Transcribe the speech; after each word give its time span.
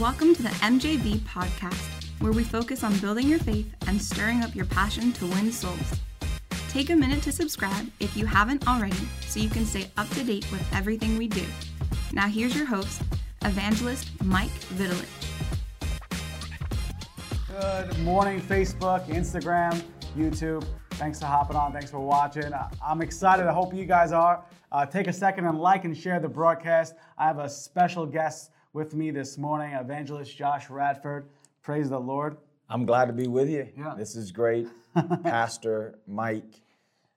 Welcome 0.00 0.34
to 0.34 0.42
the 0.42 0.48
MJV 0.48 1.20
podcast, 1.20 2.10
where 2.18 2.32
we 2.32 2.42
focus 2.42 2.82
on 2.82 2.98
building 2.98 3.28
your 3.28 3.38
faith 3.38 3.72
and 3.86 4.02
stirring 4.02 4.42
up 4.42 4.52
your 4.52 4.64
passion 4.64 5.12
to 5.12 5.26
win 5.26 5.52
souls. 5.52 6.00
Take 6.68 6.90
a 6.90 6.96
minute 6.96 7.22
to 7.22 7.30
subscribe 7.30 7.86
if 8.00 8.16
you 8.16 8.26
haven't 8.26 8.66
already 8.66 8.96
so 9.20 9.38
you 9.38 9.48
can 9.48 9.64
stay 9.64 9.88
up 9.96 10.08
to 10.10 10.24
date 10.24 10.50
with 10.50 10.66
everything 10.74 11.16
we 11.16 11.28
do. 11.28 11.44
Now, 12.12 12.26
here's 12.26 12.56
your 12.56 12.66
host, 12.66 13.02
evangelist 13.44 14.10
Mike 14.24 14.50
Vitalich. 14.74 15.06
Good 17.46 17.96
morning, 18.00 18.40
Facebook, 18.40 19.06
Instagram, 19.06 19.80
YouTube. 20.18 20.66
Thanks 20.94 21.20
for 21.20 21.26
hopping 21.26 21.56
on. 21.56 21.72
Thanks 21.72 21.92
for 21.92 22.00
watching. 22.00 22.52
I'm 22.84 23.00
excited. 23.00 23.46
I 23.46 23.52
hope 23.52 23.72
you 23.72 23.84
guys 23.84 24.10
are. 24.10 24.44
Uh, 24.72 24.84
take 24.84 25.06
a 25.06 25.12
second 25.12 25.46
and 25.46 25.60
like 25.60 25.84
and 25.84 25.96
share 25.96 26.18
the 26.18 26.28
broadcast. 26.28 26.94
I 27.16 27.26
have 27.26 27.38
a 27.38 27.48
special 27.48 28.06
guest 28.06 28.50
with 28.74 28.92
me 28.92 29.12
this 29.12 29.38
morning, 29.38 29.72
evangelist 29.72 30.36
Josh 30.36 30.68
Radford. 30.68 31.28
Praise 31.62 31.88
the 31.88 31.98
Lord. 31.98 32.36
I'm 32.68 32.84
glad 32.84 33.06
to 33.06 33.12
be 33.12 33.28
with 33.28 33.48
you. 33.48 33.68
Yeah. 33.78 33.94
This 33.96 34.16
is 34.16 34.32
great. 34.32 34.66
Pastor 35.22 36.00
Mike, 36.08 36.60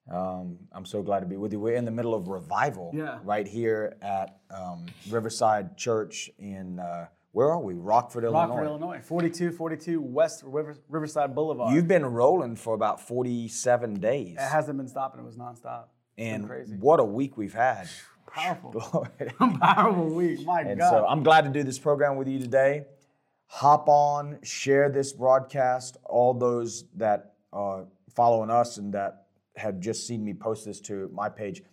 um, 0.09 0.59
I'm 0.71 0.85
so 0.85 1.01
glad 1.01 1.21
to 1.21 1.25
be 1.25 1.35
with 1.35 1.51
you. 1.51 1.59
We're 1.59 1.75
in 1.75 1.83
the 1.83 1.91
middle 1.91 2.13
of 2.13 2.27
revival 2.27 2.91
Yeah. 2.93 3.17
right 3.23 3.47
here 3.47 3.97
at 4.03 4.37
um, 4.51 4.85
Riverside 5.09 5.75
Church 5.77 6.29
in, 6.37 6.77
uh, 6.79 7.07
where 7.31 7.51
are 7.51 7.59
we? 7.59 7.73
Rockford, 7.73 8.23
Illinois. 8.23 8.47
Rockford, 8.47 8.67
Illinois. 8.67 9.01
4242 9.01 9.99
West 9.99 10.43
River, 10.45 10.75
Riverside 10.89 11.33
Boulevard. 11.33 11.73
You've 11.73 11.87
been 11.87 12.05
rolling 12.05 12.55
for 12.55 12.75
about 12.75 13.01
47 13.01 13.99
days. 13.99 14.35
it 14.35 14.39
hasn't 14.41 14.77
been 14.77 14.87
stopping. 14.87 15.21
It 15.21 15.25
was 15.25 15.35
nonstop. 15.37 15.85
It's 16.17 16.27
and 16.33 16.47
crazy. 16.47 16.75
what 16.77 16.99
a 16.99 17.03
week 17.05 17.35
we've 17.35 17.53
had. 17.53 17.87
Powerful. 18.37 19.07
Powerful 19.59 20.05
week. 20.05 20.45
My 20.45 20.61
And 20.61 20.79
God. 20.79 20.89
so 20.89 21.05
I'm 21.07 21.23
glad 21.23 21.45
to 21.45 21.49
do 21.49 21.63
this 21.63 21.79
program 21.79 22.17
with 22.17 22.27
you 22.27 22.39
today. 22.39 22.85
Hop 23.47 23.89
on, 23.89 24.37
share 24.43 24.89
this 24.89 25.11
broadcast. 25.11 25.97
All 26.03 26.33
those 26.33 26.85
that 26.95 27.33
are 27.51 27.85
following 28.13 28.51
us 28.51 28.77
and 28.77 28.93
that 28.93 29.25
have 29.55 29.79
just 29.79 30.05
seen 30.05 30.23
me 30.23 30.33
post 30.35 30.65
this 30.65 30.79
to 30.81 31.09
my 31.11 31.29
page, 31.29 31.63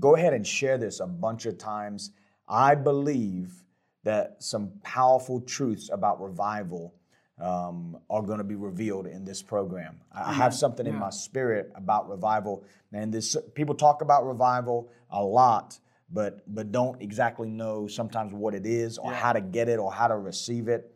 go 0.00 0.16
ahead 0.16 0.32
and 0.32 0.44
share 0.44 0.76
this 0.76 0.98
a 0.98 1.06
bunch 1.06 1.46
of 1.46 1.56
times. 1.56 2.10
I 2.48 2.74
believe 2.74 3.62
that 4.02 4.42
some 4.42 4.72
powerful 4.82 5.40
truths 5.40 5.88
about 5.92 6.20
revival 6.20 6.94
um, 7.40 7.96
are 8.10 8.22
going 8.22 8.38
to 8.38 8.44
be 8.44 8.56
revealed 8.56 9.06
in 9.06 9.24
this 9.24 9.40
program. 9.40 10.00
I 10.12 10.30
I 10.30 10.32
have 10.32 10.52
something 10.54 10.86
in 10.86 10.96
my 10.96 11.10
spirit 11.10 11.70
about 11.76 12.08
revival, 12.08 12.64
and 12.92 13.12
this 13.12 13.36
people 13.54 13.74
talk 13.74 14.02
about 14.02 14.26
revival 14.26 14.90
a 15.10 15.22
lot, 15.22 15.78
but 16.12 16.42
but 16.54 16.70
don't 16.70 17.00
exactly 17.00 17.48
know 17.48 17.86
sometimes 17.86 18.32
what 18.32 18.54
it 18.54 18.66
is 18.66 18.98
or 18.98 19.12
how 19.12 19.32
to 19.32 19.40
get 19.40 19.68
it 19.68 19.78
or 19.78 19.92
how 19.92 20.08
to 20.08 20.16
receive 20.16 20.68
it. 20.68 20.94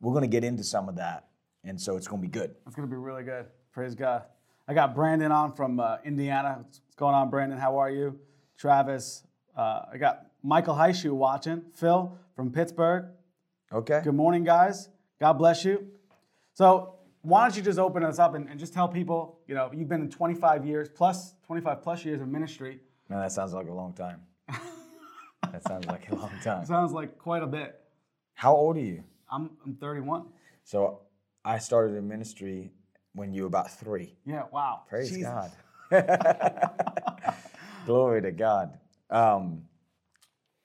We're 0.00 0.12
going 0.12 0.22
to 0.22 0.28
get 0.28 0.44
into 0.44 0.62
some 0.62 0.88
of 0.88 0.96
that, 0.96 1.28
and 1.64 1.80
so 1.80 1.96
it's 1.96 2.06
going 2.06 2.22
to 2.22 2.28
be 2.28 2.30
good. 2.30 2.54
It's 2.66 2.76
going 2.76 2.88
to 2.88 2.94
be 2.94 3.00
really 3.00 3.24
good. 3.24 3.46
Praise 3.72 3.94
God. 3.94 4.24
I 4.68 4.74
got 4.74 4.94
Brandon 4.94 5.32
on 5.32 5.52
from 5.52 5.80
uh, 5.80 5.96
Indiana. 6.04 6.58
What's 6.60 6.80
going 6.96 7.14
on, 7.14 7.30
Brandon? 7.30 7.58
How 7.58 7.78
are 7.78 7.90
you? 7.90 8.18
Travis. 8.58 9.24
Uh, 9.56 9.82
I 9.92 9.96
got 9.96 10.26
Michael 10.42 10.74
Heishu 10.74 11.12
watching. 11.12 11.62
Phil 11.74 12.16
from 12.36 12.52
Pittsburgh. 12.52 13.06
Okay. 13.72 14.00
Good 14.04 14.14
morning, 14.14 14.44
guys. 14.44 14.88
God 15.20 15.34
bless 15.34 15.64
you. 15.64 15.88
So, 16.54 16.94
why 17.22 17.44
don't 17.44 17.56
you 17.56 17.62
just 17.62 17.78
open 17.78 18.04
us 18.04 18.18
up 18.18 18.34
and, 18.34 18.48
and 18.48 18.58
just 18.58 18.72
tell 18.72 18.88
people, 18.88 19.40
you 19.46 19.54
know, 19.54 19.70
you've 19.74 19.88
been 19.88 20.02
in 20.02 20.10
25 20.10 20.64
years 20.64 20.88
plus, 20.88 21.34
25 21.46 21.82
plus 21.82 22.04
years 22.04 22.20
of 22.20 22.28
ministry. 22.28 22.80
Man, 23.08 23.20
that 23.20 23.32
sounds 23.32 23.52
like 23.52 23.68
a 23.68 23.72
long 23.72 23.92
time. 23.92 24.20
That 25.52 25.64
sounds 25.64 25.86
like 25.86 26.10
a 26.10 26.14
long 26.14 26.30
time. 26.42 26.64
Sounds 26.66 26.92
like 26.92 27.18
quite 27.18 27.42
a 27.42 27.46
bit. 27.46 27.80
How 28.34 28.54
old 28.54 28.76
are 28.76 28.80
you? 28.80 29.02
I'm, 29.30 29.50
I'm 29.64 29.74
31. 29.74 30.26
So 30.64 31.00
I 31.44 31.58
started 31.58 31.96
in 31.96 32.08
ministry 32.08 32.72
when 33.14 33.32
you 33.32 33.42
were 33.42 33.48
about 33.48 33.70
three. 33.70 34.14
Yeah, 34.24 34.44
wow. 34.52 34.82
Praise 34.88 35.10
Jesus. 35.10 35.24
God. 35.24 35.50
Glory 37.86 38.22
to 38.22 38.32
God. 38.32 38.78
Um, 39.10 39.62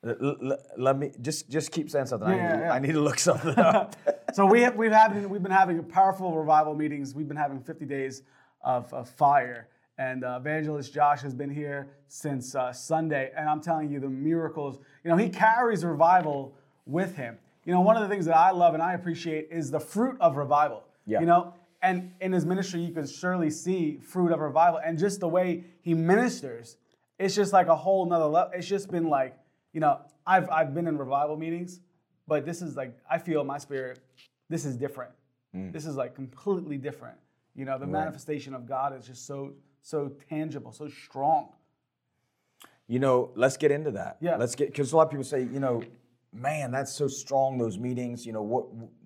l- 0.05 0.37
l- 0.43 0.57
let 0.77 0.97
me 0.97 1.11
just 1.21 1.49
just 1.49 1.71
keep 1.71 1.89
saying 1.89 2.07
something. 2.07 2.27
I, 2.27 2.31
need 2.31 2.37
to, 2.37 2.43
yeah, 2.43 2.59
yeah. 2.59 2.73
I 2.73 2.79
need 2.79 2.93
to 2.93 2.99
look 3.01 3.19
something 3.19 3.57
up. 3.57 3.95
So 4.33 4.47
we 4.47 4.61
have, 4.61 4.75
we've 4.75 4.91
having 4.91 5.29
we've 5.29 5.43
been 5.43 5.51
having 5.51 5.83
powerful 5.83 6.35
revival 6.35 6.73
meetings. 6.73 7.13
We've 7.13 7.27
been 7.27 7.37
having 7.37 7.61
50 7.61 7.85
days 7.85 8.23
of, 8.61 8.91
of 8.91 9.07
fire, 9.07 9.67
and 9.97 10.23
uh, 10.23 10.37
Evangelist 10.39 10.93
Josh 10.93 11.21
has 11.21 11.33
been 11.33 11.49
here 11.49 11.89
since 12.07 12.55
uh, 12.55 12.73
Sunday. 12.73 13.31
And 13.37 13.47
I'm 13.47 13.61
telling 13.61 13.91
you, 13.91 13.99
the 13.99 14.09
miracles. 14.09 14.79
You 15.03 15.11
know, 15.11 15.17
he 15.17 15.29
carries 15.29 15.85
revival 15.85 16.55
with 16.85 17.15
him. 17.15 17.37
You 17.65 17.73
know, 17.73 17.81
one 17.81 17.95
of 17.95 18.03
the 18.03 18.09
things 18.09 18.25
that 18.25 18.35
I 18.35 18.51
love 18.51 18.73
and 18.73 18.83
I 18.83 18.93
appreciate 18.93 19.47
is 19.51 19.71
the 19.71 19.79
fruit 19.79 20.17
of 20.19 20.35
revival. 20.35 20.83
Yeah. 21.05 21.19
You 21.19 21.25
know, 21.25 21.53
and 21.81 22.11
in 22.21 22.31
his 22.31 22.45
ministry, 22.45 22.81
you 22.81 22.93
can 22.93 23.05
surely 23.05 23.49
see 23.49 23.97
fruit 23.97 24.31
of 24.31 24.39
revival, 24.39 24.79
and 24.83 24.97
just 24.97 25.19
the 25.19 25.27
way 25.27 25.65
he 25.81 25.93
ministers, 25.93 26.77
it's 27.19 27.35
just 27.35 27.51
like 27.51 27.67
a 27.67 27.75
whole 27.75 28.05
nother 28.05 28.25
level. 28.25 28.51
It's 28.55 28.67
just 28.67 28.89
been 28.89 29.09
like, 29.09 29.37
you 29.73 29.81
know, 29.81 29.99
I've 30.25 30.49
I've 30.49 30.73
been 30.73 30.87
in 30.87 30.97
revival 30.97 31.35
meetings, 31.37 31.81
but 32.27 32.45
this 32.45 32.61
is 32.61 32.77
like 32.77 32.97
I 33.09 33.17
feel 33.17 33.43
my 33.43 33.57
spirit, 33.57 33.99
this 34.49 34.65
is 34.65 34.75
different. 34.77 35.11
This 35.71 35.85
is 35.85 35.95
like 35.95 36.15
completely 36.15 36.77
different. 36.77 37.17
You 37.53 37.65
know, 37.65 37.77
the 37.77 37.85
manifestation 37.85 38.55
of 38.55 38.65
God 38.65 38.97
is 38.97 39.05
just 39.05 39.27
so 39.27 39.53
so 39.83 40.11
tangible, 40.29 40.71
so 40.71 40.87
strong. 40.87 41.49
You 42.87 42.99
know, 42.99 43.31
let's 43.35 43.57
get 43.57 43.69
into 43.71 43.91
that. 43.91 44.17
Yeah. 44.21 44.37
Let's 44.37 44.55
get 44.55 44.69
because 44.69 44.91
a 44.93 44.97
lot 44.97 45.03
of 45.03 45.11
people 45.11 45.23
say, 45.23 45.41
you 45.43 45.59
know, 45.59 45.83
man, 46.33 46.71
that's 46.71 46.91
so 46.91 47.07
strong. 47.07 47.57
Those 47.57 47.77
meetings. 47.77 48.25
You 48.25 48.33
know, 48.33 48.41
what 48.41 48.65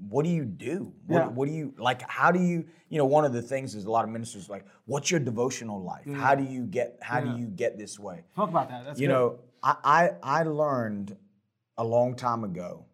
what 0.10 0.24
do 0.24 0.30
you 0.30 0.46
do? 0.46 0.94
What, 1.08 1.18
Yeah. 1.18 1.28
what 1.28 1.48
do 1.48 1.54
you 1.54 1.74
like? 1.78 2.02
How 2.10 2.32
do 2.32 2.40
you? 2.40 2.66
You 2.90 2.98
know, 3.00 3.06
one 3.06 3.26
of 3.26 3.34
the 3.34 3.42
things 3.42 3.76
is 3.76 3.86
a 3.86 3.92
lot 3.92 4.04
of 4.06 4.12
ministers 4.12 4.50
like, 4.50 4.66
what's 4.86 5.12
your 5.12 5.20
devotional 5.20 5.82
life? 5.84 6.06
How 6.16 6.36
do 6.36 6.44
you 6.44 6.64
get? 6.66 6.98
How 7.02 7.20
Yeah. 7.20 7.34
do 7.34 7.40
you 7.40 7.48
get 7.48 7.78
this 7.78 8.00
way? 8.00 8.24
Talk 8.36 8.50
about 8.50 8.70
that. 8.70 8.86
That's 8.86 9.00
you 9.00 9.08
good. 9.08 9.14
know, 9.14 9.40
I, 9.64 9.76
I 9.84 10.40
I 10.40 10.44
learned 10.44 11.16
a 11.78 11.84
long 11.84 12.16
time 12.16 12.44
ago, 12.44 12.86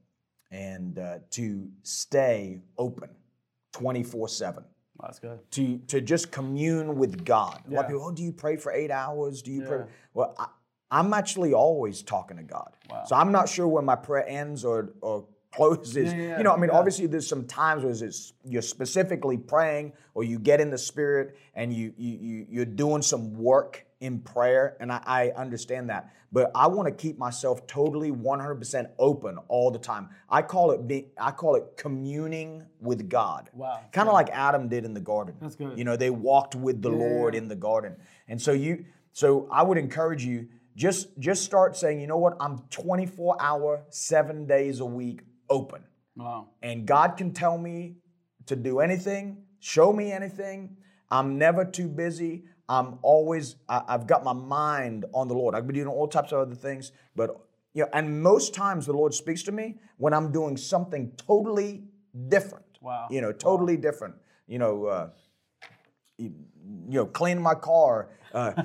and 0.52 0.98
uh, 1.00 1.20
to 1.32 1.70
stay 1.84 2.62
open, 2.78 3.10
twenty 3.72 4.04
four 4.04 4.28
seven 4.28 4.64
that's 5.04 5.20
good. 5.20 5.40
to 5.52 5.78
to 5.88 6.02
just 6.02 6.32
commune 6.32 6.98
with 6.98 7.24
God. 7.26 7.62
A 7.68 7.70
lot 7.70 7.72
Yeah. 7.72 7.80
of 7.82 7.88
people, 7.88 8.04
oh, 8.06 8.12
do 8.12 8.24
you 8.24 8.32
pray 8.32 8.58
for 8.58 8.72
eight 8.72 8.92
hours? 8.92 9.42
Do 9.42 9.52
you 9.52 9.62
Yeah. 9.62 9.68
pray? 9.68 9.86
Well, 10.14 10.36
I, 10.38 10.48
I'm 10.92 11.14
actually 11.14 11.54
always 11.54 12.02
talking 12.04 12.38
to 12.38 12.44
God. 12.44 12.72
Wow. 12.90 13.04
So 13.06 13.16
I'm 13.16 13.32
not 13.32 13.50
sure 13.50 13.68
when 13.68 13.86
my 13.86 13.96
prayer 13.96 14.26
ends 14.28 14.64
or 14.64 14.94
or 15.02 15.26
closes. 15.54 16.12
Yeah, 16.14 16.20
yeah, 16.20 16.38
you 16.40 16.44
know, 16.44 16.52
I 16.52 16.58
mean, 16.58 16.72
yeah. 16.72 16.78
obviously 16.80 17.06
there's 17.08 17.28
some 17.28 17.46
times 17.46 17.84
where 17.84 17.94
it's, 17.94 18.34
you're 18.44 18.64
specifically 18.64 19.38
praying 19.38 19.94
or 20.16 20.24
you 20.24 20.40
get 20.40 20.60
in 20.60 20.72
the 20.72 20.78
spirit 20.80 21.36
and 21.54 21.72
you 21.74 21.94
you, 21.98 22.18
you 22.18 22.46
you're 22.50 22.66
doing 22.66 23.02
some 23.04 23.34
work 23.38 23.86
in 24.04 24.20
prayer, 24.20 24.76
and 24.82 24.92
I, 24.92 25.02
I 25.06 25.30
understand 25.30 25.90
that. 25.90 26.14
But 26.30 26.52
I 26.54 26.68
want 26.68 26.90
to 26.90 26.94
keep 26.94 27.18
myself 27.18 27.66
totally 27.68 28.12
100% 28.12 28.90
open 29.00 29.38
all 29.48 29.72
the 29.72 29.80
time. 29.80 30.10
I 30.30 30.42
call 30.42 30.72
it 30.72 30.86
be, 30.86 31.08
I 31.18 31.32
call 31.32 31.56
it 31.56 31.64
communing 31.78 32.66
with 32.82 33.08
God. 33.08 33.50
Wow. 33.54 33.80
Kind 33.94 34.10
of 34.10 34.14
like 34.14 34.30
Adam 34.32 34.68
did 34.68 34.84
in 34.84 34.94
the 34.94 35.00
garden. 35.00 35.36
That's 35.40 35.56
good. 35.56 35.78
You 35.78 35.86
know, 35.86 35.96
they 35.96 36.10
walked 36.10 36.54
with 36.54 36.82
the 36.82 36.92
Yeah. 36.92 36.98
Lord 36.98 37.34
in 37.34 37.48
the 37.48 37.56
garden. 37.56 37.96
And 38.28 38.42
so 38.42 38.52
you 38.52 38.86
so 39.14 39.48
I 39.50 39.64
would 39.64 39.78
encourage 39.78 40.26
you 40.26 40.50
just 40.76 41.18
just 41.18 41.44
start 41.46 41.78
saying, 41.78 42.02
you 42.02 42.08
know 42.08 42.18
what? 42.18 42.36
I'm 42.42 42.64
24 42.72 43.38
hour, 43.40 43.86
7 43.90 44.46
days 44.46 44.82
a 44.82 44.86
week 44.86 45.22
open. 45.50 45.86
Wow. 46.18 46.50
And 46.62 46.86
God 46.86 47.16
can 47.16 47.32
tell 47.32 47.58
me 47.58 47.96
to 48.48 48.58
do 48.58 48.80
anything, 48.82 49.44
show 49.60 49.94
me 49.94 50.12
anything. 50.12 50.76
I'm 51.10 51.38
never 51.38 51.64
too 51.64 51.88
busy. 51.88 52.46
I'm 52.70 52.98
always 53.02 53.56
I, 53.68 53.82
I've 53.88 54.08
got 54.08 54.24
my 54.24 54.34
mind 54.34 55.06
on 55.14 55.28
the 55.28 55.34
Lord. 55.34 55.54
I've 55.56 55.68
been 55.68 55.76
doing 55.76 55.88
all 55.88 56.08
types 56.08 56.32
of 56.32 56.40
other 56.40 56.56
things, 56.56 56.92
but 57.16 57.30
you 57.74 57.84
know, 57.84 57.90
and 57.94 58.22
most 58.22 58.54
times 58.54 58.86
the 58.86 58.94
Lord 58.94 59.14
speaks 59.14 59.44
to 59.44 59.52
me 59.52 59.80
when 59.98 60.14
I'm 60.14 60.32
doing 60.32 60.56
something 60.58 61.12
totally 61.18 61.84
different. 62.30 62.66
Wow. 62.82 63.08
You 63.10 63.22
know, 63.22 63.32
totally 63.32 63.78
different. 63.78 64.16
You 64.48 64.60
know, 64.60 64.86
uh, 64.86 65.10
you 66.18 66.34
you 66.90 66.96
know, 67.00 67.06
cleaning 67.06 67.44
my 67.44 67.56
car, 67.56 68.10
uh, 68.34 68.54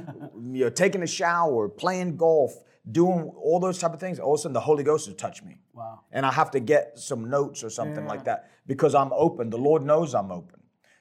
you 0.52 0.64
know, 0.64 0.70
taking 0.70 1.02
a 1.02 1.06
shower, 1.06 1.68
playing 1.68 2.16
golf, 2.16 2.52
doing 2.92 3.32
all 3.36 3.58
those 3.60 3.78
type 3.78 3.92
of 3.94 4.00
things. 4.00 4.18
All 4.20 4.34
of 4.34 4.38
a 4.40 4.42
sudden, 4.42 4.52
the 4.52 4.60
Holy 4.60 4.84
Ghost 4.84 5.06
has 5.06 5.14
touched 5.16 5.44
me, 5.44 5.60
Wow. 5.72 6.00
and 6.12 6.24
I 6.24 6.32
have 6.32 6.50
to 6.52 6.60
get 6.60 6.98
some 6.98 7.28
notes 7.30 7.64
or 7.64 7.70
something 7.70 8.04
Yeah. 8.04 8.08
like 8.10 8.24
that 8.24 8.50
because 8.66 8.94
I'm 8.94 9.12
open. 9.12 9.50
The 9.50 9.58
Lord 9.58 9.82
knows 9.84 10.14
I'm 10.14 10.30
open. 10.30 10.57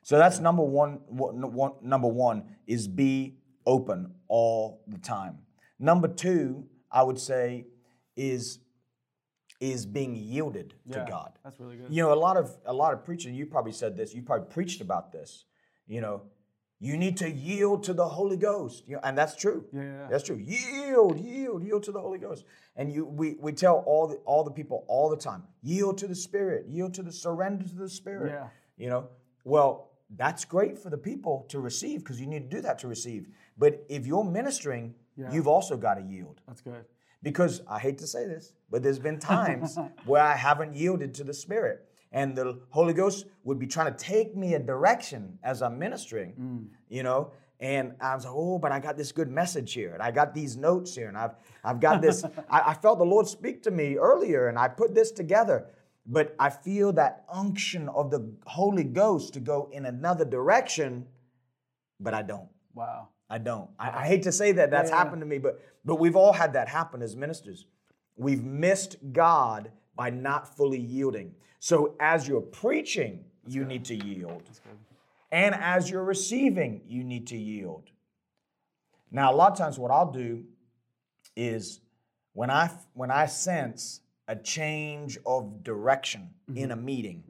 So 0.07 0.18
that's 0.18 0.39
number 0.39 0.63
one, 0.63 1.01
one. 1.09 1.74
Number 1.81 2.07
one 2.07 2.44
is 2.65 2.88
be 2.88 3.39
open 3.65 4.13
all 4.30 4.81
the 4.88 5.00
time. 5.00 5.39
Number 5.80 6.07
two, 6.07 6.65
I 6.89 7.04
would 7.04 7.19
say, 7.19 7.65
is 8.15 8.59
is 9.59 9.86
being 9.86 10.15
yielded 10.15 10.75
to 10.92 11.06
God. 11.09 11.33
That's 11.44 11.59
really 11.59 11.75
good. 11.75 11.88
You 11.89 12.04
know, 12.04 12.13
a 12.13 12.15
lot 12.15 12.38
of 12.38 12.56
a 12.65 12.71
lot 12.71 12.94
of 12.94 13.04
preaching. 13.04 13.36
You 13.36 13.48
probably 13.48 13.74
said 13.74 13.98
this. 13.98 14.13
You 14.15 14.21
probably 14.21 14.48
preached 14.50 14.80
about 14.80 15.12
this. 15.12 15.44
You 15.88 16.00
know, 16.00 16.21
You 16.80 16.95
need 16.95 17.18
to 17.18 17.30
yield 17.30 17.83
to 17.83 17.94
the 17.94 18.07
Holy 18.07 18.38
Ghost. 18.38 18.83
You 18.88 18.95
know, 18.95 19.01
and 19.03 19.18
that's 19.18 19.36
true. 19.36 19.65
Yeah, 19.74 19.81
yeah, 19.81 19.88
yeah. 19.88 20.07
That's 20.10 20.24
true. 20.24 20.38
Yield, 20.38 21.19
yield, 21.19 21.63
yield 21.65 21.83
to 21.83 21.92
the 21.92 22.00
Holy 22.00 22.19
Ghost. 22.19 22.45
And 22.77 22.94
you 22.94 23.06
we, 23.06 23.36
we 23.42 23.51
tell 23.51 23.83
all 23.86 24.07
the 24.07 24.15
all 24.24 24.45
the 24.45 24.51
people 24.51 24.86
all 24.88 25.10
the 25.10 25.18
time, 25.18 25.44
yield 25.62 25.98
to 25.98 26.07
the 26.07 26.15
Spirit, 26.15 26.68
yield 26.69 26.94
to 26.94 27.03
the 27.03 27.12
surrender 27.12 27.65
to 27.68 27.75
the 27.75 27.89
Spirit. 27.89 28.31
Yeah. 28.31 28.48
You 28.77 28.89
know, 28.89 29.10
well, 29.44 29.92
that's 30.15 30.45
great 30.45 30.77
for 30.77 30.89
the 30.89 30.98
people 30.98 31.45
to 31.50 31.59
receive 31.59 32.00
because 32.00 32.19
you 32.19 32.27
need 32.27 32.50
to 32.50 32.56
do 32.57 32.62
that 32.62 32.80
to 32.80 32.88
receive. 32.88 33.27
But 33.57 33.83
if 33.89 34.06
you're 34.07 34.24
ministering, 34.24 34.95
Yeah. 35.15 35.31
you've 35.31 35.48
also 35.48 35.75
got 35.77 35.95
to 35.95 36.01
yield. 36.01 36.42
That's 36.48 36.62
good. 36.62 36.86
Because 37.24 37.62
I 37.68 37.80
hate 37.80 37.98
to 38.00 38.07
say 38.07 38.25
this, 38.25 38.54
but 38.69 38.83
there's 38.83 39.00
been 39.00 39.19
times 39.19 39.77
where 40.06 40.21
I 40.21 40.36
haven't 40.36 40.75
yielded 40.75 41.13
to 41.15 41.24
the 41.24 41.33
Spirit. 41.33 41.83
And 42.12 42.36
the 42.38 42.59
Holy 42.69 42.94
Ghost 42.94 43.25
would 43.44 43.59
be 43.59 43.68
trying 43.68 43.94
to 43.94 43.98
take 43.98 44.36
me 44.36 44.54
a 44.54 44.59
direction 44.59 45.39
as 45.44 45.62
I'm 45.62 45.77
ministering, 45.77 46.33
mm. 46.39 46.68
you 46.89 47.03
know. 47.03 47.31
And 47.60 47.95
I 48.00 48.13
was 48.15 48.24
like, 48.24 48.33
oh, 48.36 48.60
but 48.60 48.71
I 48.71 48.80
got 48.80 48.98
this 48.98 49.12
good 49.12 49.30
message 49.30 49.74
here, 49.74 49.94
and 49.94 50.01
I 50.01 50.12
got 50.12 50.33
these 50.33 50.56
notes 50.56 50.95
here, 50.95 51.07
and 51.07 51.18
I've 51.18 51.36
I've 51.63 51.80
got 51.80 52.01
this. 52.01 52.24
I, 52.50 52.62
I 52.68 52.74
felt 52.75 53.00
the 53.00 53.06
Lord 53.06 53.27
speak 53.27 53.63
to 53.63 53.71
me 53.71 53.98
earlier, 53.98 54.48
and 54.48 54.60
I 54.60 54.68
put 54.68 54.94
this 54.94 55.12
together. 55.12 55.65
But 56.07 56.36
I 56.39 56.50
feel 56.50 56.94
that 56.94 57.25
unction 57.31 57.89
of 57.89 58.09
the 58.12 58.31
Holy 58.45 58.86
Ghost 58.86 59.33
to 59.33 59.39
go 59.42 59.69
in 59.74 59.86
another 59.86 60.24
direction, 60.24 61.06
but 62.00 62.13
I 62.13 62.21
don't. 62.21 62.48
Wow. 62.74 63.09
I 63.30 63.39
don't. 63.39 63.69
I, 63.77 64.04
I 64.04 64.07
hate 64.07 64.24
to 64.24 64.31
say 64.31 64.54
that 64.54 64.71
that's 64.71 64.89
Yeah, 64.89 64.95
yeah. 64.95 65.04
happened 65.04 65.21
to 65.21 65.25
me, 65.25 65.38
but 65.38 65.59
but 65.83 65.95
we've 65.95 66.15
all 66.15 66.31
had 66.33 66.54
that 66.54 66.69
happen 66.69 67.01
as 67.01 67.15
ministers. 67.15 67.65
We've 68.15 68.44
missed 68.44 68.98
God 69.12 69.71
by 69.95 70.09
not 70.09 70.56
fully 70.56 70.80
yielding. 70.80 71.33
So 71.59 71.95
as 72.00 72.27
you're 72.27 72.42
preaching, 72.42 73.25
you 73.45 73.65
need 73.65 73.83
to 73.86 73.95
yield. 73.95 74.44
And 75.31 75.56
as 75.56 75.89
you're 75.89 76.03
receiving, 76.03 76.81
you 76.88 77.03
need 77.03 77.27
to 77.27 77.38
yield. 77.38 77.89
Now, 79.12 79.31
a 79.31 79.36
lot 79.36 79.51
of 79.51 79.57
times 79.57 79.77
what 79.77 79.92
I'll 79.92 80.12
do 80.12 80.45
is 81.36 81.81
when 82.33 82.50
I 82.50 82.69
when 82.94 83.12
I 83.12 83.25
sense 83.25 84.01
a 84.27 84.35
change 84.35 85.18
of 85.25 85.63
direction 85.63 86.29
Mm-hmm. 86.50 86.57
in 86.59 86.71
a 86.71 86.77
meeting, 86.77 87.24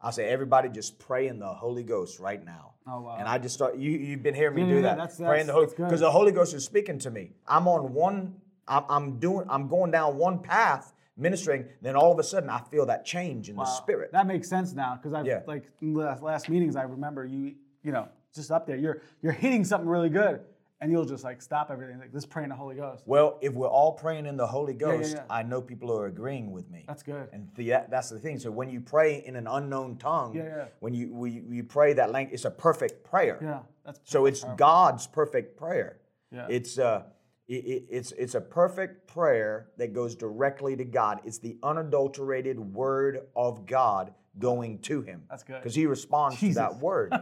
I'll 0.00 0.12
say, 0.12 0.28
everybody 0.28 0.68
just 0.68 0.96
pray 1.00 1.26
in 1.26 1.40
the 1.40 1.48
Holy 1.52 1.82
Ghost 1.82 2.20
right 2.20 2.44
now. 2.44 2.74
Oh, 2.86 3.00
wow. 3.00 3.16
And 3.18 3.26
I 3.26 3.38
just 3.38 3.56
start, 3.56 3.76
you, 3.76 3.90
you've 3.90 4.22
been 4.22 4.36
hearing 4.36 4.54
me 4.54 4.62
Yeah, 4.62 4.68
do 4.68 4.74
yeah, 4.76 4.80
that. 4.82 4.96
that's- 4.98 5.18
pray 5.18 5.40
in 5.40 5.48
the 5.48 5.52
Holy 5.52 5.66
that's 5.66 5.74
because 5.76 5.98
the 5.98 6.10
Holy 6.12 6.30
Ghost 6.30 6.54
is 6.54 6.64
speaking 6.64 7.00
to 7.00 7.10
me. 7.10 7.32
I'm 7.48 7.66
on 7.66 7.92
one, 7.92 8.36
I'm, 8.68 8.84
I'm 8.88 9.18
doing, 9.18 9.46
I'm 9.50 9.66
going 9.66 9.90
down 9.90 10.16
one 10.16 10.38
path 10.38 10.92
ministering, 11.16 11.64
then 11.80 11.96
all 11.96 12.12
of 12.12 12.20
a 12.20 12.22
sudden 12.22 12.48
I 12.50 12.60
feel 12.70 12.86
that 12.86 13.04
change 13.04 13.48
in 13.48 13.56
the 13.56 13.64
spirit. 13.64 14.12
That 14.12 14.28
makes 14.28 14.48
sense 14.48 14.72
now 14.74 14.94
because 14.94 15.12
I've 15.12 15.26
Yeah. 15.26 15.40
like 15.48 15.64
in 15.80 15.92
the 15.92 16.00
last, 16.00 16.22
last 16.22 16.48
meetings 16.48 16.76
I 16.76 16.82
remember 16.82 17.24
you 17.26 17.54
you 17.82 17.90
know 17.90 18.06
just 18.32 18.50
up 18.52 18.66
there 18.68 18.76
you're 18.76 19.02
you're 19.22 19.32
hitting 19.32 19.64
something 19.64 19.88
really 19.88 20.08
good 20.08 20.40
and 20.82 20.90
you'll 20.90 21.04
just 21.04 21.22
like 21.22 21.40
stop 21.40 21.70
everything 21.70 21.98
like 22.00 22.10
let's 22.12 22.26
pray 22.26 22.42
in 22.42 22.48
the 22.48 22.56
Holy 22.56 22.74
Ghost. 22.74 23.04
Well, 23.06 23.38
if 23.40 23.52
we're 23.54 23.68
all 23.68 23.92
praying 23.92 24.26
in 24.26 24.36
the 24.36 24.46
Holy 24.46 24.72
yeah, 24.72 24.78
Ghost, 24.80 25.14
yeah. 25.14 25.22
I 25.30 25.44
know 25.44 25.62
people 25.62 25.96
are 25.96 26.06
agreeing 26.06 26.50
with 26.50 26.68
me. 26.70 26.84
That's 26.88 27.04
good. 27.04 27.28
And 27.32 27.48
the, 27.54 27.84
that's 27.88 28.10
the 28.10 28.18
thing. 28.18 28.40
So 28.40 28.50
when 28.50 28.68
you 28.68 28.80
pray 28.80 29.22
in 29.24 29.36
an 29.36 29.46
unknown 29.46 29.96
tongue, 29.98 30.34
Yeah, 30.34 30.42
yeah. 30.44 30.64
when 30.80 30.92
you 30.92 31.14
we, 31.14 31.30
you 31.48 31.62
pray 31.62 31.92
that 31.94 32.10
language, 32.10 32.34
it's 32.34 32.44
a 32.44 32.50
perfect 32.50 33.04
prayer. 33.04 33.38
Yeah, 33.40 33.60
that's 33.86 34.00
So 34.02 34.26
it's 34.26 34.44
God's 34.56 35.06
perfect 35.06 35.56
prayer. 35.56 35.98
Yeah. 36.32 36.46
It's 36.50 36.78
uh, 36.78 37.04
it, 37.46 37.54
it- 37.54 37.86
it's 37.88 38.10
it's 38.12 38.34
a 38.34 38.40
perfect 38.40 39.06
prayer 39.06 39.68
that 39.78 39.92
goes 39.92 40.16
directly 40.16 40.74
to 40.76 40.84
God. 40.84 41.20
It's 41.24 41.38
the 41.38 41.58
unadulterated 41.62 42.58
word 42.58 43.20
of 43.36 43.66
God 43.66 44.14
going 44.40 44.80
to 44.80 45.02
Him. 45.02 45.22
That's 45.30 45.44
good. 45.44 45.60
Because 45.60 45.74
He 45.82 45.86
responds 45.86 46.40
to 46.40 46.54
that 46.54 46.76
word. 46.78 47.12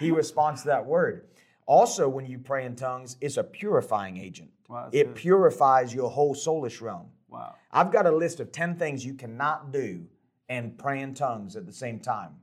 he 0.00 0.10
responds 0.10 0.62
to 0.62 0.68
that 0.68 0.84
word. 0.84 1.28
Also, 1.68 2.08
when 2.08 2.24
you 2.24 2.38
pray 2.38 2.64
in 2.64 2.74
tongues, 2.74 3.18
it's 3.20 3.36
a 3.36 3.44
purifying 3.44 4.16
agent. 4.16 4.50
Wow, 4.70 4.88
it 4.90 5.08
good. 5.08 5.14
purifies 5.16 5.94
your 5.94 6.10
whole 6.10 6.34
soulish 6.34 6.80
realm. 6.80 7.08
wow. 7.28 7.54
I've 7.70 7.92
got 7.92 8.06
a 8.06 8.10
list 8.10 8.40
of 8.40 8.50
10 8.50 8.76
things 8.76 9.04
you 9.04 9.12
cannot 9.12 9.70
do 9.70 10.06
and 10.48 10.78
pray 10.78 11.02
in 11.02 11.12
tongues 11.12 11.56
at 11.56 11.66
the 11.66 11.72
same 11.72 12.00
time. 12.00 12.36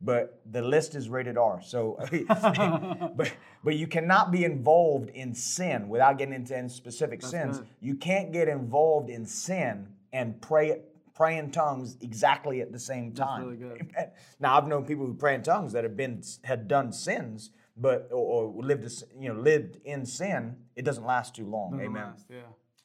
But 0.00 0.40
the 0.50 0.62
list 0.62 0.94
is 0.94 1.08
rated 1.08 1.36
R. 1.36 1.60
So, 1.60 1.98
but, 3.16 3.32
but 3.64 3.74
you 3.74 3.88
cannot 3.88 4.30
be 4.30 4.44
involved 4.44 5.10
in 5.10 5.34
sin 5.34 5.88
without 5.88 6.16
getting 6.16 6.34
into 6.34 6.56
any 6.56 6.68
specific 6.68 7.22
sins. 7.22 7.58
good. 7.58 7.66
You 7.80 7.96
can't 7.96 8.32
get 8.32 8.48
involved 8.48 9.10
in 9.10 9.26
sin 9.26 9.88
and 10.12 10.40
pray 10.40 10.80
pray 11.12 11.36
in 11.36 11.50
tongues 11.50 11.98
exactly 12.00 12.62
at 12.62 12.72
the 12.72 12.78
same 12.78 13.12
time. 13.12 13.44
really 13.44 13.56
good. 13.56 13.92
Now, 14.40 14.56
I've 14.56 14.66
known 14.66 14.86
people 14.86 15.04
who 15.04 15.12
pray 15.12 15.34
in 15.34 15.42
tongues 15.42 15.72
that 15.72 15.84
have 15.84 15.96
been 15.96 16.22
had 16.44 16.66
done 16.66 16.92
sins, 16.92 17.50
but 17.76 18.08
or, 18.10 18.52
or 18.52 18.62
lived 18.62 19.04
you 19.18 19.32
know 19.32 19.40
lived 19.40 19.78
in 19.84 20.04
sin. 20.06 20.56
It 20.76 20.84
doesn't 20.84 21.04
last 21.04 21.34
too 21.34 21.46
long. 21.46 21.74
Amen. 21.74 21.92
Nonetheless, 21.92 22.24
Yeah. 22.28 22.36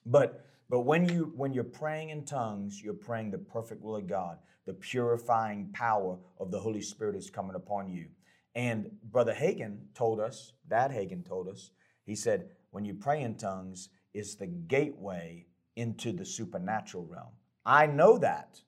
But 0.06 0.46
but 0.70 0.82
when 0.82 1.08
you 1.08 1.32
when 1.36 1.54
you're 1.54 1.64
praying 1.64 2.10
in 2.10 2.26
tongues, 2.26 2.82
you're 2.82 2.94
praying 2.94 3.32
the 3.32 3.38
perfect 3.38 3.82
will 3.82 3.96
of 3.96 4.08
God. 4.08 4.38
The 4.66 4.74
purifying 4.74 5.70
power 5.74 6.18
of 6.40 6.50
the 6.52 6.60
Holy 6.60 6.82
Spirit 6.82 7.16
is 7.16 7.30
coming 7.30 7.56
upon 7.56 7.90
you. 7.90 8.08
And 8.56 8.90
Brother 9.12 9.34
Hagin 9.34 9.78
told 9.94 10.20
us, 10.20 10.54
Dad 10.68 10.92
Hagin 10.92 11.28
told 11.28 11.50
us, 11.50 11.72
he 12.06 12.16
said, 12.16 12.50
when 12.72 12.86
you 12.86 12.94
pray 12.94 13.22
in 13.22 13.36
tongues, 13.36 13.90
it's 14.14 14.36
the 14.36 14.48
gateway 14.48 15.46
into 15.76 16.12
the 16.14 16.26
supernatural 16.26 17.06
realm. 17.06 17.34
I 17.66 17.86
know 17.86 18.18
that. 18.18 18.62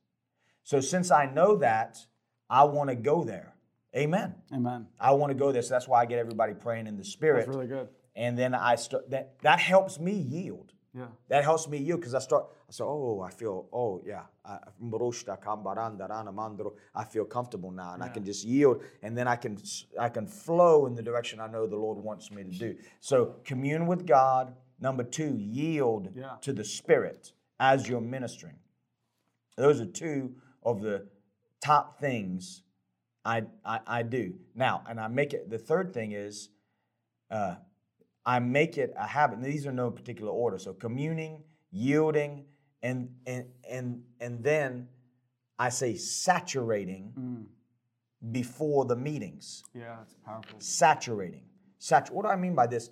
So 0.63 0.81
since 0.81 1.09
I 1.09 1.25
know 1.25 1.55
that, 1.57 1.97
I 2.49 2.65
want 2.65 2.89
to 2.89 2.95
go 2.95 3.23
there. 3.23 3.55
Amen. 3.97 4.35
Amen. 4.53 4.87
I 4.99 5.11
want 5.11 5.31
to 5.31 5.35
go 5.35 5.51
there. 5.51 5.61
So 5.61 5.73
that's 5.73 5.87
why 5.87 6.01
I 6.01 6.05
get 6.05 6.19
everybody 6.19 6.53
praying 6.53 6.87
in 6.87 6.97
the 6.97 7.03
spirit. 7.03 7.45
That's 7.45 7.55
really 7.55 7.67
good. 7.67 7.89
And 8.15 8.37
then 8.37 8.53
I 8.53 8.75
start 8.75 9.09
that 9.09 9.39
that 9.41 9.59
helps 9.59 9.99
me 9.99 10.13
yield. 10.13 10.73
Yeah. 10.93 11.07
That 11.29 11.43
helps 11.43 11.67
me 11.67 11.77
yield 11.77 11.99
because 11.99 12.15
I 12.15 12.19
start. 12.19 12.45
I 12.69 12.71
say, 12.71 12.83
oh, 12.83 13.21
I 13.21 13.29
feel, 13.29 13.67
oh 13.71 14.01
yeah, 14.05 14.23
I 14.43 14.57
I 16.95 17.03
feel 17.03 17.25
comfortable 17.25 17.71
now, 17.71 17.93
and 17.93 18.03
I 18.03 18.09
can 18.09 18.25
just 18.25 18.43
yield, 18.43 18.83
and 19.03 19.17
then 19.17 19.27
I 19.27 19.35
can 19.35 19.57
I 19.99 20.09
can 20.09 20.25
flow 20.27 20.85
in 20.87 20.95
the 20.95 21.03
direction 21.03 21.39
I 21.39 21.47
know 21.47 21.67
the 21.67 21.77
Lord 21.77 21.97
wants 21.97 22.31
me 22.31 22.43
to 22.43 22.49
do. 22.49 22.75
So 22.99 23.35
commune 23.45 23.87
with 23.87 24.05
God. 24.05 24.55
Number 24.79 25.03
two, 25.03 25.35
yield 25.35 26.11
Yeah. 26.15 26.35
to 26.41 26.53
the 26.53 26.63
Spirit 26.63 27.33
as 27.59 27.89
you're 27.89 28.01
ministering. 28.01 28.59
Those 29.55 29.81
are 29.81 29.87
two 29.87 30.35
of 30.61 30.81
the 30.81 31.07
top 31.61 31.99
things 31.99 32.61
I, 33.27 33.43
I, 33.65 33.79
I 33.87 34.03
do. 34.03 34.35
Now, 34.55 34.83
and 34.89 34.99
I 34.99 35.07
make 35.09 35.33
it, 35.33 35.49
the 35.49 35.57
third 35.57 35.93
thing 35.93 36.13
is 36.13 36.49
uh, 37.29 37.55
I 38.25 38.39
make 38.39 38.77
it 38.77 38.93
a 38.97 39.05
habit. 39.05 39.37
And 39.37 39.45
these 39.45 39.67
are 39.67 39.73
no 39.73 39.91
particular 39.91 40.31
order. 40.31 40.57
So 40.57 40.73
communing, 40.73 41.43
yielding, 41.69 42.45
and, 42.81 43.09
and, 43.25 43.45
and, 43.69 44.03
and 44.21 44.41
then 44.43 44.87
I 45.59 45.69
say 45.69 45.95
saturating 45.95 47.13
before 48.31 48.85
the 48.85 48.95
meetings 48.95 49.63
Yeah, 49.73 49.97
that's 49.99 50.15
powerful. 50.25 50.59
saturating. 50.59 51.43
Sat- 51.79 52.09
what 52.13 52.23
do 52.23 52.29
I 52.31 52.37
mean 52.37 52.55
by 52.55 52.67
this? 52.67 52.89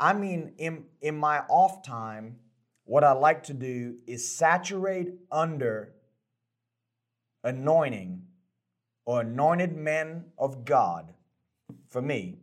I 0.00 0.14
mean, 0.14 0.52
in, 0.58 0.84
in 1.00 1.16
my 1.16 1.38
off 1.48 1.84
time, 1.84 2.36
what 2.84 3.04
I 3.04 3.12
like 3.12 3.44
to 3.44 3.54
do 3.54 3.98
is 4.06 4.28
saturate 4.28 5.14
under 5.30 5.92
anointing 7.44 8.25
or 9.06 9.22
anointed 9.22 9.74
men 9.74 10.26
of 10.36 10.64
God. 10.66 11.14
For 11.88 12.02
me, 12.02 12.38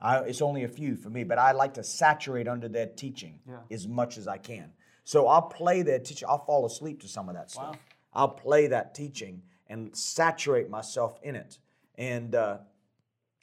I, 0.00 0.18
it's 0.20 0.42
only 0.42 0.64
a 0.64 0.68
few 0.68 0.96
for 0.96 1.10
me, 1.10 1.22
but 1.22 1.38
I 1.38 1.52
like 1.52 1.74
to 1.74 1.84
saturate 1.84 2.48
under 2.48 2.68
their 2.68 2.86
teaching 2.86 3.38
Yeah. 3.48 3.58
as 3.70 3.86
much 3.86 4.18
as 4.18 4.26
I 4.26 4.38
can. 4.38 4.72
So 5.04 5.28
I'll 5.28 5.42
play 5.42 5.82
their 5.82 5.98
teaching. 6.00 6.26
I'll 6.28 6.44
fall 6.44 6.66
asleep 6.66 7.00
to 7.02 7.08
some 7.08 7.28
of 7.28 7.34
that 7.36 7.50
stuff. 7.50 7.74
Wow. 7.76 7.78
I'll 8.12 8.28
play 8.28 8.66
that 8.66 8.94
teaching 8.94 9.42
and 9.68 9.96
saturate 9.96 10.68
myself 10.68 11.18
in 11.22 11.36
it. 11.36 11.58
And 11.96 12.34
uh, 12.34 12.58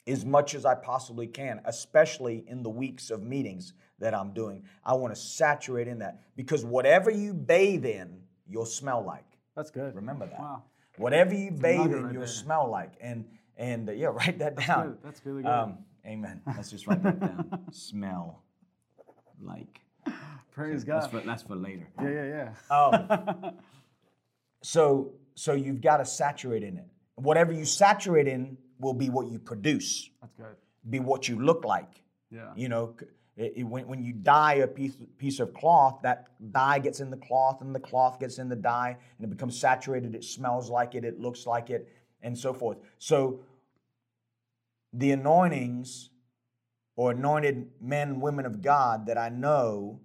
as 0.06 0.24
much 0.24 0.54
as 0.54 0.64
I 0.64 0.74
possibly 0.74 1.26
can, 1.26 1.60
especially 1.64 2.44
in 2.46 2.62
the 2.62 2.70
weeks 2.70 3.10
of 3.10 3.22
meetings 3.22 3.72
that 3.98 4.14
I'm 4.14 4.32
doing. 4.32 4.64
I 4.84 4.94
want 4.94 5.14
to 5.14 5.20
saturate 5.20 5.88
in 5.88 5.98
that 5.98 6.20
because 6.36 6.64
whatever 6.64 7.10
you 7.10 7.34
bathe 7.34 7.84
in, 7.84 8.20
you'll 8.46 8.64
smell 8.66 9.02
like. 9.04 9.24
That's 9.56 9.70
good. 9.70 9.94
Remember 9.94 10.26
that. 10.26 10.38
Wow. 10.38 10.62
Whatever 10.98 11.34
you 11.34 11.50
bathe 11.50 11.92
in, 11.92 12.10
you'll 12.12 12.26
smell 12.26 12.68
like. 12.70 12.92
And 13.00 13.24
and 13.56 13.88
uh, 13.88 13.92
yeah, 13.92 14.06
write 14.12 14.38
that 14.38 14.56
down. 14.56 14.88
good. 14.88 14.98
That's 15.02 15.20
really 15.24 15.42
good. 15.42 15.50
Um, 15.50 15.78
amen. 16.06 16.40
Let's 16.46 16.70
just 16.70 16.86
write 16.86 17.02
that 17.02 17.20
down. 17.20 17.60
smell 17.72 18.42
like. 19.40 19.80
Praise 20.52 20.84
That's 20.84 21.06
God. 21.06 21.20
for, 21.20 21.26
that's 21.26 21.42
for 21.44 21.54
later. 21.54 21.86
Yeah, 22.02 22.10
yeah, 22.10 22.52
yeah. 22.70 22.76
Um, 22.76 23.52
so 24.62 25.12
so 25.36 25.52
you've 25.52 25.80
got 25.80 25.98
to 25.98 26.04
saturate 26.04 26.64
in 26.64 26.78
it. 26.78 26.86
Whatever 27.14 27.52
you 27.52 27.64
saturate 27.64 28.26
in 28.26 28.56
will 28.80 28.94
be 28.94 29.08
what 29.08 29.28
you 29.28 29.38
produce, 29.38 30.10
That's 30.20 30.34
good. 30.34 30.56
be 30.88 30.98
what 30.98 31.28
you 31.28 31.40
look 31.40 31.64
like. 31.64 32.02
Yeah. 32.30 32.52
You 32.56 32.68
know, 32.68 32.94
it- 33.38 33.52
it- 33.58 33.62
when, 33.64 33.86
when 33.86 34.02
you 34.02 34.12
dye 34.12 34.54
a 34.54 34.66
piece, 34.66 34.96
piece 35.16 35.38
of 35.40 35.54
cloth, 35.54 36.00
that 36.02 36.26
dye 36.52 36.78
gets 36.80 37.00
in 37.00 37.08
the 37.10 37.16
cloth 37.16 37.60
and 37.62 37.74
the 37.74 37.80
cloth 37.80 38.18
gets 38.18 38.38
in 38.38 38.48
the 38.48 38.56
dye 38.56 38.96
and 39.16 39.24
it 39.24 39.30
becomes 39.30 39.58
saturated. 39.58 40.14
It 40.14 40.24
smells 40.24 40.68
like 40.68 40.94
it, 40.94 41.04
it 41.04 41.18
looks 41.20 41.46
like 41.46 41.70
it, 41.70 41.88
and 42.20 42.36
so 42.36 42.52
forth. 42.52 42.78
So 42.98 43.40
the 44.92 45.12
anointings 45.12 46.10
or 46.96 47.12
anointed 47.12 47.70
men 47.80 48.08
and 48.08 48.20
women 48.22 48.44
of 48.44 48.60
God 48.60 49.06
that 49.06 49.16
I 49.16 49.28
know 49.28 50.00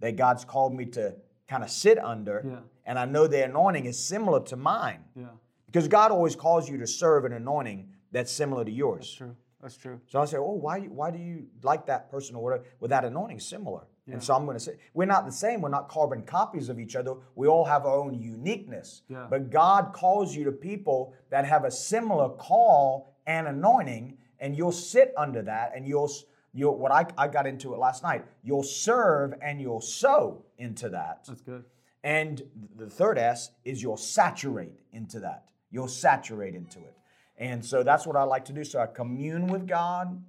that 0.00 0.16
God's 0.16 0.44
called 0.44 0.74
me 0.74 0.86
to 0.86 1.14
kind 1.46 1.62
of 1.62 1.70
sit 1.70 1.98
under, 2.02 2.42
Yeah. 2.44 2.60
and 2.84 2.98
I 2.98 3.04
know 3.04 3.26
their 3.28 3.44
anointing 3.48 3.84
is 3.84 3.96
similar 3.98 4.40
to 4.44 4.56
mine. 4.56 5.04
Yeah. 5.14 5.26
Because 5.66 5.86
God 5.86 6.10
always 6.10 6.34
calls 6.34 6.68
you 6.68 6.78
to 6.78 6.86
serve 6.86 7.24
an 7.24 7.32
anointing 7.32 7.92
that's 8.10 8.32
similar 8.32 8.64
to 8.64 8.70
yours. 8.72 9.14
True. 9.14 9.36
That's 9.62 9.76
true. 9.76 10.00
So 10.06 10.20
I 10.20 10.24
say, 10.24 10.38
oh, 10.38 10.52
why, 10.52 10.80
why 10.80 11.10
do 11.12 11.18
you 11.18 11.46
like 11.62 11.86
that 11.86 12.10
person 12.10 12.34
or 12.34 12.42
whatever? 12.42 12.64
Well, 12.80 12.88
that 12.88 13.04
anointing 13.04 13.38
is 13.38 13.46
similar. 13.46 13.82
And 14.10 14.22
so 14.22 14.34
I'm 14.34 14.44
going 14.44 14.56
to 14.56 14.62
say, 14.62 14.78
we're 14.94 15.04
not 15.04 15.24
the 15.24 15.32
same. 15.32 15.60
We're 15.60 15.68
not 15.68 15.88
carbon 15.88 16.22
copies 16.22 16.68
of 16.68 16.80
each 16.80 16.96
other. 16.96 17.14
We 17.36 17.46
all 17.46 17.64
have 17.64 17.86
our 17.86 17.94
own 17.94 18.20
uniqueness. 18.20 19.02
Yeah. 19.08 19.28
But 19.30 19.50
God 19.50 19.92
calls 19.92 20.34
you 20.34 20.42
to 20.44 20.52
people 20.52 21.14
that 21.30 21.46
have 21.46 21.64
a 21.64 21.70
similar 21.70 22.28
call 22.30 23.16
and 23.26 23.46
anointing, 23.46 24.18
and 24.40 24.56
you'll 24.56 24.72
sit 24.72 25.14
under 25.16 25.40
that, 25.42 25.72
and 25.76 25.86
you'll, 25.86 26.10
you'll 26.52 26.76
what 26.76 26.90
I, 26.90 27.06
I 27.16 27.28
got 27.28 27.46
into 27.46 27.74
it 27.74 27.78
last 27.78 28.02
night, 28.02 28.24
you'll 28.42 28.64
serve 28.64 29.34
and 29.40 29.60
you'll 29.60 29.80
sow 29.80 30.44
into 30.58 30.88
that. 30.88 31.24
That's 31.28 31.40
good. 31.40 31.64
And 32.02 32.42
the 32.76 32.90
third 32.90 33.18
S 33.18 33.52
is 33.64 33.80
you'll 33.80 33.96
saturate 33.96 34.80
into 34.90 35.20
that. 35.20 35.44
You'll 35.70 35.86
saturate 35.86 36.56
into 36.56 36.80
it. 36.80 36.96
And 37.42 37.64
so 37.64 37.82
that's 37.82 38.06
what 38.06 38.14
I 38.14 38.22
like 38.22 38.44
to 38.46 38.52
do. 38.52 38.62
So 38.62 38.78
I 38.78 38.86
commune 38.86 39.48
with 39.48 39.66
God. 39.66 40.22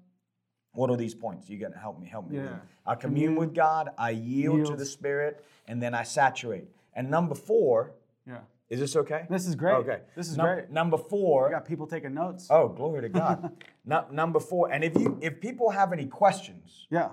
What 0.71 0.89
are 0.89 0.97
these 0.97 1.13
points? 1.13 1.47
You 1.47 1.59
gonna 1.59 1.77
help 1.77 1.99
me, 1.99 2.07
help 2.07 2.27
me. 2.27 2.37
Yeah. 2.37 2.55
I 2.87 2.95
commune 2.95 3.35
with 3.35 3.53
God, 3.53 3.89
I 3.99 4.09
yield, 4.09 4.65
to 4.65 4.75
the 4.75 4.85
Spirit, 4.85 5.45
and 5.67 5.79
then 5.81 5.93
I 5.93 6.01
saturate. 6.01 6.67
And 6.95 7.11
number 7.11 7.35
four, 7.35 7.93
Yeah. 8.25 8.39
is 8.67 8.79
this 8.79 8.95
okay? 8.95 9.27
This 9.29 9.45
is 9.45 9.53
great. 9.53 9.75
Okay. 9.75 10.01
This 10.15 10.27
is 10.31 10.37
Num- 10.37 10.47
great. 10.47 10.71
Number 10.71 10.97
four. 10.97 11.51
got 11.51 11.65
people 11.65 11.85
taking 11.85 12.15
notes. 12.15 12.47
Oh, 12.49 12.67
glory 12.69 13.01
to 13.01 13.09
God. 13.09 13.55
Nu- 13.85 14.09
number 14.11 14.39
four. 14.39 14.71
And 14.71 14.83
if 14.83 14.97
you 14.97 15.19
if 15.21 15.39
people 15.39 15.69
have 15.69 15.93
any 15.93 16.07
questions, 16.07 16.87
Yeah. 16.89 17.09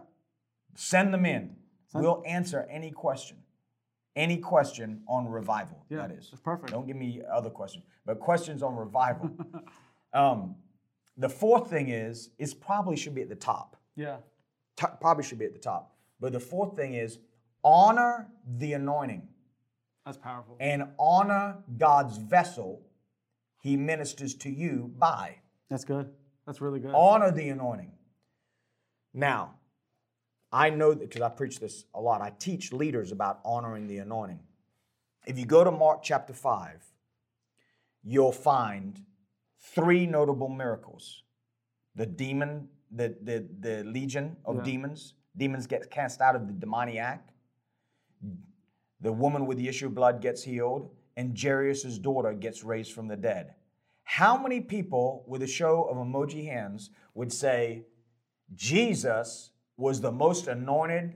send 0.74 1.12
them 1.12 1.26
in. 1.26 1.56
We'll 1.92 2.22
answer 2.24 2.66
any 2.70 2.90
question. 2.90 3.36
Any 4.16 4.38
question 4.38 5.02
on 5.06 5.28
revival, 5.28 5.84
Yeah, 5.90 5.98
that 5.98 6.10
is. 6.12 6.30
that's 6.30 6.40
perfect. 6.42 6.72
Don't 6.72 6.86
give 6.86 6.96
me 6.96 7.22
other 7.30 7.50
questions, 7.50 7.84
but 8.06 8.18
questions 8.20 8.62
on 8.62 8.74
revival. 8.76 9.30
um, 10.12 10.56
the 11.16 11.28
fourth 11.28 11.68
thing 11.70 11.88
is, 11.88 12.30
is 12.38 12.54
probably 12.54 12.96
should 12.96 13.14
be 13.14 13.22
at 13.22 13.28
the 13.28 13.34
top. 13.34 13.76
Yeah. 13.96 14.16
T- 14.76 14.86
probably 15.00 15.24
should 15.24 15.38
be 15.38 15.44
at 15.44 15.52
the 15.52 15.58
top. 15.58 15.94
But 16.20 16.32
the 16.32 16.40
fourth 16.40 16.76
thing 16.76 16.94
is, 16.94 17.18
honor 17.62 18.28
the 18.58 18.72
anointing 18.72 19.28
That's 20.04 20.16
powerful. 20.16 20.56
and 20.60 20.84
honor 20.98 21.58
God's 21.76 22.16
vessel 22.16 22.82
he 23.62 23.76
ministers 23.76 24.34
to 24.36 24.50
you 24.50 24.90
by. 24.98 25.36
That's 25.68 25.84
good. 25.84 26.10
That's 26.46 26.60
really 26.60 26.80
good. 26.80 26.92
Honor 26.94 27.30
the 27.30 27.50
anointing. 27.50 27.92
Now, 29.12 29.54
I 30.50 30.70
know 30.70 30.94
that 30.94 31.00
because 31.08 31.20
I 31.22 31.28
preach 31.28 31.60
this 31.60 31.84
a 31.94 32.00
lot. 32.00 32.22
I 32.22 32.32
teach 32.38 32.72
leaders 32.72 33.12
about 33.12 33.40
honoring 33.44 33.86
the 33.86 33.98
anointing. 33.98 34.40
If 35.26 35.38
you 35.38 35.44
go 35.44 35.62
to 35.62 35.70
Mark 35.70 36.02
chapter 36.02 36.32
5, 36.32 36.82
you'll 38.02 38.32
find 38.32 39.00
three 39.60 40.06
notable 40.06 40.48
miracles. 40.48 41.22
The 41.94 42.06
demon, 42.06 42.68
the, 42.90 43.14
the, 43.22 43.46
the 43.60 43.84
legion 43.84 44.36
of 44.44 44.56
Yeah. 44.56 44.62
demons, 44.62 45.14
demons 45.36 45.66
get 45.66 45.90
cast 45.90 46.20
out 46.20 46.34
of 46.36 46.46
the 46.46 46.52
demoniac. 46.52 47.26
The 49.00 49.12
woman 49.12 49.46
with 49.46 49.58
the 49.58 49.68
issue 49.68 49.86
of 49.86 49.94
blood 49.94 50.20
gets 50.20 50.42
healed, 50.42 50.90
and 51.16 51.38
Jairus' 51.40 51.98
daughter 51.98 52.32
gets 52.34 52.62
raised 52.62 52.92
from 52.92 53.08
the 53.08 53.16
dead. 53.16 53.54
How 54.04 54.36
many 54.36 54.60
people 54.60 55.24
with 55.26 55.42
a 55.42 55.46
show 55.46 55.84
of 55.84 55.96
emoji 55.96 56.44
hands 56.46 56.90
would 57.14 57.32
say 57.32 57.84
Jesus 58.54 59.50
was 59.76 60.00
the 60.00 60.12
most 60.12 60.48
anointed 60.48 61.14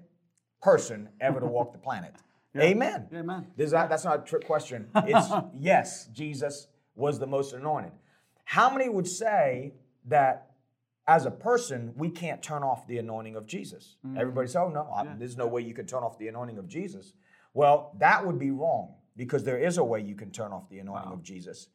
person 0.62 1.08
ever 1.20 1.40
to 1.40 1.46
walk 1.46 1.72
the 1.72 1.78
planet? 1.88 2.14
Amen. 2.56 3.08
Amen. 3.12 3.46
Not, 3.58 3.88
that's 3.88 4.04
not 4.04 4.20
a 4.20 4.24
trick 4.24 4.46
question. 4.46 4.88
It's 4.94 5.28
yes, 5.58 6.06
Jesus 6.12 6.68
was 6.94 7.18
the 7.18 7.26
most 7.26 7.52
anointed. 7.52 7.92
How 8.44 8.70
many 8.70 8.88
would 8.88 9.06
say 9.06 9.74
that 10.06 10.50
as 11.06 11.26
a 11.26 11.30
person, 11.30 11.92
we 11.96 12.10
can't 12.10 12.42
turn 12.42 12.62
off 12.62 12.86
the 12.86 12.98
anointing 12.98 13.36
of 13.36 13.46
Jesus? 13.46 13.96
Everybody 14.16 14.48
says, 14.48 14.56
oh, 14.56 14.68
no, 14.68 14.88
I- 14.90 15.14
there's 15.18 15.36
no 15.36 15.46
way 15.46 15.62
you 15.62 15.74
can 15.74 15.86
turn 15.86 16.02
off 16.02 16.18
the 16.18 16.28
anointing 16.28 16.58
of 16.58 16.68
Jesus. 16.68 17.12
Well, 17.52 17.94
that 17.98 18.26
would 18.26 18.38
be 18.38 18.50
wrong 18.50 18.94
because 19.16 19.44
there 19.44 19.58
is 19.58 19.78
a 19.78 19.84
way 19.84 20.00
you 20.00 20.14
can 20.14 20.30
turn 20.30 20.52
off 20.52 20.68
the 20.68 20.78
anointing 20.80 21.12
of 21.12 21.22
Jesus. 21.22 21.68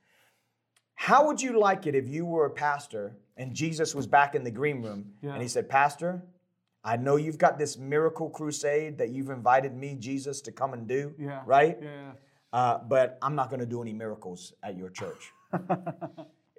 How 0.96 1.26
would 1.28 1.42
you 1.42 1.58
like 1.58 1.88
it 1.88 1.96
if 1.96 2.10
you 2.10 2.26
were 2.26 2.46
a 2.46 2.50
pastor 2.50 3.16
and 3.38 3.54
Jesus 3.54 3.96
was 3.96 4.06
back 4.06 4.36
in 4.36 4.44
the 4.44 4.52
green 4.52 4.82
room 4.82 5.14
Yeah. 5.22 5.34
and 5.34 5.42
he 5.42 5.48
said, 5.48 5.70
Pastor, 5.70 6.22
I 6.84 6.98
know 6.98 7.16
you've 7.16 7.38
got 7.38 7.58
this 7.58 7.78
miracle 7.78 8.30
crusade 8.30 8.98
that 8.98 9.10
you've 9.10 9.30
invited 9.30 9.74
me, 9.76 9.96
Jesus, 9.96 10.42
to 10.42 10.52
come 10.52 10.74
and 10.74 10.88
do, 10.88 11.14
Yeah. 11.18 11.42
right? 11.46 11.78
Yeah. 11.82 12.12
Uh, 12.52 12.80
but 12.80 13.18
I'm 13.22 13.36
not 13.36 13.50
going 13.50 13.60
to 13.62 13.66
do 13.66 13.82
any 13.82 13.94
miracles 13.94 14.54
at 14.64 14.76
your 14.78 14.90
church. 14.90 15.32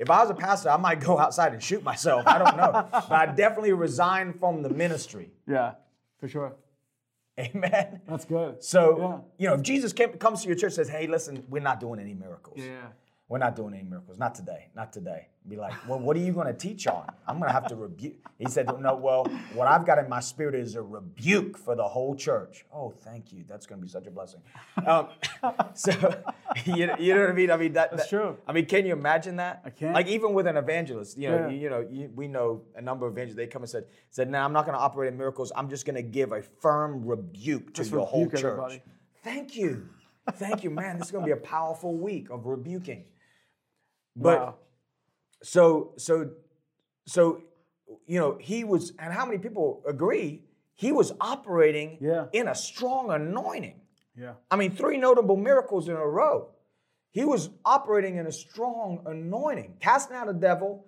if 0.00 0.10
I 0.10 0.22
was 0.22 0.30
a 0.30 0.34
pastor, 0.34 0.70
I 0.70 0.78
might 0.78 0.98
go 1.00 1.18
outside 1.18 1.52
and 1.52 1.62
shoot 1.62 1.82
myself. 1.84 2.26
I 2.26 2.38
don't 2.38 2.56
know. 2.56 2.88
but 2.92 3.12
I 3.12 3.26
definitely 3.26 3.72
resign 3.74 4.32
from 4.32 4.62
the 4.62 4.70
ministry. 4.70 5.30
Yeah. 5.46 5.74
For 6.18 6.26
sure. 6.26 6.54
Amen. 7.38 8.00
That's 8.08 8.24
good. 8.24 8.64
So, 8.64 8.98
Yeah. 8.98 9.18
you 9.38 9.48
know, 9.48 9.54
if 9.54 9.62
Jesus 9.62 9.92
came, 9.92 10.10
comes 10.14 10.42
to 10.42 10.48
your 10.48 10.56
church 10.56 10.70
and 10.78 10.86
says, 10.86 10.88
hey, 10.88 11.06
listen, 11.06 11.44
we're 11.48 11.62
not 11.62 11.80
doing 11.80 12.00
any 12.00 12.14
miracles. 12.14 12.58
Yeah. 12.58 12.88
We're 13.30 13.38
not 13.38 13.54
doing 13.54 13.74
any 13.74 13.84
miracles. 13.84 14.18
Not 14.18 14.34
today. 14.34 14.66
Not 14.74 14.92
today. 14.92 15.28
Be 15.48 15.54
like, 15.56 15.72
well, 15.88 16.00
what 16.00 16.16
are 16.16 16.20
you 16.20 16.32
going 16.32 16.48
to 16.48 16.52
teach 16.52 16.88
on? 16.88 17.06
I'm 17.28 17.38
going 17.38 17.46
to 17.48 17.52
have 17.52 17.68
to 17.68 17.76
rebuke. 17.76 18.16
He 18.38 18.46
said, 18.46 18.66
no, 18.80 18.96
well, 18.96 19.24
what 19.54 19.68
I've 19.68 19.86
got 19.86 19.98
in 19.98 20.08
my 20.08 20.18
spirit 20.18 20.56
is 20.56 20.74
a 20.74 20.82
rebuke 20.82 21.56
for 21.56 21.76
the 21.76 21.84
whole 21.86 22.16
church. 22.16 22.64
Oh, 22.74 22.90
thank 22.90 23.32
you. 23.32 23.44
That's 23.46 23.66
going 23.66 23.80
to 23.80 23.82
be 23.84 23.88
such 23.88 24.08
a 24.08 24.10
blessing. 24.10 24.40
Um, 24.84 25.10
so, 25.74 25.92
you, 26.64 26.90
you 26.98 27.14
know 27.14 27.20
what 27.20 27.30
I 27.30 27.32
mean? 27.32 27.52
I 27.52 27.56
mean, 27.56 27.72
that, 27.74 27.92
That's 27.92 28.02
that- 28.02 28.08
true. 28.10 28.36
I 28.48 28.52
mean, 28.52 28.66
can 28.66 28.84
you 28.84 28.94
imagine 28.94 29.36
that? 29.36 29.62
I 29.64 29.70
can. 29.70 29.92
Like, 29.92 30.08
even 30.08 30.34
with 30.34 30.48
an 30.48 30.56
evangelist, 30.56 31.16
you 31.16 31.28
know, 31.30 31.36
Yeah. 31.36 31.48
you, 31.50 31.56
you 31.60 31.70
know, 31.70 31.86
you, 31.88 32.10
we 32.16 32.26
know 32.26 32.62
a 32.74 32.82
number 32.82 33.06
of 33.06 33.12
evangelists, 33.12 33.36
they 33.36 33.46
come 33.46 33.62
and 33.62 33.70
said, 33.70 33.84
said, 34.10 34.28
no, 34.28 34.40
I'm 34.40 34.52
not 34.52 34.66
going 34.66 34.76
to 34.76 34.82
operate 34.82 35.12
in 35.12 35.16
miracles. 35.16 35.52
I'm 35.54 35.70
just 35.70 35.86
going 35.86 35.94
to 35.94 36.02
give 36.02 36.32
a 36.32 36.42
firm 36.42 37.06
rebuke 37.06 37.74
to 37.74 37.82
Just 37.82 37.92
your 37.92 38.04
whole 38.04 38.24
rebuke 38.24 38.40
church. 38.40 38.44
everybody. 38.50 38.82
Thank 39.22 39.54
you. 39.56 39.88
Thank 40.32 40.64
you, 40.64 40.70
man. 40.70 40.98
This 40.98 41.06
is 41.06 41.12
going 41.12 41.22
to 41.22 41.26
be 41.26 41.32
a 41.32 41.36
powerful 41.36 41.94
week 41.96 42.28
of 42.30 42.46
rebuking. 42.46 43.04
But 44.16 44.38
wow. 44.40 44.54
so 45.42 45.92
so 45.96 46.30
so 47.06 47.42
you 48.06 48.18
know 48.18 48.36
he 48.40 48.64
was 48.64 48.92
and 48.98 49.12
how 49.12 49.24
many 49.24 49.38
people 49.38 49.82
agree 49.86 50.42
he 50.74 50.92
was 50.92 51.12
operating 51.20 51.98
Yeah. 52.00 52.26
in 52.32 52.48
a 52.48 52.54
strong 52.54 53.10
anointing 53.10 53.80
Yeah. 54.16 54.34
i 54.50 54.56
mean 54.56 54.70
three 54.72 54.96
notable 54.98 55.36
miracles 55.36 55.88
in 55.88 55.96
a 55.96 56.06
row 56.06 56.48
he 57.12 57.24
was 57.24 57.50
operating 57.64 58.16
in 58.16 58.26
a 58.26 58.32
strong 58.32 59.00
anointing 59.06 59.76
casting 59.80 60.16
out 60.16 60.28
a 60.28 60.32
devil 60.34 60.86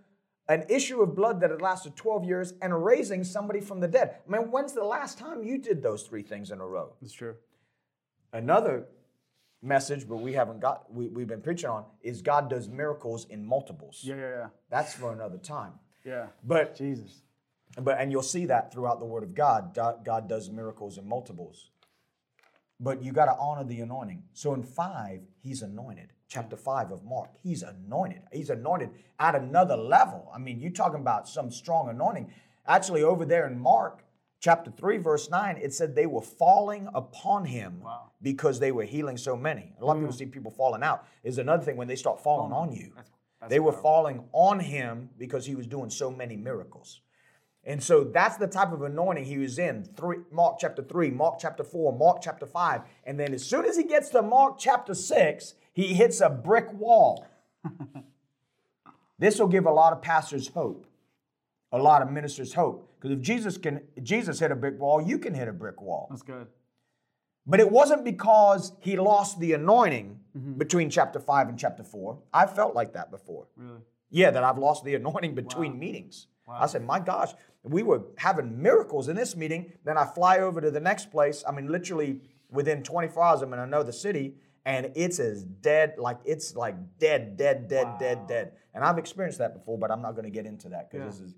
an 0.49 0.65
issue 0.69 1.01
of 1.03 1.15
blood 1.15 1.41
that 1.41 1.51
had 1.51 1.63
lasted 1.63 1.97
12 1.97 2.25
years 2.25 2.55
and 2.63 2.85
raising 2.85 3.25
somebody 3.25 3.61
from 3.61 3.81
the 3.81 3.89
dead 3.89 4.17
i 4.27 4.31
mean 4.31 4.51
when's 4.51 4.73
the 4.75 4.85
last 4.85 5.19
time 5.19 5.43
you 5.43 5.59
did 5.59 5.83
those 5.83 6.03
three 6.03 6.23
things 6.23 6.51
in 6.51 6.61
a 6.61 6.67
row 6.67 6.93
That's 7.01 7.13
true. 7.15 7.37
another 8.33 8.87
message 9.63 10.09
but 10.09 10.17
we 10.17 10.33
haven't 10.33 10.61
got 10.61 10.93
we, 10.93 11.09
we've 11.09 11.29
been 11.29 11.41
preaching 11.41 11.71
on 11.71 11.85
is 12.03 12.21
god 12.21 12.51
does 12.51 12.69
miracles 12.69 13.27
in 13.31 13.45
multiples 13.45 14.01
Yeah. 14.03 14.17
Yeah. 14.17 14.29
Yeah. 14.29 14.47
that's 14.71 14.93
for 14.95 15.13
another 15.13 15.39
time 15.39 15.75
Yeah. 16.05 16.27
but 16.43 16.75
Jesus. 16.75 17.23
but 17.81 17.99
and 18.01 18.11
you'll 18.11 18.23
see 18.23 18.47
that 18.47 18.73
throughout 18.73 18.99
the 19.01 19.07
Word 19.07 19.23
of 19.23 19.35
God. 19.35 19.73
God, 19.75 20.05
God 20.05 20.29
does 20.29 20.51
miracles 20.51 20.99
in 20.99 21.09
multiples. 21.09 21.71
But 22.81 23.03
you 23.03 23.13
got 23.13 23.27
to 23.27 23.37
honor 23.39 23.65
the 23.65 23.81
anointing. 23.81 24.25
So 24.33 24.53
in 24.55 24.63
five, 24.65 25.21
he's 25.41 25.63
anointed. 25.63 26.09
Chapter 26.29 26.57
five 26.57 26.91
of 26.91 27.05
Mark, 27.05 27.31
he's 27.43 27.63
anointed. 27.63 28.23
He's 28.33 28.51
anointed 28.51 28.91
at 29.21 29.35
another 29.37 29.77
level. 29.77 30.31
I 30.35 30.39
mean, 30.39 30.59
you're 30.61 30.73
talking 30.73 31.01
about 31.01 31.29
some 31.29 31.51
strong 31.51 31.89
anointing. 31.89 32.33
Actually, 32.67 33.03
over 33.05 33.25
there 33.25 33.47
in 33.47 33.59
Mark 33.59 34.05
chapter 34.43 34.71
three, 34.71 34.99
verse 34.99 35.31
nine, 35.31 35.57
it 35.57 35.73
said 35.73 35.95
they 35.95 36.07
were 36.07 36.21
falling 36.21 36.89
upon 36.95 37.47
him 37.47 37.81
Wow. 37.81 38.11
because 38.21 38.59
they 38.59 38.73
were 38.73 38.85
healing 38.85 39.17
so 39.17 39.37
many. 39.37 39.73
A 39.81 39.85
lot 39.85 39.97
of 39.97 40.03
people 40.03 40.13
hmm. 40.13 40.19
see 40.19 40.27
people 40.27 40.51
falling 40.51 40.83
out. 40.83 41.07
Is 41.23 41.39
another 41.39 41.65
thing 41.65 41.77
when 41.77 41.89
they 41.89 41.97
start 41.97 42.23
falling 42.23 42.53
on 42.53 42.73
you. 42.73 42.91
That's- 42.95 43.11
that's 43.41 43.51
they 43.51 43.61
were 43.61 43.73
falling 43.73 44.29
on 44.33 44.61
him 44.61 45.11
because 45.19 45.47
he 45.47 45.57
was 45.57 45.67
doing 45.67 45.91
so 45.91 46.11
many 46.11 46.37
miracles. 46.37 47.01
And 47.65 47.83
so 47.83 48.05
that's 48.05 48.37
the 48.37 48.47
type 48.47 48.73
of 48.73 48.83
anointing 48.83 49.25
he 49.25 49.39
was 49.39 49.59
in. 49.59 49.85
Three, 49.97 50.19
Mark 50.31 50.59
chapter 50.61 50.83
3, 50.83 51.11
Mark 51.11 51.39
chapter 51.41 51.65
4, 51.65 51.97
Mark 51.97 52.19
chapter 52.21 52.47
5. 52.47 52.83
And 53.05 53.19
then 53.19 53.35
as 53.35 53.45
soon 53.45 53.65
as 53.65 53.77
he 53.77 53.85
gets 53.85 54.11
to 54.11 54.23
Mark 54.23 54.59
chapter 54.59 54.95
6, 54.95 55.55
he 55.73 55.95
hits 55.95 56.21
a 56.21 56.29
brick 56.29 56.73
wall. 56.73 57.27
this 59.19 59.39
will 59.39 59.49
give 59.49 59.67
a 59.67 59.73
lot 59.73 59.93
of 59.93 60.03
pastors 60.03 60.49
hope, 60.49 60.87
a 61.71 61.79
lot 61.79 62.03
of 62.03 62.11
ministers 62.11 62.55
hope. 62.55 62.92
Because 63.03 63.17
if 63.19 63.21
Jesus 63.21 63.59
can 63.59 63.81
Jesus 64.01 64.39
hit 64.39 64.53
a 64.53 64.55
brick 64.55 64.79
wall, 64.79 65.03
you 65.03 65.19
can 65.19 65.35
hit 65.35 65.49
a 65.49 65.53
brick 65.53 65.83
wall. 65.83 66.07
That's 66.09 66.23
good. 66.23 66.47
But 67.45 67.59
it 67.59 67.69
wasn't 67.69 68.05
because 68.05 68.73
he 68.81 68.97
lost 68.97 69.41
the 69.41 69.55
anointing 69.55 70.21
Mm-hmm. 70.35 70.55
between 70.55 70.89
chapter 70.89 71.21
5 71.21 71.51
and 71.51 71.59
chapter 71.59 71.85
4. 71.85 72.19
I 72.33 72.47
felt 72.47 72.75
like 72.75 72.95
that 72.95 73.11
before. 73.11 73.49
Really. 73.55 73.81
Yeah, 74.09 74.31
that 74.31 74.43
I've 74.43 74.57
lost 74.57 74.83
the 74.83 74.95
anointing 74.95 75.35
between 75.35 75.79
meetings. 75.79 76.27
Wow. 76.49 76.57
I 76.59 76.65
said, 76.69 76.87
my 76.87 77.01
gosh, 77.01 77.33
we 77.65 77.83
were 77.83 78.01
having 78.17 78.63
miracles 78.63 79.09
in 79.09 79.17
this 79.17 79.37
meeting. 79.37 79.75
Then 79.85 79.99
I 79.99 80.07
fly 80.07 80.39
over 80.39 80.63
to 80.63 80.71
the 80.71 80.81
next 80.81 81.11
place. 81.11 81.45
I 81.47 81.53
mean, 81.53 81.69
literally 81.71 82.23
within 82.51 82.83
24 82.83 83.23
hours, 83.23 83.43
I'm 83.43 83.53
in 83.53 83.59
another 83.59 83.93
city, 83.93 84.37
and 84.65 84.91
it's 84.95 85.19
as 85.21 85.45
dead, 85.45 85.97
like 85.99 86.17
it's 86.25 86.57
like 86.57 86.77
dead, 86.99 87.37
dead, 87.37 87.69
dead, 87.69 87.99
dead, 87.99 88.27
dead. 88.27 88.53
And 88.73 88.83
I've 88.83 88.97
experienced 88.97 89.39
that 89.41 89.53
before, 89.53 89.77
but 89.77 89.91
I'm 89.91 90.01
not 90.01 90.13
going 90.13 90.25
to 90.25 90.31
get 90.31 90.47
into 90.47 90.71
that 90.71 90.91
because 90.91 91.19
this 91.19 91.21
is 91.21 91.35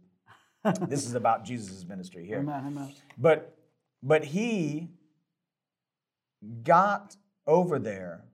this 0.88 1.06
is 1.06 1.14
about 1.14 1.44
Jesus' 1.44 1.85
ministry 1.85 2.26
here. 2.26 2.38
Amen, 2.38 2.64
amen. 2.66 2.92
But 3.18 3.56
but 4.02 4.25
he 4.25 4.88
got 6.62 7.16
over 7.47 7.78
there, 7.78 8.25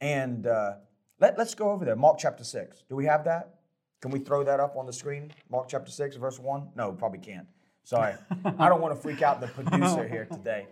and 0.00 0.46
uh, 0.46 0.74
let, 1.18 1.36
let's 1.38 1.54
go 1.54 1.70
over 1.70 1.84
there. 1.84 1.96
Mark 1.96 2.16
chapter 2.18 2.44
six. 2.44 2.84
Do 2.88 2.96
we 2.96 3.04
have 3.04 3.24
that? 3.24 3.56
Can 4.00 4.10
we 4.10 4.18
throw 4.18 4.42
that 4.44 4.60
up 4.60 4.76
on 4.76 4.86
the 4.86 4.92
screen? 4.92 5.32
Mark 5.50 5.68
chapter 5.68 5.90
six, 5.90 6.16
verse 6.16 6.38
one. 6.38 6.68
No, 6.74 6.92
probably 6.92 7.18
can't. 7.18 7.46
Sorry, 7.84 8.14
I 8.58 8.68
don't 8.68 8.80
want 8.80 8.94
to 8.94 9.00
freak 9.00 9.20
out 9.20 9.40
the 9.40 9.46
producer 9.62 10.08
here 10.08 10.26
today. 10.26 10.66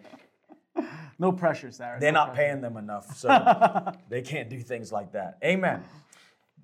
No 1.19 1.33
pressure, 1.33 1.71
Sarah. 1.73 1.99
They're 2.01 2.13
no 2.13 2.21
not 2.21 2.35
pressure. 2.35 2.49
paying 2.49 2.61
them 2.63 2.77
enough, 2.77 3.17
so 3.17 3.93
they 4.09 4.23
can't 4.23 4.49
do 4.49 4.61
things 4.61 4.93
like 4.93 5.13
that. 5.13 5.39
Amen. 5.45 5.85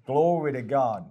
Glory 0.06 0.52
to 0.52 0.62
God. 0.62 1.06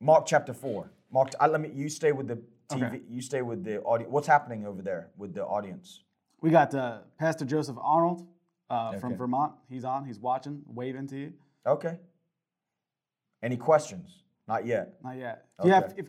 Mark 0.00 0.26
chapter 0.26 0.54
four. 0.54 0.90
Mark, 1.12 1.32
I, 1.38 1.46
let 1.46 1.60
me. 1.60 1.70
You 1.74 1.88
stay 1.88 2.12
with 2.12 2.26
the 2.28 2.38
TV. 2.68 2.86
Okay. 2.86 3.00
You 3.08 3.20
stay 3.20 3.42
with 3.42 3.62
the 3.64 3.80
audience. 3.82 4.10
What's 4.10 4.26
happening 4.26 4.66
over 4.66 4.82
there 4.82 5.10
with 5.16 5.34
the 5.34 5.44
audience? 5.44 6.02
We 6.40 6.50
got 6.50 6.74
uh, 6.74 6.98
Pastor 7.18 7.44
Joseph 7.44 7.76
Arnold 7.80 8.26
uh, 8.70 8.98
from 8.98 9.16
Vermont. 9.16 9.52
He's 9.68 9.84
on. 9.84 10.04
He's 10.04 10.18
watching, 10.18 10.62
waving 10.66 11.06
to 11.08 11.16
you. 11.16 11.32
Okay. 11.66 11.98
Any 13.42 13.56
questions? 13.56 14.22
Not 14.48 14.66
yet. 14.66 14.94
Not 15.04 15.16
yet. 15.16 15.44
You 15.62 15.70
have, 15.70 15.94
if, 15.96 16.06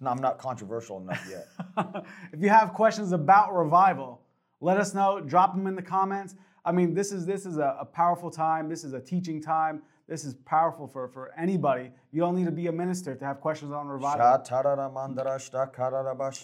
No, 0.00 0.10
I'm 0.10 0.20
not 0.20 0.38
controversial 0.38 0.98
enough 0.98 1.26
yet. 1.28 1.46
if 2.32 2.40
you 2.40 2.48
have 2.48 2.74
questions 2.74 3.12
about 3.12 3.54
revival, 3.54 4.20
let 4.60 4.76
us 4.76 4.94
know. 4.94 5.20
Drop 5.20 5.54
them 5.54 5.66
in 5.66 5.74
the 5.74 5.82
comments. 5.82 6.34
I 6.64 6.70
mean, 6.70 6.94
this 6.94 7.10
is 7.10 7.26
this 7.26 7.46
is 7.46 7.56
a, 7.56 7.76
a 7.80 7.84
powerful 7.84 8.30
time. 8.30 8.68
This 8.68 8.84
is 8.84 8.92
a 8.92 9.00
teaching 9.00 9.42
time. 9.42 9.82
This 10.08 10.24
is 10.24 10.34
powerful 10.44 10.86
for, 10.86 11.08
for 11.08 11.32
anybody. 11.38 11.90
You 12.10 12.20
don't 12.20 12.34
need 12.34 12.44
to 12.46 12.50
be 12.52 12.66
a 12.66 12.72
minister 12.72 13.14
to 13.14 13.24
have 13.24 13.40
questions 13.40 13.72
on 13.72 13.86
revival. 13.88 14.18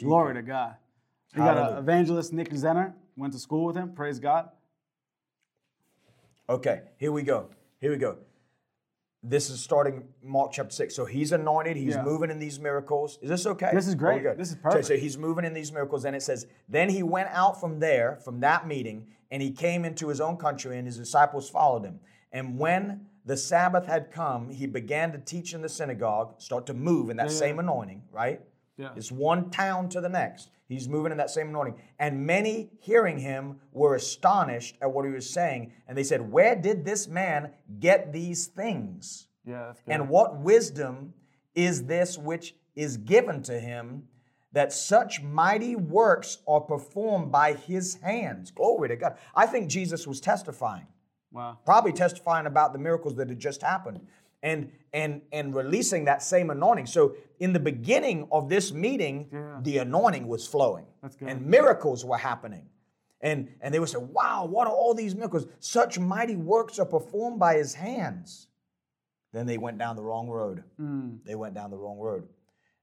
Glory 0.06 0.34
to 0.34 0.42
God. 0.42 0.76
We 1.34 1.42
got 1.42 1.72
an 1.72 1.78
evangelist, 1.78 2.32
Nick 2.32 2.50
Zenner. 2.50 2.94
Went 3.16 3.32
to 3.34 3.38
school 3.38 3.64
with 3.66 3.76
him. 3.76 3.92
Praise 3.94 4.18
God. 4.18 4.48
Okay, 6.48 6.82
here 6.96 7.12
we 7.12 7.22
go. 7.22 7.50
Here 7.80 7.90
we 7.90 7.98
go. 7.98 8.16
This 9.22 9.50
is 9.50 9.60
starting 9.60 10.04
Mark 10.22 10.52
chapter 10.52 10.72
6. 10.72 10.94
So 10.94 11.04
he's 11.04 11.32
anointed, 11.32 11.76
he's 11.76 11.96
Yeah. 11.96 12.02
moving 12.02 12.30
in 12.30 12.38
these 12.38 12.58
miracles. 12.60 13.18
Is 13.20 13.28
this 13.28 13.46
okay? 13.46 13.70
This 13.74 13.88
is 13.88 13.94
great. 13.96 14.22
This 14.36 14.48
is 14.50 14.54
So- 14.54 14.60
perfect. 14.62 14.86
So, 14.86 14.96
he's 14.96 15.18
moving 15.18 15.44
in 15.44 15.52
these 15.52 15.72
miracles, 15.72 16.04
and 16.04 16.14
it 16.16 16.22
says, 16.22 16.46
Then 16.68 16.88
he 16.88 17.02
went 17.02 17.28
out 17.30 17.60
from 17.60 17.80
there, 17.80 18.16
from 18.16 18.40
that 18.40 18.66
meeting, 18.66 19.08
and 19.30 19.42
he 19.42 19.50
came 19.50 19.84
into 19.84 20.08
his 20.08 20.20
own 20.20 20.36
country, 20.36 20.78
and 20.78 20.86
his 20.86 20.96
disciples 20.96 21.50
followed 21.50 21.84
him. 21.84 22.00
And 22.32 22.58
when 22.58 23.07
the 23.28 23.36
Sabbath 23.36 23.84
had 23.84 24.10
come, 24.10 24.48
he 24.48 24.66
began 24.66 25.12
to 25.12 25.18
teach 25.18 25.52
in 25.52 25.60
the 25.60 25.68
synagogue, 25.68 26.40
start 26.40 26.64
to 26.66 26.72
move 26.72 27.10
in 27.10 27.18
that 27.18 27.30
same 27.30 27.58
anointing, 27.58 28.02
right? 28.10 28.40
Yeah. 28.78 28.88
It's 28.96 29.12
one 29.12 29.50
town 29.50 29.90
to 29.90 30.00
the 30.00 30.08
next. 30.08 30.48
He's 30.66 30.88
moving 30.88 31.12
in 31.12 31.18
that 31.18 31.28
same 31.28 31.48
anointing. 31.48 31.74
And 31.98 32.26
many 32.26 32.70
hearing 32.80 33.18
him 33.18 33.60
were 33.70 33.94
astonished 33.96 34.78
at 34.80 34.90
what 34.90 35.04
he 35.04 35.10
was 35.10 35.28
saying. 35.28 35.72
And 35.86 35.96
they 35.96 36.04
said, 36.04 36.32
Where 36.32 36.56
did 36.56 36.86
this 36.86 37.06
man 37.06 37.50
get 37.80 38.14
these 38.14 38.46
things? 38.46 39.28
Yeah. 39.44 39.74
And 39.86 40.08
what 40.08 40.40
wisdom 40.40 41.12
is 41.54 41.84
this 41.84 42.16
which 42.16 42.54
is 42.76 42.96
given 42.96 43.42
to 43.42 43.60
him 43.60 44.04
that 44.52 44.72
such 44.72 45.22
mighty 45.22 45.76
works 45.76 46.38
are 46.48 46.60
performed 46.60 47.30
by 47.30 47.52
his 47.52 47.96
hands? 47.96 48.50
Glory 48.52 48.88
to 48.88 48.96
God. 48.96 49.18
I 49.34 49.44
think 49.44 49.68
Jesus 49.68 50.06
was 50.06 50.18
testifying 50.18 50.86
wow. 51.32 51.58
probably 51.64 51.92
testifying 51.92 52.46
about 52.46 52.72
the 52.72 52.78
miracles 52.78 53.14
that 53.16 53.28
had 53.28 53.38
just 53.38 53.62
happened 53.62 54.00
and 54.42 54.70
and 54.92 55.20
and 55.32 55.54
releasing 55.54 56.04
that 56.04 56.22
same 56.22 56.50
anointing 56.50 56.86
so 56.86 57.14
in 57.40 57.52
the 57.52 57.58
beginning 57.60 58.28
of 58.30 58.48
this 58.48 58.72
meeting 58.72 59.28
Yeah. 59.32 59.58
the 59.62 59.78
anointing 59.78 60.28
was 60.28 60.46
flowing 60.46 60.86
That's 61.02 61.16
good. 61.16 61.28
and 61.28 61.44
miracles 61.46 62.04
were 62.04 62.18
happening 62.18 62.66
and 63.20 63.48
and 63.60 63.74
they 63.74 63.80
would 63.80 63.88
say 63.88 63.98
wow 63.98 64.44
what 64.44 64.68
are 64.68 64.72
all 64.72 64.94
these 64.94 65.14
miracles 65.16 65.46
such 65.58 65.98
mighty 65.98 66.36
works 66.36 66.78
are 66.78 66.86
performed 66.86 67.38
by 67.40 67.54
his 67.56 67.74
hands 67.74 68.46
then 69.32 69.46
they 69.46 69.58
went 69.58 69.76
down 69.78 69.96
the 69.96 70.02
wrong 70.02 70.28
road 70.28 70.62
Mm. 70.80 71.18
they 71.24 71.34
went 71.34 71.54
down 71.54 71.70
the 71.70 71.76
wrong 71.76 71.98
road 71.98 72.28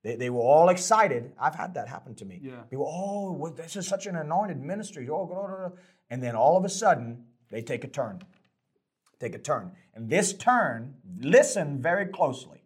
they, 0.04 0.18
they 0.18 0.30
were 0.30 0.42
all 0.42 0.68
excited 0.68 1.32
i've 1.40 1.56
had 1.56 1.74
that 1.76 1.88
happen 1.88 2.16
to 2.16 2.26
me 2.26 2.40
Yeah. 2.44 2.64
people 2.70 2.86
oh 2.86 3.32
well, 3.32 3.54
this 3.54 3.78
is 3.78 3.88
such 3.88 4.08
an 4.08 4.18
anointed 4.18 4.60
ministry 4.62 5.08
oh 5.10 5.26
blah, 5.26 5.48
blah, 5.48 5.58
blah." 5.58 5.70
and 6.10 6.22
then 6.22 6.36
all 6.36 6.58
of 6.58 6.66
a 6.66 6.70
sudden 6.70 7.24
they 7.50 7.62
take 7.62 7.86
a 7.86 7.88
turn 7.88 8.22
take 9.20 9.36
a 9.36 9.40
turn. 9.40 9.72
And 9.94 10.10
this 10.10 10.34
turn, 10.34 10.96
listen 11.20 11.82
very 11.82 12.06
closely. 12.06 12.64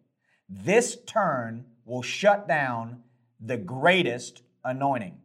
This 0.48 0.96
turn 1.06 1.64
will 1.84 2.02
shut 2.02 2.48
down 2.48 3.02
the 3.40 3.56
greatest 3.56 4.42
anointing. 4.64 5.18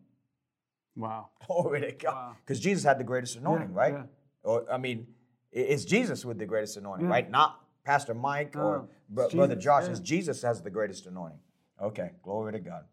Wow. 0.95 1.29
Glory 1.47 1.81
to 1.81 1.91
God. 1.91 2.13
Wow. 2.13 2.35
Because 2.45 2.59
Jesus 2.59 2.83
had 2.83 2.99
the 2.99 3.03
greatest 3.03 3.35
anointing, 3.37 3.69
Yeah, 3.71 3.77
right? 3.77 3.93
yeah. 3.93 4.03
Or 4.43 4.71
I 4.71 4.77
mean, 4.77 5.07
it's 5.51 5.85
Jesus 5.85 6.23
with 6.25 6.37
the 6.37 6.45
greatest 6.45 6.77
anointing, 6.77 7.07
Yeah. 7.07 7.11
right? 7.11 7.29
Not 7.29 7.59
Pastor 7.83 8.13
Mike 8.13 8.55
or 8.55 8.77
No, 8.77 8.89
Bro- 9.09 9.25
it's 9.25 9.33
Brother 9.35 9.55
Josh. 9.55 9.87
It's 9.87 9.99
Jesus 9.99 10.41
has 10.41 10.61
the 10.61 10.69
greatest 10.69 11.05
anointing. 11.07 11.39
Okay, 11.81 12.11
glory 12.23 12.53
to 12.53 12.59
God. 12.59 12.85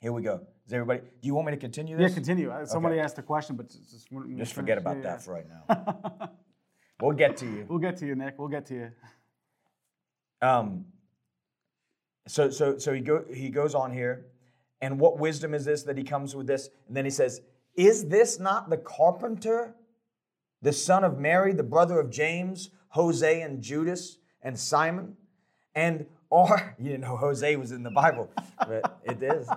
Here 0.00 0.12
we 0.12 0.22
go. 0.22 0.40
Is 0.66 0.72
everybody? 0.72 1.00
Do 1.00 1.26
you 1.26 1.34
want 1.34 1.46
me 1.46 1.52
to 1.52 1.56
continue 1.58 2.00
Yeah, 2.00 2.08
continue. 2.08 2.52
Somebody 2.64 2.98
asked 2.98 3.18
a 3.18 3.22
question, 3.22 3.56
but 3.56 3.68
just, 3.68 3.90
just, 3.90 4.08
Just 4.36 4.52
forget 4.54 4.78
about 4.78 5.02
that 5.02 5.22
for 5.22 5.32
right 5.34 5.46
now. 5.48 6.30
we'll 7.02 7.16
get 7.16 7.36
to 7.38 7.46
you. 7.46 7.66
We'll 7.68 7.78
get 7.78 7.96
to 7.98 8.06
you, 8.06 8.14
Nick. 8.14 8.38
We'll 8.38 8.48
get 8.48 8.66
to 8.66 8.74
you. 8.74 8.90
Um, 10.40 10.86
so 12.26 12.50
so 12.50 12.78
so 12.78 12.92
he 12.92 13.00
go 13.00 13.24
he 13.32 13.48
goes 13.48 13.74
on 13.74 13.92
here, 13.92 14.26
and 14.80 14.98
what 14.98 15.18
wisdom 15.18 15.54
is 15.54 15.64
this 15.64 15.82
that 15.84 15.98
he 15.98 16.04
comes 16.04 16.34
with 16.34 16.46
this? 16.46 16.68
And 16.86 16.96
then 16.96 17.04
he 17.04 17.10
says, 17.10 17.40
"Is 17.76 18.06
this 18.06 18.38
not 18.38 18.70
the 18.70 18.76
carpenter, 18.76 19.74
the 20.60 20.72
son 20.72 21.04
of 21.04 21.18
Mary, 21.18 21.52
the 21.52 21.62
brother 21.62 21.98
of 21.98 22.10
James, 22.10 22.70
Jose, 22.88 23.40
and 23.42 23.62
Judas, 23.62 24.18
and 24.42 24.58
Simon? 24.58 25.16
And 25.74 26.06
are 26.30 26.76
you 26.78 26.90
didn't 26.90 27.02
know 27.02 27.16
Jose 27.16 27.56
was 27.56 27.72
in 27.72 27.82
the 27.82 27.90
Bible, 27.90 28.30
but 28.58 29.00
it 29.04 29.22
is. 29.22 29.48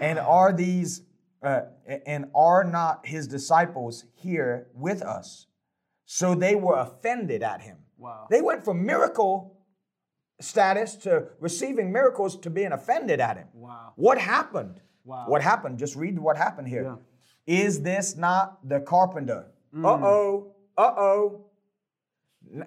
And 0.00 0.18
are 0.18 0.52
these 0.52 1.02
uh, 1.42 1.62
and 2.06 2.26
are 2.34 2.64
not 2.64 3.06
his 3.06 3.26
disciples 3.26 4.04
here 4.14 4.68
with 4.74 5.02
us?" 5.02 5.46
So 6.12 6.34
they 6.34 6.56
were 6.56 6.76
offended 6.76 7.44
at 7.44 7.60
him. 7.62 7.76
Wow. 7.96 8.26
They 8.28 8.42
went 8.42 8.64
from 8.64 8.84
miracle 8.84 9.56
status 10.40 10.96
to 11.04 11.28
receiving 11.38 11.92
miracles 11.92 12.36
to 12.38 12.50
being 12.50 12.72
offended 12.72 13.20
at 13.20 13.36
him. 13.36 13.46
Wow. 13.54 13.92
What 13.94 14.18
happened? 14.18 14.80
Wow. 15.04 15.26
What 15.28 15.40
happened? 15.40 15.78
Just 15.78 15.94
read 15.94 16.18
what 16.18 16.36
happened 16.36 16.66
here. 16.66 16.98
Is 17.46 17.76
Yeah. 17.76 17.80
Mm. 17.80 17.84
this 17.84 18.16
not 18.16 18.68
the 18.68 18.80
carpenter? 18.80 19.52
Uh 19.72 19.86
oh. 19.86 20.52
Uh 20.76 20.94
oh. 20.96 21.44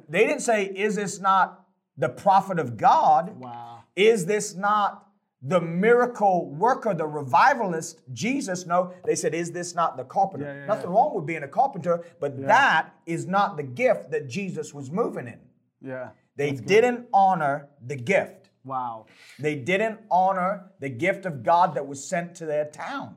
They 0.07 0.25
didn't 0.25 0.39
say, 0.39 0.63
Is 0.63 0.95
this 0.95 1.19
not 1.19 1.65
the 1.97 2.07
prophet 2.07 2.59
of 2.59 2.77
God? 2.77 3.37
Wow. 3.41 3.83
Is 3.97 4.25
this 4.25 4.55
not 4.55 5.05
the 5.45 5.59
miracle 5.59 6.49
worker, 6.49 6.93
the 6.93 7.05
revivalist, 7.05 8.01
Jesus? 8.13 8.65
No, 8.65 8.93
they 9.05 9.15
said, 9.15 9.35
Is 9.35 9.51
this 9.51 9.75
not 9.75 9.97
the 9.97 10.05
carpenter? 10.05 10.45
Yeah, 10.45 10.61
yeah, 10.61 10.65
Nothing 10.65 10.89
yeah. 10.89 10.95
wrong 10.95 11.15
with 11.15 11.25
being 11.25 11.43
a 11.43 11.47
carpenter, 11.47 12.05
but 12.19 12.41
that 12.47 12.95
is 13.05 13.27
not 13.27 13.57
the 13.57 13.63
gift 13.63 14.11
that 14.11 14.29
Jesus 14.29 14.73
was 14.73 14.89
moving 14.89 15.27
in. 15.27 15.39
Yeah. 15.81 16.09
They 16.35 16.51
didn't 16.51 17.07
honor 17.13 17.67
the 17.85 17.95
gift. 17.95 18.49
Wow. 18.63 19.07
They 19.37 19.55
didn't 19.55 19.99
honor 20.09 20.71
the 20.79 20.89
gift 20.89 21.25
of 21.25 21.43
God 21.43 21.75
that 21.75 21.85
was 21.85 22.03
sent 22.03 22.35
to 22.35 22.45
their 22.45 22.65
town. 22.65 23.15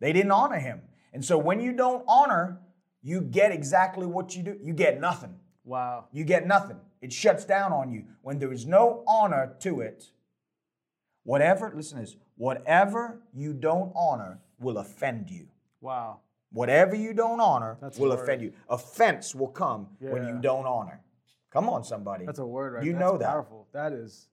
They 0.00 0.12
didn't 0.12 0.30
honor 0.30 0.58
him. 0.58 0.82
And 1.12 1.24
so 1.24 1.36
when 1.36 1.60
you 1.60 1.72
don't 1.72 2.04
honor, 2.06 2.60
you 3.02 3.20
get 3.20 3.50
exactly 3.50 4.06
what 4.06 4.36
you 4.36 4.42
do. 4.42 4.58
You 4.62 4.72
get 4.72 5.00
nothing. 5.00 5.34
Wow. 5.64 6.06
You 6.12 6.24
get 6.24 6.46
nothing. 6.46 6.78
It 7.00 7.12
shuts 7.12 7.44
down 7.44 7.72
on 7.72 7.90
you. 7.90 8.04
When 8.22 8.38
there 8.38 8.52
is 8.52 8.66
no 8.66 9.02
honor 9.06 9.56
to 9.60 9.80
it, 9.80 10.10
whatever, 11.26 11.72
listen 11.74 11.98
to 11.98 12.04
this, 12.04 12.16
whatever 12.36 13.20
you 13.34 13.52
don't 13.52 13.92
honor 13.94 14.38
will 14.58 14.78
offend 14.78 15.30
you. 15.30 15.46
Wow. 15.80 16.20
Whatever 16.52 16.94
you 16.96 17.12
don't 17.12 17.40
honor 17.40 17.76
That's 17.82 17.98
will 17.98 18.12
offend 18.12 18.40
you. 18.40 18.52
Offense 18.70 19.34
will 19.34 19.48
come 19.48 19.88
when 20.00 20.26
you 20.26 20.38
don't 20.40 20.64
honor. 20.64 21.02
Come 21.50 21.68
on, 21.68 21.84
somebody. 21.84 22.24
That's 22.24 22.38
a 22.38 22.46
word 22.46 22.74
right 22.74 22.84
You 22.84 22.92
there. 22.92 23.00
know 23.00 23.18
that. 23.18 23.28
powerful. 23.28 23.66
That 23.72 23.92
is. 23.92 24.28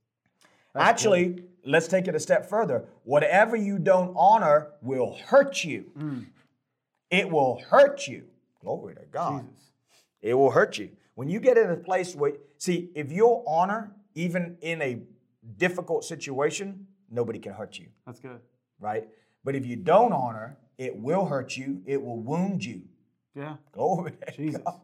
that's 0.73 0.87
Actually, 0.87 1.43
let's 1.65 1.87
take 1.87 2.07
it 2.07 2.15
a 2.15 2.19
step 2.19 2.47
further. 2.49 2.85
Whatever 3.03 3.55
you 3.55 3.79
don't 3.79 4.13
honor 4.15 4.69
will 4.81 5.17
hurt 5.25 5.63
you. 5.63 5.91
Mm. 5.97 6.25
It 7.09 7.29
will 7.29 7.61
hurt 7.69 8.07
you. 8.07 8.25
Glory 8.61 8.95
to 8.95 9.01
God. 9.11 9.45
Jesus. 9.45 9.71
It 10.21 10.33
will 10.35 10.51
hurt 10.51 10.77
you. 10.77 10.89
When 11.15 11.29
you 11.29 11.39
get 11.39 11.57
in 11.57 11.69
a 11.69 11.75
place 11.77 12.15
where, 12.15 12.33
see, 12.57 12.89
if 12.95 13.11
you'll 13.11 13.43
honor, 13.45 13.91
even 14.15 14.57
in 14.61 14.81
a 14.81 15.01
difficult 15.57 16.03
situation, 16.05 16.87
nobody 17.09 17.39
can 17.39 17.53
hurt 17.53 17.77
you, 17.77 17.87
That's 18.05 18.19
good. 18.19 18.39
right? 18.79 19.07
But 19.43 19.55
if 19.55 19.65
you 19.65 19.75
don't 19.75 20.13
honor, 20.13 20.57
it 20.77 20.95
will 20.95 21.25
hurt 21.25 21.57
you, 21.57 21.81
it 21.85 22.01
will 22.01 22.19
wound 22.19 22.63
you. 22.63 22.81
Yeah. 23.35 23.55
Glory 23.71 24.11
to 24.27 24.31
Jesus. 24.35 24.61
God. 24.63 24.79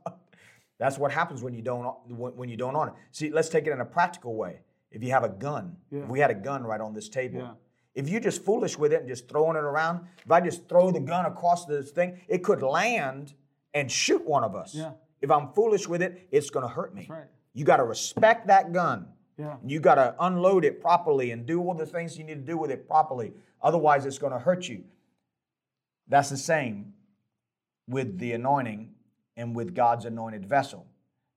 That's 0.77 0.97
what 0.97 1.11
happens 1.11 1.43
when 1.43 1.53
you 1.53 1.61
don't 1.61 1.85
when 2.09 2.47
you 2.49 2.55
don't 2.57 2.75
honor. 2.75 2.93
See, 3.11 3.29
let's 3.31 3.49
take 3.49 3.67
it 3.67 3.71
in 3.71 3.81
a 3.81 3.85
practical 3.85 4.35
way. 4.35 4.61
If 4.91 5.03
you 5.03 5.11
have 5.11 5.23
a 5.23 5.29
gun, 5.29 5.75
Yeah. 5.91 5.99
if 6.03 6.07
we 6.07 6.19
had 6.19 6.31
a 6.31 6.35
gun 6.35 6.63
right 6.63 6.81
on 6.81 6.93
this 6.93 7.09
table, 7.09 7.39
Yeah. 7.41 7.51
if 7.95 8.09
you're 8.09 8.21
just 8.21 8.43
foolish 8.43 8.77
with 8.77 8.91
it 8.93 9.01
and 9.01 9.07
just 9.07 9.27
throwing 9.29 9.55
it 9.57 9.63
around, 9.63 10.07
if 10.25 10.31
I 10.31 10.41
just 10.41 10.67
throw 10.69 10.89
the 10.91 10.99
gun 10.99 11.25
across 11.25 11.65
this 11.65 11.91
thing, 11.91 12.19
it 12.27 12.43
could 12.43 12.61
land 12.61 13.33
and 13.73 13.91
shoot 13.91 14.25
one 14.25 14.43
of 14.43 14.55
us. 14.55 14.73
Yeah. 14.73 14.91
If 15.21 15.29
I'm 15.31 15.49
foolish 15.53 15.87
with 15.87 16.01
it, 16.01 16.27
it's 16.31 16.49
going 16.49 16.63
to 16.67 16.73
hurt 16.73 16.95
me. 16.95 17.07
Right. 17.09 17.25
You 17.53 17.65
got 17.65 17.77
to 17.77 17.83
respect 17.83 18.47
that 18.47 18.71
gun. 18.73 19.09
Yeah. 19.39 19.55
You 19.65 19.79
got 19.79 19.95
to 19.95 20.15
unload 20.19 20.65
it 20.65 20.81
properly 20.81 21.31
and 21.31 21.45
do 21.45 21.61
all 21.61 21.73
the 21.73 21.85
things 21.85 22.17
you 22.17 22.25
need 22.25 22.35
to 22.45 22.51
do 22.51 22.57
with 22.57 22.71
it 22.71 22.87
properly. 22.87 23.31
Otherwise, 23.61 24.05
it's 24.05 24.17
going 24.17 24.33
to 24.33 24.39
hurt 24.39 24.67
you. 24.67 24.83
That's 26.09 26.29
the 26.29 26.37
same 26.37 26.93
with 27.87 28.19
the 28.19 28.33
anointing 28.33 28.91
and 29.37 29.55
with 29.55 29.73
God's 29.73 30.03
anointed 30.03 30.45
vessel. 30.45 30.85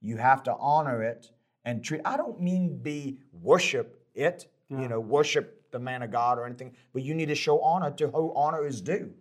You 0.00 0.16
have 0.16 0.42
to 0.44 0.54
honor 0.58 1.02
it 1.02 1.30
and 1.64 1.84
treat. 1.84 2.00
I 2.04 2.16
don't 2.16 2.40
mean 2.40 2.78
be 2.78 3.18
worship 3.40 4.04
it, 4.14 4.46
you 4.68 4.88
know, 4.88 4.98
worship 4.98 5.70
the 5.70 5.78
man 5.78 6.02
of 6.02 6.10
God 6.10 6.38
or 6.38 6.46
anything, 6.46 6.74
but 6.92 7.02
you 7.02 7.14
need 7.14 7.26
to 7.26 7.34
show 7.34 7.60
honor 7.60 7.90
to 7.92 8.08
who 8.08 8.32
honor 8.34 8.66
is 8.66 8.80
due. 8.80 9.12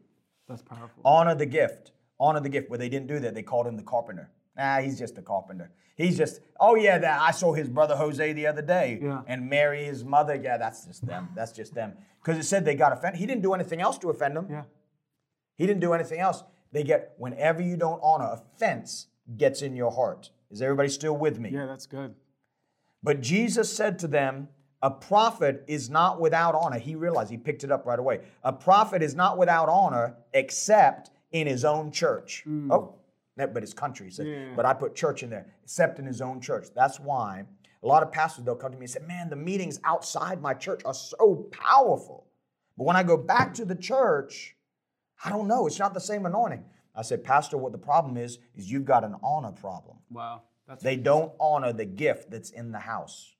That's 0.47 0.63
powerful. 0.63 1.01
Honor 1.05 1.35
the 1.35 1.45
gift. 1.45 1.91
Honor 2.19 2.39
the 2.39 2.49
gift. 2.49 2.69
Where 2.69 2.79
they 2.79 2.89
didn't 2.89 3.07
do 3.07 3.19
that, 3.19 3.35
they 3.35 3.43
called 3.43 3.67
him 3.67 3.77
the 3.77 3.83
carpenter. 3.83 4.31
Ah, 4.57 4.79
he's 4.81 4.99
just 4.99 5.17
a 5.17 5.21
carpenter. 5.21 5.71
He's 5.95 6.17
just, 6.17 6.41
oh 6.59 6.75
yeah, 6.75 6.97
that 6.97 7.21
I 7.21 7.31
saw 7.31 7.53
his 7.53 7.69
brother 7.69 7.95
Jose 7.95 8.33
the 8.33 8.47
other 8.47 8.61
day. 8.61 8.99
Yeah. 9.01 9.21
And 9.27 9.49
Mary, 9.49 9.85
his 9.85 10.03
mother, 10.03 10.35
yeah, 10.35 10.57
that's 10.57 10.85
just 10.85 11.05
them. 11.05 11.29
That's 11.35 11.51
just 11.51 11.73
them. 11.73 11.93
Because 12.23 12.37
it 12.37 12.47
said 12.47 12.65
they 12.65 12.75
got 12.75 12.91
offended. 12.91 13.19
He 13.19 13.25
didn't 13.25 13.41
do 13.43 13.53
anything 13.53 13.81
else 13.81 13.97
to 13.99 14.09
offend 14.09 14.35
them. 14.35 14.47
Yeah. 14.49 14.63
He 15.57 15.67
didn't 15.67 15.81
do 15.81 15.93
anything 15.93 16.19
else. 16.19 16.43
They 16.71 16.83
get, 16.83 17.13
whenever 17.17 17.61
you 17.61 17.77
don't 17.77 17.99
honor, 18.03 18.29
offense 18.31 19.07
gets 19.37 19.61
in 19.61 19.75
your 19.75 19.91
heart. 19.91 20.31
Is 20.49 20.61
everybody 20.61 20.89
still 20.89 21.15
with 21.15 21.39
me? 21.39 21.49
Yeah, 21.51 21.65
that's 21.65 21.85
good. 21.85 22.15
But 23.03 23.21
Jesus 23.21 23.75
said 23.75 23.99
to 23.99 24.07
them, 24.07 24.49
A 24.81 24.91
prophet 24.91 25.63
is 25.67 25.89
not 25.89 26.19
without 26.19 26.55
honor. 26.55 26.79
He 26.79 26.95
realized, 26.95 27.29
he 27.29 27.37
picked 27.37 27.63
it 27.63 27.71
up 27.71 27.85
right 27.85 27.99
away. 27.99 28.21
A 28.43 28.53
prophet 28.53 29.01
is 29.01 29.15
not 29.15 29.37
without 29.37 29.69
honor 29.69 30.15
except 30.33 31.11
in 31.31 31.47
his 31.47 31.63
own 31.63 31.91
church. 31.91 32.43
Oh, 32.47 32.49
no, 32.49 32.95
but 33.47 33.63
his 33.63 33.73
country. 33.73 34.07
He 34.07 34.11
said. 34.11 34.27
Yeah. 34.27 34.53
But 34.55 34.65
I 34.65 34.73
put 34.73 34.95
church 34.95 35.23
in 35.23 35.29
there, 35.29 35.47
except 35.63 35.99
in 35.99 36.05
his 36.05 36.21
own 36.21 36.41
church. 36.41 36.67
That's 36.75 36.99
why 36.99 37.45
a 37.83 37.87
lot 37.87 38.03
of 38.03 38.11
pastors, 38.11 38.45
they'll 38.45 38.55
come 38.55 38.71
to 38.71 38.77
me 38.77 38.83
and 38.85 38.91
say, 38.91 38.99
Man, 39.05 39.29
the 39.29 39.35
meetings 39.35 39.79
outside 39.83 40.41
my 40.41 40.53
church 40.53 40.81
are 40.85 40.93
so 40.93 41.47
powerful. 41.51 42.27
But 42.77 42.85
when 42.85 42.95
I 42.95 43.03
go 43.03 43.17
back 43.17 43.53
to 43.55 43.65
the 43.65 43.75
church, 43.75 44.55
I 45.23 45.29
don't 45.29 45.47
know. 45.47 45.67
It's 45.67 45.79
not 45.79 45.93
the 45.93 45.99
same 45.99 46.25
anointing. 46.25 46.63
I 46.95 47.03
said, 47.03 47.23
Pastor, 47.23 47.57
what 47.57 47.71
the 47.71 47.77
problem 47.77 48.17
is, 48.17 48.39
is 48.55 48.69
you've 48.71 48.85
got 48.85 49.03
an 49.03 49.15
honor 49.23 49.51
problem. 49.51 49.97
Wow. 50.09 50.43
That's 50.67 50.83
They 50.83 50.95
don't 50.95 51.31
honor 51.39 51.73
the 51.73 51.85
gift 51.85 52.29
that's 52.31 52.49
in 52.49 52.71
the 52.71 52.79
house. 52.79 53.33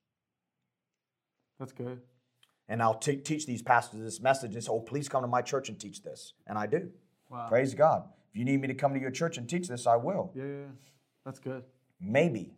that's 1.60 1.74
good. 1.74 2.02
And 2.68 2.82
I'll 2.82 2.98
te- 2.98 3.18
teach 3.18 3.46
these 3.46 3.62
pastors 3.62 4.02
this 4.02 4.22
message. 4.22 4.54
They 4.54 4.62
say, 4.62 4.72
oh, 4.72 4.80
please 4.80 5.10
come 5.10 5.22
to 5.24 5.28
my 5.28 5.42
church 5.42 5.68
and 5.70 5.78
teach 5.80 6.02
this. 6.04 6.34
And 6.48 6.58
I 6.58 6.68
do. 6.68 6.90
Wow. 7.30 7.48
Praise 7.50 7.74
God. 7.74 8.04
If 8.32 8.38
you 8.38 8.46
need 8.46 8.62
me 8.62 8.68
to 8.68 8.74
come 8.74 8.94
to 8.94 9.00
your 9.00 9.12
church 9.12 9.38
and 9.38 9.48
teach 9.48 9.68
this, 9.68 9.86
I 9.86 9.98
will. 9.98 10.32
Yeah, 10.34 10.44
yeah, 10.44 10.50
yeah. 10.50 10.66
That's 11.26 11.40
good. 11.40 11.64
Maybe. 12.00 12.54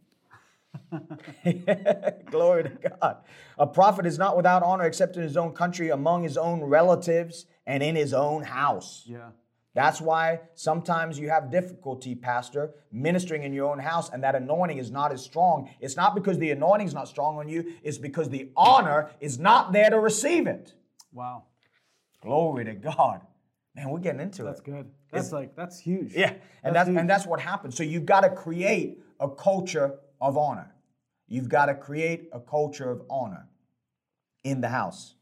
Glory 2.31 2.63
to 2.63 2.69
God. 2.69 3.17
A 3.57 3.67
prophet 3.67 4.05
is 4.05 4.17
not 4.17 4.37
without 4.37 4.63
honor 4.63 4.85
except 4.85 5.17
in 5.17 5.23
his 5.23 5.37
own 5.37 5.53
country, 5.53 5.89
among 5.89 6.23
his 6.23 6.37
own 6.37 6.61
relatives, 6.61 7.45
and 7.65 7.81
in 7.81 7.95
his 7.95 8.13
own 8.13 8.43
house. 8.43 9.03
Yeah. 9.05 9.29
That's 9.75 9.99
why 9.99 10.41
sometimes 10.53 11.17
you 11.17 11.29
have 11.29 11.49
difficulty, 11.49 12.13
Pastor, 12.13 12.75
ministering 12.91 13.41
in 13.41 13.53
your 13.53 13.71
own 13.71 13.79
house, 13.79 14.11
and 14.11 14.23
that 14.23 14.35
anointing 14.35 14.77
is 14.77 14.91
not 14.91 15.11
as 15.11 15.23
strong. 15.23 15.71
It's 15.79 15.95
not 15.95 16.13
because 16.13 16.37
the 16.37 16.51
anointing 16.51 16.87
is 16.87 16.93
not 16.93 17.07
strong 17.07 17.37
on 17.37 17.47
you, 17.47 17.73
it's 17.81 17.97
because 17.97 18.29
the 18.29 18.49
honor 18.55 19.09
is 19.19 19.39
not 19.39 19.73
there 19.73 19.89
to 19.89 19.99
receive 19.99 20.45
it. 20.45 20.73
Wow. 21.11 21.45
Glory 22.21 22.65
to 22.65 22.73
God. 22.75 23.21
Man, 23.75 23.89
we're 23.89 23.99
getting 23.99 24.21
into 24.21 24.43
That's 24.43 24.59
it. 24.59 24.65
That's 24.65 24.83
good. 24.83 24.91
That's 25.11 25.31
like 25.31 25.55
that's 25.55 25.79
huge. 25.79 26.13
Yeah, 26.13 26.33
and 26.63 26.75
that's, 26.75 26.89
huge. 26.89 26.97
and 26.97 27.09
that's 27.09 27.25
what 27.25 27.39
happens. 27.39 27.75
So 27.75 27.83
you've 27.83 28.05
got 28.05 28.21
to 28.21 28.29
create 28.29 28.99
a 29.19 29.29
culture 29.29 29.95
of 30.21 30.37
honor. 30.37 30.73
You've 31.27 31.49
got 31.49 31.67
to 31.67 31.75
create 31.75 32.29
a 32.31 32.39
culture 32.39 32.89
of 32.89 33.01
honor 33.09 33.47
in 34.43 34.61
the 34.61 34.69
house. 34.69 35.15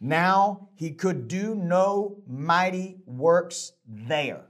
Now 0.00 0.70
he 0.74 0.92
could 0.92 1.28
do 1.28 1.54
no 1.54 2.22
mighty 2.26 2.96
works 3.04 3.72
there. 3.86 4.46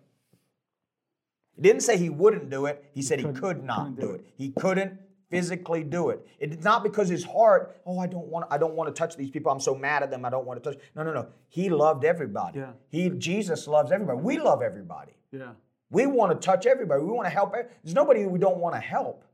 He 1.56 1.62
didn't 1.62 1.82
say 1.82 1.98
he 1.98 2.08
wouldn't 2.08 2.50
do 2.50 2.66
it. 2.66 2.84
He 2.94 3.02
said 3.02 3.18
he 3.18 3.32
could 3.32 3.64
not 3.64 3.96
do 3.96 4.02
do 4.02 4.10
it. 4.12 4.26
He 4.36 4.50
couldn't 4.50 4.98
physically 5.30 5.84
do 5.84 6.10
it. 6.10 6.26
It's 6.38 6.64
not 6.64 6.82
because 6.82 7.08
his 7.08 7.24
heart, 7.24 7.80
oh, 7.86 7.98
I 7.98 8.06
don't 8.06 8.26
want 8.26 8.46
I 8.50 8.58
don't 8.58 8.74
want 8.74 8.94
to 8.94 8.98
touch 8.98 9.16
these 9.16 9.30
people. 9.30 9.50
I'm 9.52 9.60
so 9.60 9.74
mad 9.74 10.02
at 10.02 10.10
them. 10.10 10.24
I 10.24 10.30
don't 10.30 10.46
want 10.46 10.62
to 10.62 10.70
touch. 10.70 10.82
No, 10.94 11.02
no, 11.02 11.12
no. 11.12 11.28
He 11.48 11.70
loved 11.70 12.04
everybody. 12.04 12.58
Yeah. 12.58 12.72
He 12.88 13.08
Jesus 13.10 13.66
loves 13.66 13.92
everybody. 13.92 14.18
We 14.18 14.38
love 14.38 14.62
everybody. 14.62 15.12
Yeah. 15.32 15.52
We 15.90 16.06
want 16.06 16.32
to 16.32 16.44
touch 16.44 16.66
everybody. 16.66 17.02
We 17.02 17.10
want 17.10 17.26
to 17.26 17.30
help. 17.30 17.52
There's 17.52 17.94
nobody 17.94 18.26
we 18.26 18.38
don't 18.38 18.58
want 18.58 18.74
to 18.74 18.80
help. 18.80 19.24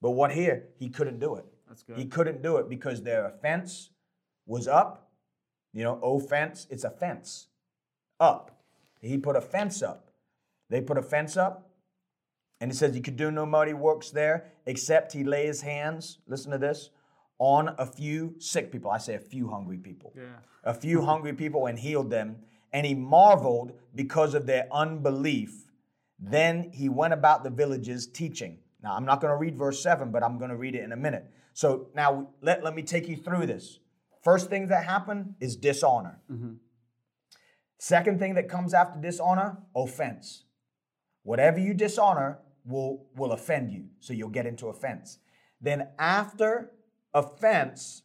But 0.00 0.10
what 0.10 0.32
here? 0.32 0.64
He 0.78 0.88
couldn't 0.88 1.18
do 1.18 1.36
it. 1.36 1.46
That's 1.68 1.82
good. 1.82 1.96
He 1.96 2.06
couldn't 2.06 2.42
do 2.42 2.58
it 2.58 2.68
because 2.68 3.02
their 3.02 3.26
offense 3.26 3.90
was 4.46 4.68
up. 4.68 5.10
You 5.72 5.82
know, 5.82 5.98
offense, 6.02 6.66
it's 6.70 6.84
a 6.84 6.90
fence. 6.90 7.48
Up. 8.20 8.62
He 9.00 9.18
put 9.18 9.36
a 9.36 9.40
fence 9.40 9.82
up. 9.82 10.10
They 10.70 10.80
put 10.80 10.96
a 10.96 11.02
fence 11.02 11.36
up. 11.36 11.70
And 12.60 12.70
it 12.70 12.74
says 12.74 12.94
he 12.94 13.00
could 13.00 13.16
do 13.16 13.30
no 13.30 13.44
mighty 13.44 13.74
works 13.74 14.10
there, 14.10 14.52
except 14.66 15.12
he 15.12 15.24
lay 15.24 15.46
his 15.46 15.60
hands, 15.62 16.18
listen 16.26 16.50
to 16.52 16.58
this, 16.58 16.90
on 17.38 17.74
a 17.78 17.84
few 17.86 18.34
sick 18.38 18.70
people. 18.72 18.90
I 18.90 18.98
say 18.98 19.14
a 19.14 19.18
few 19.20 19.48
hungry 19.48 19.76
people 19.78 20.12
Yeah. 20.16 20.38
a 20.62 20.72
few 20.72 21.02
hungry 21.02 21.32
people 21.32 21.66
and 21.66 21.78
healed 21.78 22.10
them. 22.10 22.36
And 22.72 22.86
he 22.86 22.94
marveled 22.94 23.72
because 23.94 24.34
of 24.34 24.46
their 24.46 24.66
unbelief. 24.72 25.70
Then 26.18 26.70
he 26.72 26.88
went 26.88 27.12
about 27.12 27.44
the 27.44 27.50
villages 27.50 28.06
teaching. 28.06 28.58
Now, 28.82 28.94
I'm 28.96 29.04
not 29.04 29.20
going 29.20 29.30
to 29.32 29.36
read 29.36 29.56
verse 29.56 29.82
7, 29.82 30.10
but 30.10 30.22
I'm 30.22 30.38
going 30.38 30.50
to 30.50 30.56
read 30.56 30.74
it 30.74 30.82
in 30.82 30.92
a 30.92 30.96
minute. 30.96 31.26
So 31.52 31.88
now 31.94 32.28
let, 32.40 32.64
let 32.64 32.74
me 32.74 32.82
take 32.82 33.08
you 33.08 33.16
through 33.16 33.46
this. 33.46 33.78
First 34.22 34.48
thing 34.50 34.68
that 34.68 34.84
happened 34.84 35.34
is 35.40 35.54
dishonor. 35.56 36.20
Mm-hmm. 36.30 36.54
Second 37.78 38.18
thing 38.18 38.34
that 38.34 38.48
comes 38.48 38.72
after 38.74 38.98
dishonor, 39.00 39.58
offense. 39.76 40.44
Whatever 41.24 41.58
you 41.58 41.74
dishonor 41.74 42.38
will, 42.64 43.06
will 43.16 43.32
offend 43.32 43.72
you, 43.72 43.86
so 44.00 44.12
you'll 44.12 44.28
get 44.30 44.46
into 44.46 44.68
offense. 44.68 45.18
Then 45.60 45.88
after 45.98 46.70
offense 47.12 48.02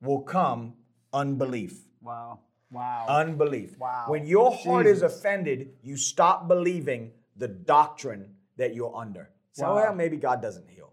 will 0.00 0.20
come 0.22 0.74
unbelief. 1.12 1.80
Wow. 2.00 2.40
Wow. 2.70 3.06
Unbelief. 3.08 3.78
Wow. 3.78 4.06
When 4.08 4.26
your 4.26 4.52
heart 4.54 4.86
is 4.86 5.02
offended, 5.02 5.70
you 5.82 5.96
stop 5.96 6.48
believing 6.48 7.12
the 7.36 7.48
doctrine 7.48 8.34
that 8.56 8.74
you're 8.74 8.94
under. 8.96 9.30
So, 9.52 9.64
Wow. 9.66 9.74
well, 9.74 9.94
maybe 9.94 10.16
God 10.16 10.40
doesn't 10.40 10.68
heal. 10.68 10.91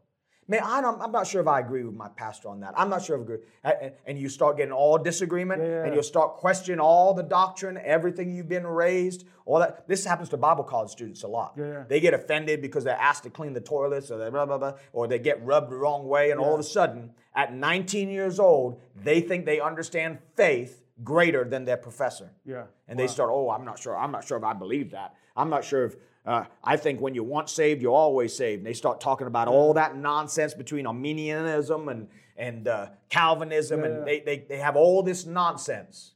Man, 0.49 0.61
I 0.63 0.81
don't, 0.81 0.99
I'm 0.99 1.11
not 1.11 1.27
sure 1.27 1.41
if 1.41 1.47
I 1.47 1.59
agree 1.59 1.83
with 1.83 1.93
my 1.95 2.09
pastor 2.09 2.49
on 2.49 2.59
that. 2.61 2.73
I'm 2.75 2.89
not 2.89 3.03
sure 3.03 3.15
if 3.15 3.19
I 3.19 3.23
agree. 3.23 3.37
And- 3.63 3.93
And 4.07 4.17
you 4.19 4.27
start 4.29 4.57
getting 4.57 4.71
all 4.73 4.97
disagreement, 4.97 5.61
Yeah. 5.61 5.83
and 5.85 5.93
you'll 5.93 6.01
start 6.01 6.37
questioning 6.37 6.79
all 6.79 7.13
the 7.13 7.21
doctrine, 7.23 7.77
everything 7.77 8.31
you've 8.31 8.49
been 8.49 8.65
raised, 8.65 9.25
all 9.45 9.59
that. 9.59 9.87
This 9.87 10.03
happens 10.05 10.29
to 10.29 10.37
Bible 10.37 10.63
college 10.63 10.89
students 10.89 11.21
a 11.23 11.27
lot. 11.27 11.53
Yeah. 11.55 11.83
They 11.87 11.99
get 11.99 12.15
offended 12.15 12.61
because 12.63 12.83
they're 12.83 12.97
asked 12.97 13.23
to 13.23 13.29
clean 13.29 13.53
the 13.53 13.61
toilets, 13.61 14.09
or 14.09 14.17
they 14.17 14.29
blah 14.31 14.47
blah 14.47 14.57
blah, 14.57 14.73
or 14.91 15.07
they 15.07 15.19
get 15.19 15.45
rubbed 15.45 15.69
the 15.71 15.75
wrong 15.77 16.07
way, 16.07 16.31
and 16.31 16.39
all 16.39 16.55
of 16.55 16.59
a 16.59 16.63
sudden, 16.63 17.13
at 17.35 17.53
19 17.53 18.09
years 18.09 18.39
old, 18.39 18.81
they 19.03 19.21
think 19.21 19.45
they 19.45 19.59
understand 19.59 20.17
faith 20.35 20.81
greater 21.03 21.43
than 21.45 21.63
their 21.65 21.77
professor. 21.77 22.31
Yeah. 22.43 22.63
And 22.87 22.97
they 22.99 23.05
start, 23.07 23.29
oh, 23.31 23.51
I'm 23.51 23.63
not 23.65 23.77
sure. 23.77 23.95
I'm 23.95 24.11
not 24.11 24.23
sure 24.25 24.37
if 24.37 24.43
I 24.43 24.53
believe 24.53 24.91
that. 24.91 25.13
I'm 25.37 25.49
not 25.51 25.63
sure 25.63 25.85
if. 25.85 25.95
Uh, 26.25 26.45
I 26.63 26.77
think 26.77 27.01
when 27.01 27.15
you're 27.15 27.23
once 27.23 27.51
saved, 27.51 27.81
you're 27.81 27.93
always 27.93 28.35
saved. 28.35 28.59
And 28.59 28.67
they 28.67 28.73
start 28.73 28.99
talking 28.99 29.27
about 29.27 29.47
all 29.47 29.73
that 29.73 29.95
nonsense 29.95 30.53
between 30.53 30.85
Arminianism 30.85 31.89
and 31.89 32.07
and 32.37 32.67
uh, 32.67 32.87
Calvinism, 33.09 33.81
Yeah, 33.81 33.85
and 33.85 33.95
yeah. 33.99 34.05
They, 34.05 34.19
they 34.21 34.37
they 34.49 34.57
have 34.57 34.75
all 34.75 35.03
this 35.03 35.25
nonsense. 35.25 36.13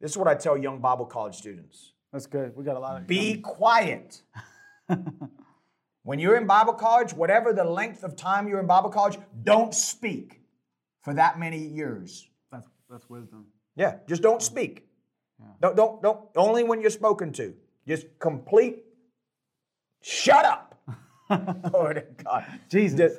This 0.00 0.12
is 0.12 0.16
what 0.16 0.28
I 0.28 0.34
tell 0.34 0.56
young 0.56 0.80
Bible 0.80 1.06
college 1.06 1.36
students: 1.36 1.92
That's 2.12 2.26
good. 2.26 2.56
We 2.56 2.64
got 2.64 2.76
a 2.76 2.80
lot 2.80 3.00
of 3.00 3.06
Be 3.06 3.38
quiet. 3.38 4.22
when 6.02 6.18
you're 6.18 6.36
in 6.36 6.46
Bible 6.46 6.72
college, 6.72 7.12
whatever 7.12 7.52
the 7.52 7.64
length 7.64 8.04
of 8.04 8.16
time 8.16 8.48
you're 8.48 8.60
in 8.60 8.66
Bible 8.66 8.90
college, 8.90 9.18
don't 9.42 9.74
speak 9.74 10.40
for 11.02 11.14
that 11.14 11.38
many 11.38 11.58
years. 11.58 12.28
That's 12.50 12.68
that's 12.88 13.08
wisdom. 13.10 13.46
Yeah, 13.76 13.96
just 14.08 14.22
don't 14.22 14.42
speak. 14.42 14.88
Don't, 15.60 15.76
don't, 15.76 16.02
don't, 16.02 16.20
only 16.36 16.64
when 16.64 16.80
you're 16.80 16.90
spoken 16.90 17.32
to. 17.34 17.54
Just 17.86 18.06
complete, 18.18 18.84
shut 20.08 20.44
up. 20.44 20.64
To 21.30 22.04
God. 22.24 22.46
Jesus. 22.70 23.18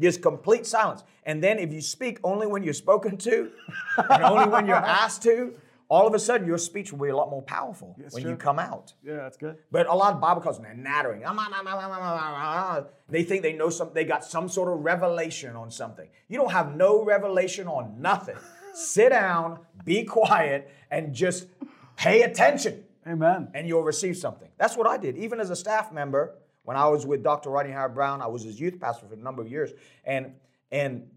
Just 0.00 0.22
complete 0.22 0.64
silence. 0.64 1.04
And 1.24 1.44
then 1.44 1.58
if 1.58 1.70
you 1.70 1.82
speak 1.82 2.18
only 2.24 2.46
when 2.46 2.62
you're 2.62 2.72
spoken 2.72 3.18
to 3.18 3.50
and 3.98 4.22
only 4.24 4.48
when 4.48 4.66
you're 4.66 4.76
asked 5.02 5.22
to, 5.24 5.54
all 5.90 6.06
of 6.06 6.14
a 6.14 6.18
sudden 6.18 6.46
your 6.46 6.56
speech 6.56 6.92
will 6.92 7.04
be 7.04 7.10
a 7.10 7.16
lot 7.16 7.28
more 7.28 7.42
powerful 7.42 7.94
when 8.12 8.22
you 8.26 8.36
come 8.36 8.58
out. 8.58 8.94
yeah, 9.04 9.16
that's 9.16 9.36
good. 9.36 9.58
But 9.70 9.86
a 9.86 9.94
lot 9.94 10.14
of 10.14 10.20
Bible 10.22 10.40
culture, 10.40 10.62
they're 10.62 10.72
nattering. 10.74 11.24
Ah, 11.26 12.84
they 13.10 13.22
think 13.22 13.42
they 13.42 13.52
know 13.52 13.68
some, 13.68 13.90
they 13.92 14.04
got 14.04 14.24
some 14.24 14.48
sort 14.48 14.72
of 14.72 14.82
revelation 14.82 15.54
on 15.56 15.70
something. 15.70 16.08
You 16.28 16.38
don't 16.38 16.52
have 16.52 16.74
no 16.74 17.04
revelation 17.04 17.68
on 17.68 18.00
nothing. 18.00 18.36
Sit 18.74 19.10
down, 19.10 19.58
be 19.84 20.04
quiet, 20.04 20.70
and 20.90 21.14
just 21.14 21.48
pay 21.96 22.22
attention, 22.22 22.84
Amen. 23.06 23.48
and 23.54 23.68
you'll 23.68 23.82
receive 23.82 24.16
something. 24.16 24.48
That's 24.58 24.76
what 24.76 24.86
I 24.86 24.96
did. 24.96 25.16
Even 25.16 25.40
as 25.40 25.50
a 25.50 25.56
staff 25.56 25.92
member, 25.92 26.34
when 26.64 26.76
I 26.76 26.88
was 26.88 27.06
with 27.06 27.22
Dr. 27.22 27.50
Rodney 27.50 27.72
Howard-Browne, 27.72 28.20
I 28.20 28.26
was 28.26 28.42
his 28.42 28.60
youth 28.60 28.80
pastor 28.80 29.06
for 29.06 29.14
a 29.14 29.18
number 29.18 29.42
of 29.42 29.48
years, 29.48 29.72
and 30.04 30.32
and 30.72 31.08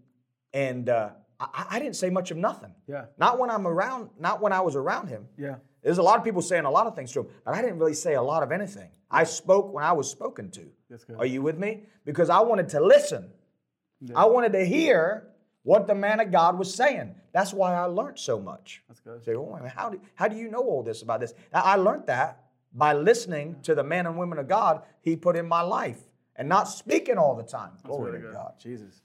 and 0.52 0.88
uh, 0.88 1.10
I, 1.40 1.66
I 1.70 1.78
didn't 1.78 1.96
say 1.96 2.10
much 2.10 2.30
of 2.30 2.36
nothing. 2.36 2.72
Yeah. 2.86 3.06
Not 3.18 3.38
when 3.38 3.50
I'm 3.50 3.66
around. 3.66 4.10
Not 4.18 4.40
when 4.40 4.52
I 4.52 4.60
was 4.60 4.76
around 4.76 5.08
him. 5.08 5.26
Yeah. 5.36 5.56
There's 5.82 5.98
a 5.98 6.02
lot 6.02 6.18
of 6.18 6.24
people 6.24 6.42
saying 6.42 6.66
a 6.66 6.70
lot 6.70 6.86
of 6.86 6.94
things 6.94 7.10
to 7.12 7.20
him, 7.20 7.26
but 7.44 7.54
I 7.54 7.62
didn't 7.62 7.78
really 7.78 7.94
say 7.94 8.14
a 8.14 8.22
lot 8.22 8.42
of 8.42 8.52
anything. 8.52 8.90
I 9.10 9.24
spoke 9.24 9.72
when 9.72 9.82
I 9.82 9.92
was 9.92 10.08
spoken 10.10 10.50
to. 10.52 10.66
That's 10.88 11.04
good. 11.04 11.16
Are 11.18 11.26
you 11.26 11.42
with 11.42 11.58
me? 11.58 11.84
Because 12.04 12.30
I 12.30 12.40
wanted 12.40 12.68
to 12.70 12.80
listen. 12.80 13.30
I 14.14 14.26
wanted 14.26 14.52
to 14.52 14.64
hear 14.64 15.29
what 15.62 15.86
the 15.86 15.94
man 15.94 16.20
of 16.20 16.30
God 16.30 16.58
was 16.58 16.74
saying. 16.74 17.14
That's 17.32 17.52
why 17.52 17.74
I 17.74 17.84
learned 17.84 18.18
so 18.18 18.40
much. 18.40 18.82
That's 18.88 19.00
good. 19.00 19.24
Say, 19.24 19.34
oh, 19.34 19.58
how 19.74 19.90
do, 19.90 20.00
how 20.14 20.28
do 20.28 20.36
you 20.36 20.50
know 20.50 20.62
all 20.62 20.82
this 20.82 21.02
about 21.02 21.20
this? 21.20 21.34
I 21.52 21.76
learned 21.76 22.06
that 22.06 22.44
by 22.72 22.92
listening 22.92 23.56
to 23.62 23.74
the 23.74 23.84
men 23.84 24.06
and 24.06 24.18
women 24.18 24.38
of 24.38 24.48
God 24.48 24.82
he 25.00 25.16
put 25.16 25.36
in 25.36 25.46
my 25.46 25.60
life 25.60 26.00
and 26.36 26.48
not 26.48 26.64
speaking 26.64 27.18
all 27.18 27.34
the 27.34 27.42
time. 27.42 27.70
That's 27.74 27.82
Glory 27.82 28.12
really 28.12 28.22
to 28.22 28.28
good. 28.28 28.34
God. 28.34 28.52
Jesus. 28.60 29.02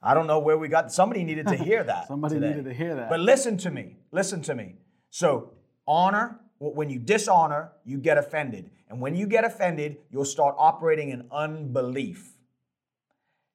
I 0.00 0.14
don't 0.14 0.28
know 0.28 0.38
where 0.38 0.56
we 0.56 0.68
got. 0.68 0.92
Somebody 0.92 1.24
needed 1.24 1.48
to 1.48 1.56
hear 1.56 1.82
that. 1.82 2.06
Somebody 2.08 2.36
today. 2.36 2.50
needed 2.50 2.64
to 2.66 2.74
hear 2.74 2.94
that. 2.94 3.10
But 3.10 3.20
listen 3.20 3.56
to 3.58 3.70
me. 3.70 3.96
Listen 4.12 4.42
to 4.42 4.54
me. 4.54 4.76
So 5.10 5.52
honor. 5.86 6.40
When 6.60 6.90
you 6.90 6.98
dishonor, 6.98 7.70
you 7.84 7.98
get 7.98 8.18
offended, 8.18 8.72
and 8.88 9.00
when 9.00 9.14
you 9.14 9.28
get 9.28 9.44
offended, 9.44 9.98
you'll 10.10 10.24
start 10.24 10.56
operating 10.58 11.10
in 11.10 11.28
unbelief. 11.30 12.32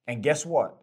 And 0.07 0.23
guess 0.23 0.45
what? 0.45 0.77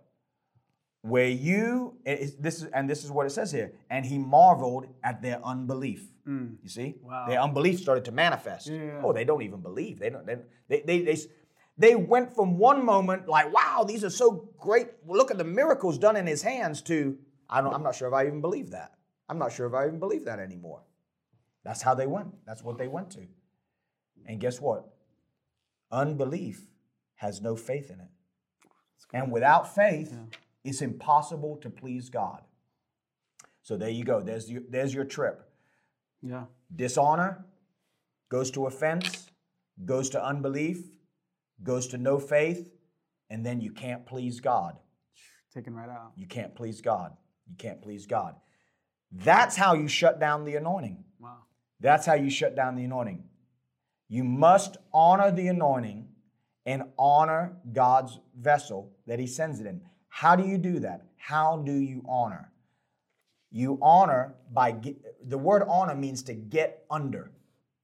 Where 1.03 1.29
you 1.29 1.97
this 2.05 2.63
is 2.63 2.65
and 2.65 2.89
this 2.89 3.05
is 3.05 3.11
what 3.11 3.27
it 3.27 3.31
says 3.31 3.51
here. 3.51 3.73
And 3.89 4.05
he 4.05 4.19
marveled 4.19 4.87
at 5.03 5.23
their 5.23 5.45
unbelief. 5.45 6.07
Mm. 6.29 6.57
You 6.63 6.69
see, 6.69 6.97
Wow. 7.03 7.27
their 7.27 7.41
unbelief 7.41 7.81
started 7.81 8.05
to 8.05 8.13
manifest. 8.13 8.67
Yeah. 8.69 9.01
Oh, 9.03 9.13
they 9.13 9.25
don't 9.25 9.43
even 9.43 9.61
believe. 9.61 9.99
They 9.99 10.11
don't. 10.11 10.27
They 10.27 10.37
they 10.69 10.81
they. 10.83 11.03
they 11.03 11.17
they 11.79 11.95
went 11.97 12.35
from 12.35 12.59
one 12.59 12.85
moment 12.85 13.27
like, 13.27 13.51
wow, 13.55 13.85
these 13.89 14.05
are 14.05 14.11
so 14.11 14.51
great. 14.59 14.89
Well, 15.03 15.17
look 15.17 15.31
at 15.31 15.39
the 15.39 15.45
miracles 15.45 15.97
done 15.97 16.15
in 16.15 16.27
his 16.27 16.43
hands 16.43 16.83
to, 16.83 17.17
I 17.49 17.63
don't, 17.63 17.73
I'm 17.73 17.83
not 17.83 17.95
sure 17.95 18.07
if 18.07 18.13
I 18.13 18.27
even 18.27 18.43
believe 18.43 18.73
that. 18.73 18.93
I'm 19.31 19.39
not 19.39 19.51
sure 19.51 19.67
if 19.67 19.73
I 19.73 19.87
even 19.87 19.99
believe 19.99 20.27
that 20.27 20.41
anymore. 20.41 20.83
That's 21.65 21.81
how 21.81 21.95
they 21.95 22.07
went. 22.07 22.35
That's 22.47 22.63
what 22.63 22.77
they 22.77 22.87
went 22.87 23.11
to. 23.13 23.27
And 24.27 24.39
guess 24.39 24.61
what? 24.61 24.93
Unbelief 25.91 26.67
has 27.15 27.41
no 27.41 27.57
faith 27.57 27.91
in 27.91 28.01
it. 28.01 28.09
And 29.15 29.33
without 29.33 29.75
faith, 29.75 30.15
it's 30.64 30.83
impossible 30.83 31.57
to 31.59 31.70
please 31.70 32.09
God. 32.11 32.42
So 33.62 33.77
there 33.77 33.90
you 33.90 34.05
go. 34.05 34.20
There's 34.20 34.51
your, 34.51 34.62
there's 34.68 34.94
your 34.94 35.05
trip. 35.05 35.49
Yeah. 36.23 36.44
Dishonor 36.75 37.44
goes 38.29 38.51
to 38.53 38.66
offense, 38.66 39.31
goes 39.85 40.11
to 40.11 40.25
unbelief, 40.25 40.83
goes 41.62 41.88
to 41.88 41.99
no 41.99 42.18
faith, 42.18 42.70
and 43.29 43.44
then 43.44 43.61
you 43.61 43.73
can't 43.73 44.07
please 44.07 44.40
God. 44.40 44.77
Taken 45.55 45.75
right 45.75 45.88
out. 45.88 46.12
You 46.16 46.27
can't 46.27 46.55
please 46.55 46.81
God. 46.81 47.12
You 47.49 47.57
can't 47.57 47.83
please 47.83 48.07
God. 48.07 48.37
That's 49.12 49.57
how 49.57 49.75
you 49.75 49.88
shut 49.88 50.20
down 50.20 50.44
the 50.44 50.57
anointing. 50.57 51.05
Wow. 51.18 51.38
That's 51.81 52.07
how 52.07 52.14
you 52.14 52.31
shut 52.31 52.55
down 52.55 52.77
the 52.77 52.85
anointing. 52.85 53.25
You 54.09 54.25
must 54.25 54.77
honor 54.92 55.33
the 55.33 55.49
anointing 55.49 56.09
and 56.66 56.85
honor 56.99 57.57
God's 57.73 58.20
vessel 58.38 58.92
that 59.07 59.18
He 59.18 59.27
sends 59.27 59.61
it 59.61 59.66
in. 59.66 59.81
How 60.11 60.37
do 60.37 60.46
you 60.46 60.59
do 60.59 60.81
that? 60.81 61.07
How 61.16 61.57
do 61.57 61.73
you 61.73 62.05
honor? 62.07 62.53
You 63.51 63.79
honor 63.81 64.35
by 64.53 64.73
get, 64.73 65.29
the 65.29 65.38
word 65.38 65.62
honor 65.66 65.94
means 65.94 66.23
to 66.25 66.35
get 66.35 66.85
under, 66.90 67.31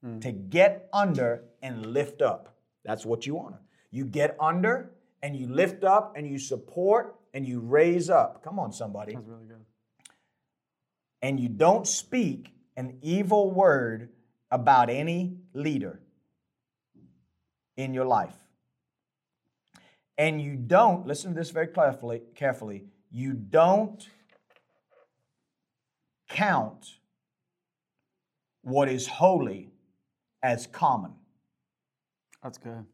hmm. 0.05 0.19
to 0.21 0.33
get 0.33 0.89
under 0.93 1.45
and 1.63 1.87
lift 1.87 2.21
up. 2.21 2.57
That's 2.85 3.07
what 3.07 3.27
you 3.27 3.39
honor. 3.39 3.61
You 3.91 4.05
get 4.05 4.37
under 4.39 4.91
and 5.23 5.35
you 5.37 5.47
lift 5.47 5.83
up 5.83 6.15
and 6.17 6.27
you 6.27 6.39
support 6.39 7.17
and 7.33 7.47
you 7.47 7.61
raise 7.61 8.11
up. 8.11 8.43
Come 8.45 8.59
on, 8.59 8.73
somebody 8.73 9.15
That's 9.15 9.27
really 9.27 9.47
good. 9.47 9.65
and 11.23 11.41
you 11.41 11.49
don't 11.49 11.87
speak 11.87 12.53
an 12.77 12.99
evil 13.03 13.51
word 13.51 14.11
about 14.51 14.91
any 14.91 15.39
leader 15.55 16.01
in 17.77 17.95
your 17.95 18.05
life. 18.05 18.35
And 20.19 20.41
you 20.41 20.57
don't, 20.57 21.07
listen 21.07 21.35
to 21.35 21.39
this 21.39 21.51
very 21.51 21.69
carefully, 21.69 22.23
carefully, 22.35 22.85
you 23.11 23.35
don't 23.35 24.09
count 26.29 26.87
what 28.63 28.89
is 28.89 29.07
holy 29.07 29.71
as 30.43 30.67
common. 30.67 31.13
That's 32.43 32.59
good. 32.59 32.85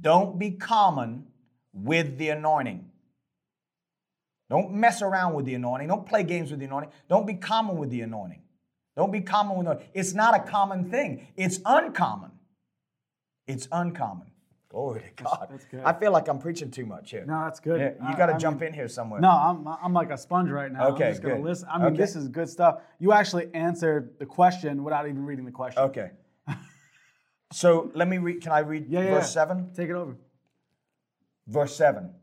Don't 0.00 0.38
be 0.38 0.52
common 0.52 1.26
with 1.72 2.18
the 2.18 2.30
anointing. 2.30 2.90
Don't 4.48 4.72
mess 4.72 5.02
around 5.02 5.34
with 5.34 5.44
the 5.44 5.54
anointing. 5.54 5.88
Don't 5.88 6.06
play 6.06 6.24
games 6.24 6.50
with 6.50 6.60
the 6.60 6.66
anointing. 6.66 6.90
Don't 7.08 7.26
be 7.26 7.34
common 7.34 7.76
with 7.76 7.90
the 7.90 8.00
anointing. 8.00 8.42
Don't 8.96 9.12
be 9.12 9.20
common 9.20 9.56
with 9.56 9.68
it. 9.68 9.90
It's 9.94 10.12
not 10.12 10.34
a 10.34 10.40
common 10.40 10.90
thing. 10.90 11.28
It's 11.36 11.60
uncommon. 11.64 12.32
It's 13.46 13.68
uncommon. 13.70 14.26
Glory 14.70 15.00
to 15.16 15.24
God. 15.24 15.48
that's 15.50 15.64
good. 15.64 15.82
I 15.84 15.92
feel 15.92 16.12
like 16.12 16.28
I'm 16.28 16.38
preaching 16.38 16.70
too 16.70 16.86
much 16.86 17.10
here. 17.10 17.24
No, 17.26 17.42
that's 17.44 17.58
good. 17.58 17.80
Yeah, 17.80 18.08
you 18.10 18.16
got 18.16 18.26
to 18.26 18.38
jump 18.38 18.60
mean- 18.60 18.68
in 18.68 18.74
here 18.74 18.86
somewhere. 18.88 19.20
No, 19.20 19.28
I'm, 19.28 19.66
I'm 19.66 19.92
like 19.92 20.10
a 20.10 20.16
sponge 20.18 20.48
right 20.50 20.70
now. 20.70 20.88
Okay, 20.90 21.06
I'm 21.06 21.10
just 21.10 21.22
gonna 21.22 21.34
good. 21.36 21.44
listen. 21.44 21.68
I 21.70 21.78
mean, 21.78 21.86
Okay. 21.88 21.96
this 21.96 22.14
is 22.14 22.28
good 22.28 22.48
stuff. 22.48 22.80
You 23.00 23.12
actually 23.12 23.52
answered 23.52 24.14
the 24.20 24.26
question 24.26 24.84
without 24.84 25.08
even 25.08 25.24
reading 25.26 25.44
the 25.44 25.50
question. 25.50 25.82
Okay. 25.82 26.10
so 27.52 27.90
let 27.94 28.06
me 28.08 28.18
read. 28.18 28.42
Can 28.42 28.52
I 28.52 28.60
read 28.60 28.86
Yeah, 28.88 29.00
yeah. 29.00 29.10
verse 29.10 29.34
yeah. 29.34 29.42
7? 29.46 29.70
Take 29.74 29.88
it 29.90 29.94
over. 29.96 30.16
Verse 31.48 31.74
7. 31.74 32.14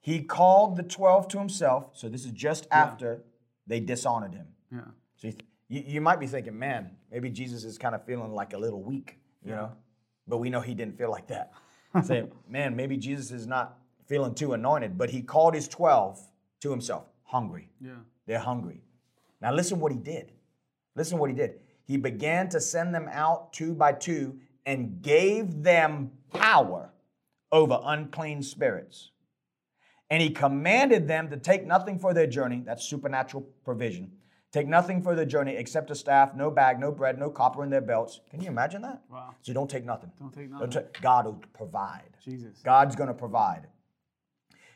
He 0.00 0.22
called 0.22 0.76
the 0.76 0.82
12 0.84 1.28
to 1.28 1.38
himself. 1.38 1.90
So 1.94 2.08
this 2.08 2.24
is 2.24 2.30
just 2.30 2.68
after 2.70 3.24
they 3.66 3.80
dishonored 3.80 4.34
him. 4.34 4.46
Yeah. 4.70 4.80
So 5.16 5.26
you, 5.28 5.32
th- 5.32 5.44
you, 5.68 5.82
you 5.94 6.00
might 6.00 6.20
be 6.20 6.26
thinking, 6.28 6.56
man, 6.56 6.90
maybe 7.10 7.30
Jesus 7.30 7.64
is 7.64 7.78
kind 7.78 7.94
of 7.96 8.04
feeling 8.04 8.32
like 8.32 8.52
a 8.52 8.58
little 8.58 8.82
weak, 8.82 9.18
you 9.44 9.50
know? 9.52 9.72
But 10.28 10.38
we 10.38 10.50
know 10.50 10.60
he 10.60 10.74
didn't 10.74 10.96
feel 10.98 11.10
like 11.10 11.26
that. 11.28 11.52
Say, 12.02 12.24
man, 12.48 12.74
maybe 12.74 12.96
Jesus 12.96 13.30
is 13.30 13.46
not 13.46 13.78
feeling 14.06 14.34
too 14.34 14.52
anointed, 14.52 14.98
but 14.98 15.10
he 15.10 15.22
called 15.22 15.54
his 15.54 15.68
12 15.68 16.20
to 16.60 16.70
himself, 16.70 17.04
hungry. 17.24 17.70
Yeah. 17.80 17.92
They're 18.26 18.38
hungry. 18.38 18.82
Now 19.40 19.52
listen 19.52 19.80
what 19.80 19.92
he 19.92 19.98
did. 19.98 20.32
Listen 20.96 21.18
what 21.18 21.30
he 21.30 21.36
did. 21.36 21.60
He 21.84 21.96
began 21.96 22.48
to 22.48 22.60
send 22.60 22.94
them 22.94 23.08
out 23.10 23.52
two 23.52 23.74
by 23.74 23.92
two 23.92 24.38
and 24.66 25.02
gave 25.02 25.62
them 25.62 26.10
power 26.32 26.90
over 27.52 27.78
unclean 27.84 28.42
spirits. 28.42 29.10
And 30.10 30.22
he 30.22 30.30
commanded 30.30 31.06
them 31.06 31.30
to 31.30 31.36
take 31.36 31.66
nothing 31.66 31.98
for 31.98 32.14
their 32.14 32.26
journey. 32.26 32.62
That's 32.64 32.84
supernatural 32.84 33.46
provision. 33.64 34.12
Take 34.54 34.68
nothing 34.68 35.02
for 35.02 35.16
the 35.16 35.26
journey 35.26 35.56
except 35.56 35.90
a 35.90 35.96
staff, 35.96 36.32
no 36.36 36.48
bag, 36.48 36.78
no 36.78 36.92
bread, 36.92 37.18
no 37.18 37.28
copper 37.28 37.64
in 37.64 37.70
their 37.70 37.80
belts. 37.80 38.20
Can 38.30 38.40
you 38.40 38.46
imagine 38.46 38.82
that? 38.82 39.02
Wow. 39.10 39.34
So 39.42 39.52
don't 39.52 39.68
take 39.68 39.84
nothing. 39.84 40.12
Don't 40.16 40.32
take 40.32 40.48
nothing. 40.48 40.70
ta- 40.70 41.00
God 41.02 41.24
will 41.26 41.42
provide. 41.52 42.16
Jesus. 42.24 42.60
God's 42.62 42.94
going 42.94 43.08
to 43.08 43.14
provide. 43.14 43.66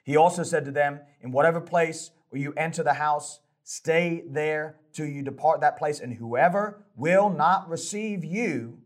He 0.03 0.17
also 0.17 0.43
said 0.43 0.65
to 0.65 0.73
them, 0.73 0.99
In 1.21 1.31
whatever 1.31 1.61
place 1.61 2.11
where 2.31 2.43
you 2.43 2.53
enter 2.57 2.83
the 2.83 2.95
house, 2.95 3.39
stay 3.63 4.25
there 4.29 4.81
till 4.93 5.07
you 5.07 5.23
depart 5.23 5.61
that 5.61 5.79
place, 5.79 6.01
and 6.01 6.13
whoever 6.13 6.85
will 6.97 7.31
not 7.31 7.69
receive 7.69 8.25
you, 8.25 8.79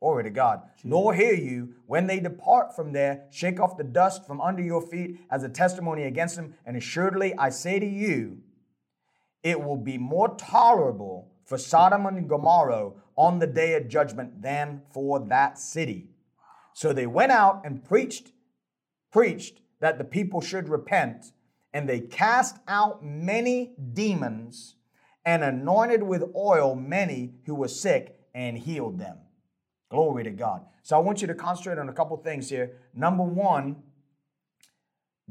glory 0.00 0.24
to 0.24 0.30
God, 0.30 0.62
nor 0.82 1.12
hear 1.12 1.34
you, 1.34 1.74
when 1.84 2.06
they 2.06 2.18
depart 2.18 2.74
from 2.74 2.94
there, 2.94 3.26
shake 3.30 3.60
off 3.60 3.76
the 3.76 3.84
dust 3.84 4.26
from 4.26 4.40
under 4.40 4.62
your 4.62 4.80
feet 4.80 5.20
as 5.30 5.42
a 5.42 5.50
testimony 5.50 6.04
against 6.04 6.36
them. 6.36 6.54
And 6.64 6.78
assuredly, 6.78 7.34
I 7.36 7.50
say 7.50 7.78
to 7.78 7.86
you, 7.86 8.38
it 9.44 9.62
will 9.62 9.76
be 9.76 9.98
more 9.98 10.34
tolerable 10.36 11.30
for 11.44 11.58
Sodom 11.58 12.06
and 12.06 12.28
Gomorrah 12.28 12.92
on 13.14 13.38
the 13.38 13.46
day 13.46 13.74
of 13.74 13.88
judgment 13.88 14.42
than 14.42 14.82
for 14.92 15.20
that 15.20 15.58
city. 15.58 16.08
So 16.72 16.92
they 16.92 17.06
went 17.06 17.30
out 17.30 17.62
and 17.64 17.84
preached, 17.84 18.32
preached 19.12 19.60
that 19.80 19.98
the 19.98 20.04
people 20.04 20.40
should 20.40 20.68
repent, 20.68 21.26
and 21.72 21.88
they 21.88 22.00
cast 22.00 22.56
out 22.66 23.04
many 23.04 23.74
demons 23.92 24.76
and 25.24 25.44
anointed 25.44 26.02
with 26.02 26.24
oil 26.34 26.74
many 26.74 27.34
who 27.44 27.54
were 27.54 27.68
sick 27.68 28.18
and 28.34 28.58
healed 28.58 28.98
them. 28.98 29.18
Glory 29.90 30.24
to 30.24 30.30
God. 30.30 30.64
So 30.82 30.96
I 30.96 31.00
want 31.00 31.20
you 31.20 31.28
to 31.28 31.34
concentrate 31.34 31.78
on 31.78 31.88
a 31.88 31.92
couple 31.92 32.16
things 32.16 32.48
here. 32.48 32.78
Number 32.94 33.22
one, 33.22 33.82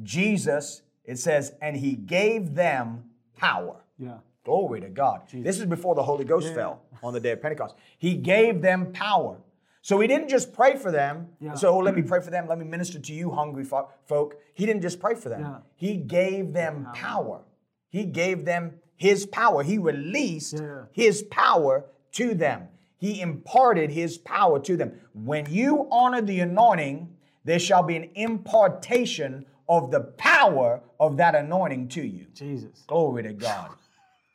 Jesus, 0.01 0.83
it 1.03 1.17
says, 1.17 1.53
and 1.61 1.75
he 1.75 1.95
gave 1.95 2.55
them 2.55 3.09
power. 3.35 3.82
Yeah. 4.03 4.17
Glory 4.43 4.81
to 4.81 4.89
God. 4.89 5.21
Jesus. 5.29 5.45
This 5.45 5.59
is 5.59 5.65
before 5.65 5.95
the 5.95 6.03
Holy 6.03 6.25
Ghost 6.25 6.53
fell 6.53 6.81
on 7.01 7.13
the 7.13 7.19
day 7.19 7.31
of 7.31 7.41
Pentecost. 7.41 7.75
He 7.97 8.15
gave 8.15 8.61
them 8.61 8.91
power. 8.91 9.37
So 9.81 9.99
he 9.99 10.07
didn't 10.07 10.29
just 10.29 10.53
pray 10.53 10.75
for 10.75 10.91
them. 10.91 11.27
Yeah. 11.39 11.53
So 11.55 11.69
oh, 11.69 11.79
let 11.79 11.95
me 11.95 12.01
pray 12.01 12.21
for 12.21 12.29
them. 12.29 12.47
Let 12.47 12.57
me 12.57 12.65
minister 12.65 12.99
to 12.99 13.13
you, 13.13 13.31
hungry 13.31 13.63
fo- 13.63 13.89
folk. 14.05 14.35
He 14.53 14.65
didn't 14.65 14.81
just 14.81 14.99
pray 14.99 15.15
for 15.15 15.29
them. 15.29 15.41
Yeah. 15.41 15.57
He 15.75 15.97
gave 15.97 16.53
them 16.53 16.87
power. 16.93 17.41
He 17.89 18.05
gave 18.05 18.45
them 18.45 18.75
his 18.95 19.25
power. 19.25 19.63
He 19.63 19.77
released 19.77 20.53
Yeah. 20.59 20.83
his 20.91 21.23
power 21.23 21.85
to 22.13 22.33
them. 22.33 22.67
He 22.97 23.19
imparted 23.21 23.91
his 23.91 24.17
power 24.17 24.59
to 24.59 24.77
them. 24.77 24.93
When 25.13 25.45
you 25.49 25.87
honor 25.91 26.21
the 26.21 26.39
anointing, 26.39 27.15
there 27.43 27.59
shall 27.59 27.83
be 27.83 27.97
an 27.97 28.09
impartation 28.15 29.45
of 29.67 29.91
the 29.91 29.99
power 30.01 30.81
of 30.99 31.17
that 31.17 31.35
anointing 31.35 31.89
to 31.89 32.01
you. 32.01 32.27
Jesus. 32.33 32.83
Glory 32.87 33.23
to 33.23 33.33
God. 33.33 33.71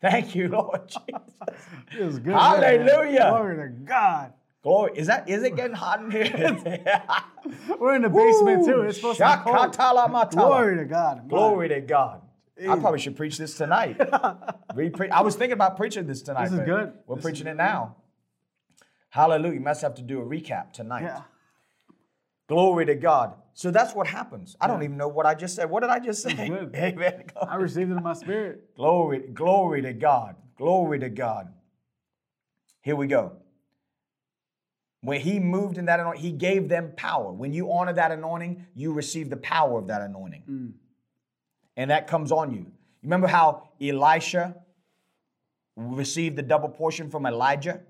Thank 0.00 0.34
you, 0.34 0.48
Lord 0.48 0.82
Jesus. 0.88 1.66
It 1.98 2.04
was 2.04 2.18
good. 2.18 2.34
Hallelujah. 2.34 3.18
man. 3.18 3.30
Glory 3.30 3.56
to 3.56 3.68
God. 3.84 4.32
Glory. 4.62 4.92
Is 4.96 5.06
that 5.08 5.28
is 5.28 5.42
it 5.42 5.56
getting 5.56 5.74
hot 5.76 6.00
in 6.02 6.10
here? 6.10 6.24
We're 7.78 7.96
in 7.96 8.02
the 8.02 8.08
basement 8.08 8.64
too. 8.64 8.82
It's 8.82 8.96
supposed 8.98 9.18
to 9.18 9.24
be 9.44 9.50
cold. 9.50 9.56
Glory 10.32 10.76
to 10.76 10.84
God. 10.84 11.28
Glory 11.28 11.68
to 11.68 11.80
God. 11.80 12.22
I 12.60 12.76
probably 12.78 12.98
should 12.98 13.16
preach 13.16 13.38
this 13.38 13.56
tonight. 13.56 14.00
We 14.74 14.90
pre- 14.90 15.10
I 15.10 15.20
was 15.20 15.36
thinking 15.36 15.52
about 15.52 15.76
preaching 15.76 16.06
this 16.06 16.22
tonight. 16.22 16.44
This 16.50 16.54
is 16.58 16.66
good. 16.66 16.92
We're 17.06 17.16
This 17.16 17.24
preaching 17.24 17.46
it 17.46 17.56
now. 17.56 17.96
Hallelujah. 19.10 19.54
You 19.54 19.60
must 19.60 19.80
have 19.82 19.94
to 19.94 20.02
do 20.02 20.20
a 20.20 20.24
recap 20.24 20.72
tonight. 20.72 21.02
Yeah. 21.02 21.22
Glory 22.48 22.86
to 22.86 22.94
God. 22.94 23.34
So 23.58 23.72
that's 23.72 23.92
what 23.92 24.06
happens. 24.06 24.56
I 24.60 24.68
don't 24.68 24.84
even 24.84 24.96
know 24.96 25.08
what 25.08 25.26
I 25.26 25.34
just 25.34 25.56
said. 25.56 25.68
What 25.68 25.80
did 25.80 25.90
I 25.90 25.98
just 25.98 26.22
say? 26.22 26.32
good. 26.32 26.72
Amen. 26.76 27.24
I 27.42 27.56
received 27.56 27.90
it 27.90 27.96
in 27.96 28.02
my 28.04 28.12
spirit. 28.12 28.76
Glory, 28.76 29.18
glory 29.34 29.82
to 29.82 29.92
God. 29.92 30.36
Glory 30.56 31.00
to 31.00 31.08
God. 31.08 31.52
Here 32.82 32.94
we 32.94 33.08
go. 33.08 33.32
When 35.00 35.20
he 35.20 35.40
moved 35.40 35.76
in 35.76 35.86
that 35.86 35.98
anointing, 35.98 36.22
he 36.22 36.30
gave 36.30 36.68
them 36.68 36.92
power. 36.96 37.32
When 37.32 37.52
you 37.52 37.72
honor 37.72 37.92
that 37.94 38.12
anointing, 38.12 38.64
you 38.76 38.92
receive 38.92 39.28
the 39.28 39.36
power 39.36 39.76
of 39.76 39.88
that 39.88 40.02
anointing. 40.02 40.44
Mm. 40.48 40.72
And 41.76 41.90
that 41.90 42.06
comes 42.06 42.30
on 42.30 42.52
you. 42.52 42.60
You 42.60 42.70
remember 43.02 43.26
how 43.26 43.70
Elisha 43.82 44.54
received 45.74 46.36
the 46.36 46.42
double 46.42 46.68
portion 46.68 47.10
from 47.10 47.26
Elijah? 47.26 47.80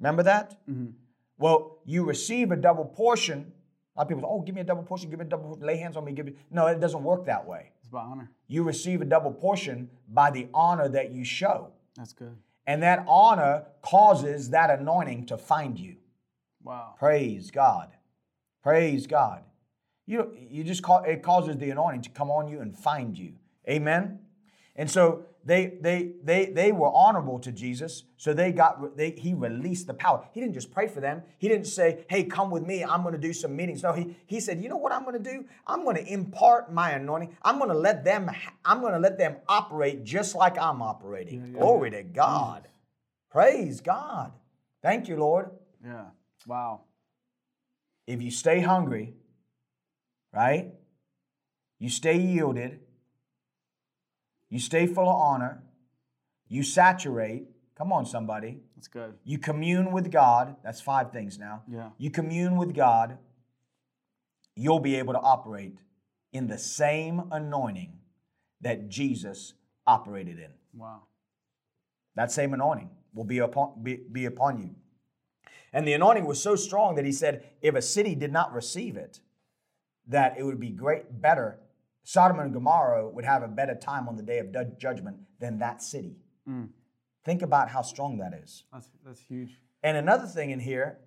Remember 0.00 0.24
that? 0.24 0.56
Mm-hmm. 0.68 0.94
Well, 1.38 1.78
you 1.84 2.02
receive 2.02 2.50
a 2.50 2.56
double 2.56 2.86
portion. 2.86 3.52
A 3.94 4.00
lot 4.00 4.02
of 4.04 4.08
people 4.08 4.22
say, 4.22 4.28
oh, 4.30 4.40
give 4.40 4.54
me 4.54 4.62
a 4.62 4.64
double 4.64 4.82
portion, 4.82 5.10
give 5.10 5.18
me 5.18 5.26
a 5.26 5.28
double, 5.28 5.58
lay 5.60 5.76
hands 5.76 5.96
on 5.96 6.04
me, 6.04 6.12
give 6.12 6.26
me. 6.26 6.34
No, 6.50 6.66
it 6.66 6.80
doesn't 6.80 7.02
work 7.02 7.26
that 7.26 7.46
way. 7.46 7.72
It's 7.80 7.88
by 7.88 8.00
honor. 8.00 8.30
You 8.48 8.62
receive 8.62 9.02
a 9.02 9.04
double 9.04 9.32
portion 9.32 9.90
by 10.08 10.30
the 10.30 10.48
honor 10.54 10.88
that 10.88 11.12
you 11.12 11.24
show. 11.24 11.72
That's 11.96 12.14
good. 12.14 12.36
And 12.66 12.82
that 12.82 13.04
honor 13.06 13.64
causes 13.82 14.50
that 14.50 14.70
anointing 14.70 15.26
to 15.26 15.36
find 15.36 15.78
you. 15.78 15.96
Wow. 16.62 16.94
Praise 16.98 17.50
God. 17.50 17.90
Praise 18.62 19.06
God. 19.06 19.42
You, 20.06 20.32
you 20.50 20.64
just 20.64 20.82
call 20.82 21.02
it 21.04 21.22
causes 21.22 21.56
the 21.58 21.70
anointing 21.70 22.02
to 22.02 22.10
come 22.10 22.30
on 22.30 22.48
you 22.48 22.60
and 22.60 22.76
find 22.76 23.18
you. 23.18 23.34
Amen. 23.68 24.20
And 24.74 24.90
so 24.90 25.26
they 25.44 25.78
they 25.80 26.12
they 26.22 26.46
they 26.46 26.72
were 26.72 26.90
honorable 26.94 27.38
to 27.40 27.50
Jesus. 27.52 28.04
So 28.16 28.32
they 28.32 28.52
got 28.52 28.96
they 28.96 29.10
he 29.10 29.34
released 29.34 29.86
the 29.86 29.94
power. 29.94 30.24
He 30.32 30.40
didn't 30.40 30.54
just 30.54 30.70
pray 30.70 30.86
for 30.88 31.00
them. 31.00 31.22
He 31.38 31.48
didn't 31.48 31.66
say, 31.66 32.04
"Hey, 32.08 32.24
come 32.24 32.50
with 32.50 32.62
me. 32.64 32.84
I'm 32.84 33.02
going 33.02 33.14
to 33.14 33.20
do 33.20 33.32
some 33.32 33.56
meetings." 33.56 33.82
No, 33.82 33.92
he 33.92 34.16
he 34.26 34.40
said, 34.40 34.62
"You 34.62 34.68
know 34.68 34.76
what 34.76 34.92
I'm 34.92 35.02
going 35.04 35.22
to 35.22 35.30
do? 35.30 35.44
I'm 35.66 35.82
going 35.84 35.96
to 35.96 36.12
impart 36.12 36.72
my 36.72 36.92
anointing. 36.92 37.36
I'm 37.42 37.58
going 37.58 37.70
to 37.70 37.76
let 37.76 38.04
them 38.04 38.30
I'm 38.64 38.80
going 38.80 38.92
to 38.92 39.00
let 39.00 39.18
them 39.18 39.36
operate 39.48 40.04
just 40.04 40.34
like 40.34 40.58
I'm 40.58 40.80
operating." 40.82 41.52
Glory 41.52 41.90
to 41.90 42.02
God. 42.02 42.68
Praise 43.30 43.80
God. 43.80 44.32
Thank 44.82 45.08
you, 45.08 45.16
Lord 45.16 45.50
Yeah. 45.84 46.06
Wow. 46.46 46.82
if 48.06 48.20
you 48.20 48.30
stay 48.30 48.60
hungry, 48.60 49.14
right? 50.32 50.72
You 51.78 51.88
stay 51.88 52.16
yielded, 52.18 52.80
you 54.52 54.58
stay 54.58 54.86
full 54.86 55.08
of 55.08 55.16
honor, 55.16 55.62
you 56.46 56.62
saturate. 56.62 57.46
Come 57.74 57.90
on, 57.90 58.04
somebody. 58.04 58.58
That's 58.76 58.86
good. 58.86 59.14
You 59.24 59.38
commune 59.38 59.92
with 59.92 60.12
God. 60.12 60.56
That's 60.62 60.78
five 60.78 61.10
things 61.10 61.38
now. 61.38 61.62
Yeah. 61.66 61.88
You 61.96 62.10
commune 62.10 62.56
with 62.56 62.74
God, 62.74 63.16
you'll 64.54 64.78
be 64.78 64.96
able 64.96 65.14
to 65.14 65.18
operate 65.20 65.78
in 66.34 66.48
the 66.48 66.58
same 66.58 67.22
anointing 67.32 67.94
that 68.60 68.90
Jesus 68.90 69.54
operated 69.86 70.38
in. 70.38 70.50
Wow. 70.74 71.04
That 72.14 72.30
same 72.30 72.52
anointing 72.52 72.90
will 73.14 73.24
be 73.24 73.38
upon, 73.38 73.82
be, 73.82 74.00
be 74.12 74.26
upon 74.26 74.60
you. 74.60 74.74
And 75.72 75.88
the 75.88 75.94
anointing 75.94 76.26
was 76.26 76.42
so 76.42 76.56
strong 76.56 76.96
that 76.96 77.06
he 77.06 77.12
said, 77.12 77.42
if 77.62 77.74
a 77.74 77.80
city 77.80 78.14
did 78.14 78.32
not 78.32 78.52
receive 78.52 78.98
it, 78.98 79.20
that 80.06 80.36
it 80.36 80.42
would 80.42 80.60
be 80.60 80.68
great, 80.68 81.22
better. 81.22 81.58
Sodom 82.04 82.40
and 82.40 82.52
Gomorrah 82.52 83.08
would 83.08 83.24
have 83.24 83.42
a 83.42 83.48
better 83.48 83.74
time 83.74 84.08
on 84.08 84.16
the 84.16 84.22
day 84.22 84.38
of 84.38 84.78
judgment 84.78 85.16
than 85.38 85.58
that 85.58 85.82
city. 85.82 86.16
Mm. 86.48 86.68
Think 87.24 87.42
about 87.42 87.70
how 87.70 87.82
strong 87.82 88.18
that 88.18 88.32
is. 88.34 88.64
That's 88.72 88.88
that's 89.04 89.20
huge. 89.20 89.58
And 89.82 89.96
another 89.96 90.26
thing 90.26 90.50
in 90.50 90.60
here 90.60 90.98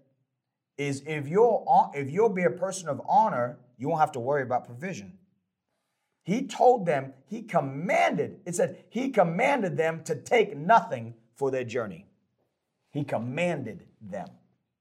is 0.77 1.03
if 1.05 1.27
you'll 1.27 1.91
if 1.93 2.09
you'll 2.09 2.29
be 2.29 2.43
a 2.43 2.49
person 2.49 2.87
of 2.87 3.01
honor, 3.07 3.57
you 3.77 3.89
won't 3.89 3.99
have 3.99 4.13
to 4.13 4.19
worry 4.19 4.43
about 4.43 4.65
provision. 4.65 5.17
He 6.23 6.47
told 6.47 6.87
them, 6.87 7.13
he 7.27 7.43
commanded, 7.43 8.39
it 8.47 8.55
said, 8.55 8.83
he 8.89 9.09
commanded 9.09 9.77
them 9.77 10.03
to 10.05 10.15
take 10.15 10.57
nothing 10.57 11.13
for 11.35 11.51
their 11.51 11.63
journey. 11.63 12.07
He 12.89 13.03
commanded 13.03 13.85
them. 14.01 14.29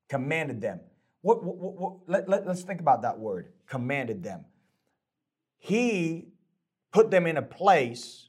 Commanded 0.08 0.62
them. 0.62 0.80
What, 1.20 1.44
what, 1.44 1.56
what, 1.56 1.74
what- 1.74 1.96
let, 2.06 2.28
let, 2.30 2.46
let's 2.46 2.62
think 2.62 2.80
about 2.80 3.02
that 3.02 3.18
word, 3.18 3.52
commanded 3.66 4.22
them. 4.22 4.46
He 5.64 6.28
put 6.92 7.10
them 7.10 7.26
in 7.26 7.38
a 7.38 7.42
place 7.42 8.28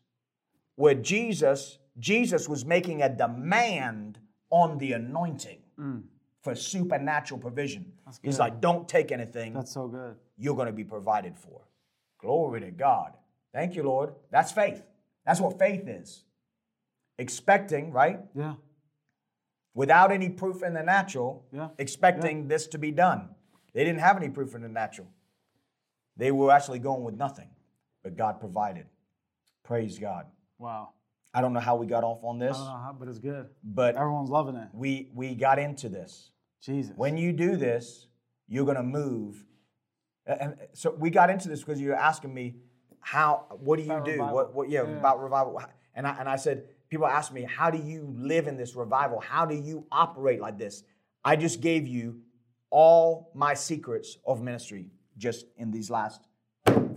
where 0.78 0.96
Jesus, 0.96 1.80
Jesus 2.00 2.48
was 2.48 2.64
making 2.64 3.02
a 3.02 3.10
demand 3.10 4.20
on 4.50 4.78
the 4.78 4.94
anointing 4.94 5.60
mm. 5.78 6.04
for 6.42 6.56
supernatural 6.56 7.38
provision. 7.38 7.92
He's 8.24 8.40
like, 8.40 8.62
don't 8.62 8.88
take 8.88 9.12
anything 9.12 9.52
That's 9.54 9.74
so 9.74 9.90
good. 9.90 10.16
you're 10.38 10.56
going 10.56 10.68
to 10.68 10.72
be 10.72 10.86
provided 10.86 11.38
for. 11.38 11.68
Glory 12.22 12.62
to 12.62 12.72
God. 12.72 13.12
Thank 13.54 13.76
you, 13.76 13.84
Lord. 13.84 14.14
That's 14.32 14.54
faith. 14.54 14.82
That's 15.26 15.42
what 15.42 15.60
faith 15.60 15.90
is. 15.90 16.24
Expecting, 17.20 17.92
right? 17.92 18.22
Yeah. 18.34 18.54
Without 19.74 20.14
any 20.14 20.30
proof 20.30 20.64
in 20.64 20.74
the 20.74 20.84
natural, 20.84 21.46
Yeah. 21.52 21.68
expecting 21.80 22.48
this 22.48 22.66
to 22.68 22.78
be 22.78 22.92
done. 22.92 23.36
They 23.74 23.84
didn't 23.84 24.00
have 24.00 24.16
any 24.16 24.30
proof 24.30 24.56
in 24.56 24.62
the 24.62 24.70
natural. 24.70 25.10
They 26.18 26.32
were 26.32 26.52
actually 26.52 26.80
going 26.80 27.04
with 27.04 27.16
nothing, 27.16 27.50
but 28.04 28.16
God 28.16 28.40
provided. 28.40 28.86
Praise 29.64 29.98
God. 30.00 30.26
Wow. 30.58 30.90
I 31.34 31.42
don't 31.42 31.52
know 31.54 31.60
how 31.60 31.76
we 31.76 31.86
got 31.86 32.04
off 32.04 32.20
on 32.24 32.42
I 32.42 32.48
this, 32.48 32.58
don't 32.58 32.66
know 32.68 32.72
how, 32.72 32.96
but 32.98 33.08
it's 33.10 33.20
good. 33.20 33.50
but 33.64 33.96
Everyone's 33.96 34.30
loving 34.30 34.56
it. 34.56 34.70
we 34.74 35.10
we 35.14 35.36
got 35.36 35.60
into 35.60 35.90
this. 35.90 36.32
Jesus. 36.62 36.94
When 36.96 37.18
you 37.18 37.34
do 37.34 37.58
this, 37.58 38.08
you're 38.48 38.64
going 38.66 38.78
to 38.78 38.84
move. 38.84 39.44
And 40.26 40.40
and 40.42 40.56
so 40.74 40.92
we 40.92 41.10
got 41.10 41.30
into 41.30 41.50
this 41.50 41.60
because 41.62 41.80
you 41.82 41.90
were 41.90 41.96
asking 41.96 42.34
me 42.34 42.56
how. 43.02 43.46
What 43.60 43.78
do 43.78 43.84
you 43.84 43.92
About 43.92 44.06
do? 44.06 44.12
revival. 44.14 44.36
What? 44.36 44.54
What? 44.56 44.70
Yeah, 44.70 44.84
Yeah. 44.84 44.98
about 45.00 45.22
revival. 45.22 45.62
And 45.94 46.08
I 46.08 46.16
and 46.20 46.30
I 46.30 46.38
said, 46.38 46.64
people 46.90 47.06
ask 47.08 47.34
me, 47.34 47.44
how 47.44 47.70
do 47.70 47.78
you 47.78 48.14
live 48.18 48.48
in 48.48 48.56
this 48.56 48.76
revival? 48.76 49.20
How 49.20 49.46
do 49.46 49.56
you 49.56 49.86
operate 49.92 50.40
like 50.40 50.58
this? 50.58 50.84
I 51.24 51.36
just 51.36 51.60
gave 51.60 51.86
you 51.88 52.22
all 52.70 53.32
my 53.36 53.54
secrets 53.56 54.18
of 54.26 54.42
ministry 54.42 54.90
just 55.18 55.46
in 55.58 55.72
these 55.72 55.90
last 55.90 56.22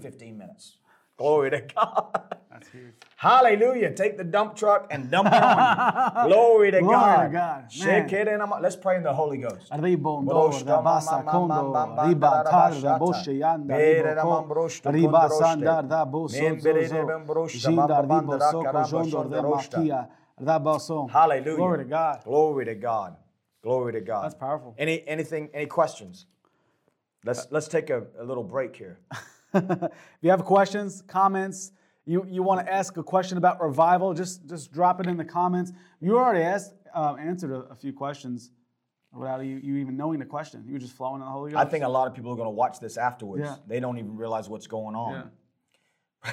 15 0.00 0.36
minutes. 0.38 0.78
Glory 1.16 1.50
to 1.50 1.60
God. 1.60 2.36
That's 2.50 2.68
huge. 2.68 2.94
Hallelujah. 3.16 3.92
Take 3.92 4.16
the 4.16 4.24
dump 4.24 4.54
truck 4.54 4.86
and 4.90 5.10
dump 5.10 5.28
it 5.32 5.42
on 5.42 6.24
you. 6.24 6.28
Glory 6.28 6.70
to 6.70 6.80
Glory 6.80 6.94
God. 6.94 7.22
to 7.24 7.28
God. 7.32 7.72
Shake 7.72 8.12
Man. 8.12 8.14
it 8.14 8.28
in. 8.28 8.40
Let's 8.62 8.76
pray 8.76 8.96
in 8.96 9.02
the 9.02 9.12
Holy 9.12 9.38
Ghost. 9.38 9.72
Ribondo, 9.72 10.50
rabasa 10.64 10.84
ma- 10.84 11.00
ma- 11.02 11.22
kondo, 11.22 11.72
ma- 11.72 11.86
ma- 11.86 12.02
riba 12.04 12.20
ma- 12.20 12.42
tar, 12.44 12.70
yanda, 12.70 13.74
ribo 13.74 14.04
man 14.04 14.16
ko, 14.16 14.46
broshta 14.48 14.92
riba 14.92 15.30
sandar, 15.30 15.82
da 15.82 16.04
boso 16.06 16.60
zozo, 16.60 17.06
ben 17.06 17.26
broshta, 17.26 17.68
jinda 17.68 18.06
bamba 18.06 18.38
ribo 18.38 18.52
soko 18.52 18.82
jondor 18.84 19.30
de 19.30 19.42
makia, 19.42 20.08
rabaso. 20.40 21.10
Hallelujah. 21.10 21.56
Glory 21.56 21.78
to 21.78 21.84
God. 21.84 22.24
Glory 22.24 22.64
to 22.64 22.74
God. 22.76 23.16
Glory 23.62 23.92
to 23.92 24.00
God. 24.00 24.24
That's 24.24 24.34
powerful. 24.34 24.74
Any 24.78 25.06
anything? 25.08 25.50
Any 25.52 25.66
questions? 25.66 26.26
Let's 27.24 27.46
let's 27.50 27.68
take 27.68 27.90
a, 27.90 28.06
a 28.18 28.24
little 28.24 28.44
break 28.44 28.76
here. 28.76 29.00
if 29.54 29.90
you 30.20 30.30
have 30.30 30.44
questions, 30.44 31.02
comments, 31.06 31.72
you, 32.06 32.24
you 32.28 32.42
want 32.42 32.64
to 32.64 32.72
ask 32.72 32.96
a 32.96 33.02
question 33.02 33.38
about 33.38 33.60
revival, 33.60 34.14
just 34.14 34.46
just 34.46 34.72
drop 34.72 35.00
it 35.00 35.06
in 35.06 35.16
the 35.16 35.24
comments. 35.24 35.72
You 36.00 36.18
already 36.18 36.44
asked, 36.44 36.74
uh, 36.94 37.16
answered 37.18 37.50
a, 37.50 37.60
a 37.70 37.74
few 37.74 37.92
questions 37.92 38.50
without 39.12 39.44
you, 39.44 39.60
you 39.62 39.76
even 39.76 39.96
knowing 39.96 40.18
the 40.18 40.24
question. 40.26 40.64
You 40.66 40.74
were 40.74 40.78
just 40.78 40.96
flowing 40.96 41.16
in 41.16 41.20
the 41.20 41.26
Holy 41.26 41.52
Ghost. 41.52 41.66
I 41.66 41.68
think 41.68 41.84
a 41.84 41.88
lot 41.88 42.08
of 42.08 42.14
people 42.14 42.32
are 42.32 42.36
going 42.36 42.46
to 42.46 42.50
watch 42.50 42.80
this 42.80 42.96
afterwards. 42.96 43.42
Yeah. 43.44 43.56
They 43.66 43.80
don't 43.80 43.98
even 43.98 44.16
realize 44.16 44.48
what's 44.48 44.66
going 44.66 44.94
on. 44.94 45.30
Yeah. 46.24 46.32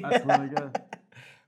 That's 0.02 0.24
really 0.24 0.48
good. 0.48 0.80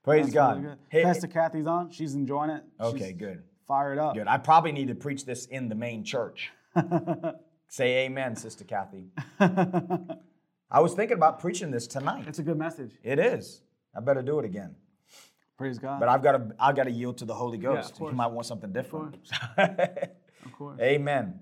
Praise 0.02 0.24
That's 0.26 0.34
God. 0.34 0.56
really 0.56 0.68
good. 0.68 0.78
Hey, 0.88 1.02
Pastor 1.04 1.28
Kathy's 1.28 1.66
on. 1.66 1.90
She's 1.90 2.14
enjoying 2.14 2.50
it. 2.50 2.64
okay, 2.80 3.08
She's 3.08 3.16
good. 3.16 3.42
Fired 3.66 3.98
up. 3.98 4.14
Good. 4.14 4.26
I 4.26 4.38
probably 4.38 4.72
need 4.72 4.88
to 4.88 4.94
preach 4.94 5.24
this 5.24 5.46
in 5.46 5.68
the 5.68 5.74
main 5.74 6.04
church. 6.04 6.50
Say 7.72 8.04
amen, 8.04 8.36
Sister 8.36 8.64
Kathy. 8.64 9.06
I 9.40 10.80
was 10.80 10.92
thinking 10.92 11.16
about 11.16 11.40
preaching 11.40 11.70
this 11.70 11.86
tonight. 11.86 12.26
It's 12.28 12.38
a 12.38 12.42
good 12.42 12.58
message. 12.58 12.90
It 13.02 13.18
is. 13.18 13.62
I 13.96 14.00
better 14.00 14.20
do 14.20 14.38
it 14.40 14.44
again. 14.44 14.74
Praise 15.56 15.78
God. 15.78 15.98
But 15.98 16.10
I've 16.10 16.22
got 16.22 16.32
to 16.32 16.54
I've 16.60 16.76
got 16.76 16.84
to 16.84 16.90
yield 16.90 17.16
to 17.18 17.24
the 17.24 17.32
Holy 17.32 17.56
of 17.56 17.62
Ghost. 17.62 17.94
course. 17.94 18.10
you 18.10 18.16
might 18.16 18.26
want 18.26 18.46
something 18.46 18.74
different. 18.74 19.16
of 19.56 20.52
course. 20.52 20.78
Amen. 20.82 21.40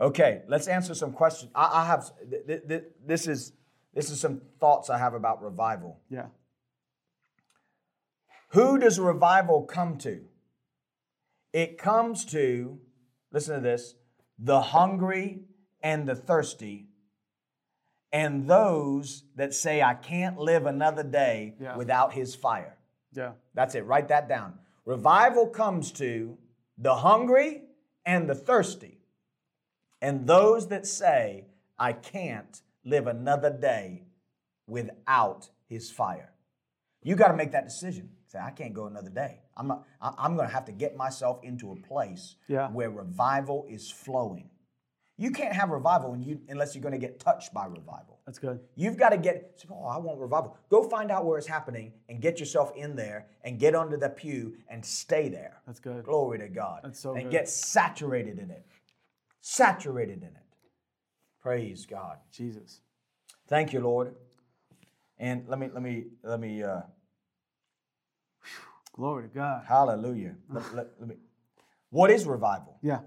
Okay, 0.00 0.40
let's 0.48 0.68
answer 0.68 0.94
some 0.94 1.12
questions. 1.12 1.52
I, 1.54 1.82
I 1.82 1.86
have 1.86 2.10
th- 2.46 2.62
th- 2.66 2.84
this 3.04 3.26
is 3.26 3.52
this 3.92 4.08
is 4.08 4.18
some 4.18 4.40
thoughts 4.58 4.88
I 4.88 4.96
have 4.96 5.12
about 5.12 5.42
revival. 5.42 6.00
Yeah. 6.08 6.28
Who 8.52 8.78
does 8.78 8.98
revival 8.98 9.64
come 9.64 9.98
to? 9.98 10.22
It 11.52 11.76
comes 11.76 12.24
to, 12.26 12.78
listen 13.32 13.56
to 13.56 13.60
this, 13.60 13.96
the 14.38 14.60
hungry 14.60 15.40
and 15.82 16.08
the 16.08 16.14
thirsty, 16.14 16.86
and 18.12 18.48
those 18.48 19.24
that 19.36 19.54
say, 19.54 19.82
I 19.82 19.94
can't 19.94 20.38
live 20.38 20.66
another 20.66 21.02
day 21.02 21.54
Yeah. 21.58 21.76
without 21.76 22.12
his 22.12 22.34
fire. 22.34 22.76
Yeah. 23.12 23.32
That's 23.54 23.74
it, 23.74 23.84
write 23.84 24.08
that 24.08 24.28
down. 24.28 24.58
Revival 24.84 25.48
comes 25.48 25.92
to 25.92 26.38
the 26.78 26.94
hungry 26.96 27.62
and 28.04 28.28
the 28.28 28.34
thirsty, 28.34 28.98
and 30.00 30.26
those 30.26 30.68
that 30.68 30.86
say, 30.86 31.46
I 31.78 31.92
can't 31.92 32.62
live 32.84 33.06
another 33.06 33.50
day 33.50 34.04
without 34.66 35.50
his 35.66 35.90
fire. 35.90 36.32
You 37.02 37.16
got 37.16 37.28
to 37.28 37.36
make 37.36 37.52
that 37.52 37.64
decision. 37.64 38.10
Say, 38.26 38.38
I 38.38 38.50
can't 38.50 38.74
go 38.74 38.86
another 38.86 39.10
day. 39.10 39.40
I'm 39.56 39.68
not. 39.68 39.84
I'm 40.00 40.36
going 40.36 40.48
to 40.48 40.54
have 40.54 40.64
to 40.66 40.72
get 40.72 40.96
myself 40.96 41.40
into 41.42 41.72
a 41.72 41.76
place 41.76 42.36
Yeah. 42.48 42.68
where 42.68 42.90
revival 42.90 43.64
is 43.68 43.90
flowing. 43.90 44.50
You 45.18 45.30
can't 45.30 45.54
have 45.54 45.70
revival 45.70 46.14
you, 46.14 46.42
unless 46.50 46.74
you're 46.74 46.82
going 46.82 46.92
to 46.92 46.98
get 46.98 47.18
touched 47.18 47.54
by 47.54 47.64
revival. 47.64 48.20
That's 48.26 48.38
good. 48.38 48.60
You've 48.74 48.98
got 48.98 49.10
to 49.10 49.16
get, 49.16 49.64
oh, 49.70 49.84
I 49.86 49.96
want 49.96 50.18
revival. 50.20 50.58
Go 50.68 50.82
find 50.82 51.10
out 51.10 51.24
where 51.24 51.38
it's 51.38 51.46
happening 51.46 51.92
and 52.10 52.20
get 52.20 52.38
yourself 52.38 52.70
in 52.76 52.96
there 52.96 53.26
and 53.42 53.58
get 53.58 53.74
under 53.74 53.96
the 53.96 54.10
pew 54.10 54.56
and 54.68 54.84
stay 54.84 55.30
there. 55.30 55.62
That's 55.66 55.80
good. 55.80 56.04
Glory 56.04 56.38
to 56.40 56.48
God. 56.48 56.80
That's 56.84 57.00
so 57.00 57.14
And 57.14 57.24
good. 57.24 57.32
get 57.32 57.48
saturated 57.48 58.38
in 58.38 58.50
it. 58.50 58.66
Saturated 59.40 60.18
in 60.18 60.28
it. 60.28 60.44
Praise 61.40 61.86
God. 61.86 62.18
Jesus. 62.30 62.80
Thank 63.48 63.72
you, 63.72 63.80
Lord. 63.80 64.14
And 65.18 65.48
let 65.48 65.58
me, 65.58 65.70
let 65.72 65.82
me, 65.82 66.04
let 66.24 66.40
me, 66.40 66.62
uh, 66.62 66.80
Glory 68.96 69.28
to 69.28 69.34
God. 69.34 69.64
hallelujah. 69.68 70.34
Let, 70.50 70.74
let- 70.74 70.88
let 70.98 71.08
me, 71.08 71.16
what 71.90 72.10
is 72.10 72.26
revival? 72.26 72.78
Yeah. 72.82 73.00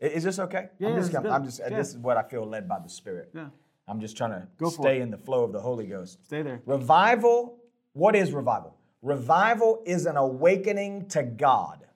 Is 0.00 0.24
this 0.24 0.38
okay? 0.38 0.68
Yeah, 0.78 0.88
I'm 0.88 0.96
just, 0.96 1.14
I'm. 1.14 1.26
I'm 1.26 1.44
just, 1.44 1.58
Yeah. 1.58 1.70
this 1.76 1.88
is 1.88 1.96
what 1.98 2.16
I 2.18 2.22
feel 2.22 2.44
led 2.46 2.68
by 2.68 2.78
the 2.80 2.88
Spirit. 2.88 3.30
Yeah. 3.34 3.48
I'm 3.88 4.00
just 4.00 4.16
trying 4.16 4.32
to 4.32 4.46
Go 4.58 4.68
stay 4.68 5.00
in 5.00 5.10
the 5.10 5.16
flow 5.16 5.44
of 5.44 5.52
the 5.52 5.60
Holy 5.60 5.86
Ghost. 5.86 6.18
Stay 6.26 6.42
there. 6.42 6.60
Revival, 6.66 7.56
what 7.94 8.14
is 8.14 8.32
revival? 8.32 8.76
Revival 9.00 9.82
is 9.86 10.04
an 10.04 10.16
awakening 10.16 11.08
to 11.10 11.22
God, 11.22 11.86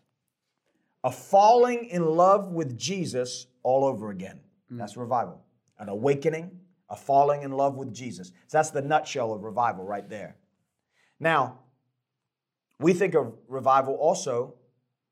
a 1.04 1.10
falling 1.10 1.86
in 1.86 2.04
love 2.06 2.52
with 2.52 2.78
Jesus 2.78 3.46
all 3.62 3.84
over 3.84 4.10
again. 4.10 4.40
Mm. 4.72 4.78
That's 4.78 4.96
revival. 4.96 5.42
An 5.78 5.88
awakening, 5.88 6.52
a 6.88 6.96
falling 6.96 7.42
in 7.42 7.52
love 7.52 7.74
with 7.76 7.92
Jesus. 7.92 8.28
So 8.46 8.58
that's 8.58 8.70
the 8.70 8.82
nutshell 8.82 9.32
of 9.34 9.42
revival 9.42 9.84
right 9.84 10.08
there. 10.08 10.36
Now, 11.18 11.58
we 12.80 12.92
think 12.92 13.14
of 13.14 13.34
revival 13.48 13.94
also 13.94 14.54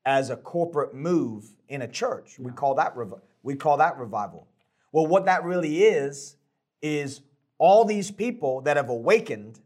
as 0.05 0.29
a 0.29 0.35
corporate 0.35 0.93
move 0.93 1.45
in 1.67 1.81
a 1.83 1.87
church. 1.87 2.37
We 2.39 2.51
call 2.51 2.75
that 2.75 2.95
rev- 2.95 3.21
we 3.43 3.55
call 3.55 3.77
that 3.77 3.97
revival. 3.97 4.47
Well, 4.91 5.05
what 5.05 5.25
that 5.25 5.43
really 5.43 5.83
is 5.83 6.35
is 6.81 7.21
all 7.57 7.85
these 7.85 8.09
people 8.09 8.61
that 8.61 8.75
have 8.75 8.89
awakened 8.89 9.59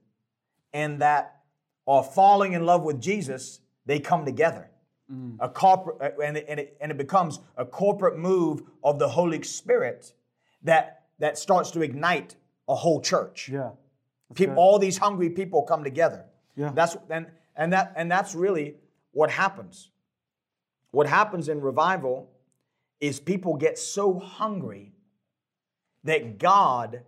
and 0.73 1.01
that 1.01 1.41
are 1.87 2.03
falling 2.03 2.53
in 2.53 2.65
love 2.65 2.83
with 2.83 2.99
Jesus, 2.99 3.61
they 3.85 3.99
come 3.99 4.25
together. 4.25 4.69
Mm. 5.11 5.37
A 5.39 5.49
corporate 5.49 6.15
and 6.23 6.37
it, 6.37 6.45
and, 6.47 6.59
it, 6.59 6.77
and 6.81 6.91
it 6.91 6.97
becomes 6.97 7.39
a 7.57 7.65
corporate 7.65 8.17
move 8.17 8.63
of 8.83 8.99
the 8.99 9.07
Holy 9.07 9.41
Spirit 9.43 10.13
that 10.63 11.03
that 11.19 11.37
starts 11.37 11.71
to 11.71 11.81
ignite 11.81 12.35
a 12.67 12.75
whole 12.75 13.01
church. 13.01 13.49
Yeah. 13.49 13.71
People, 14.33 14.55
all 14.55 14.79
these 14.79 14.97
hungry 14.97 15.29
people 15.29 15.61
come 15.63 15.83
together. 15.83 16.25
Yeah. 16.55 16.71
That's 16.73 16.97
and 17.09 17.27
and 17.55 17.73
that 17.73 17.93
and 17.95 18.11
that's 18.11 18.35
really 18.35 18.75
what 19.11 19.31
happens. 19.31 19.89
What 20.91 21.07
happens 21.07 21.49
in 21.49 21.61
revival 21.61 22.29
is 22.99 23.19
people 23.19 23.55
get 23.55 23.77
so 23.77 24.19
hungry 24.19 24.93
that 26.03 26.37
God 26.37 27.01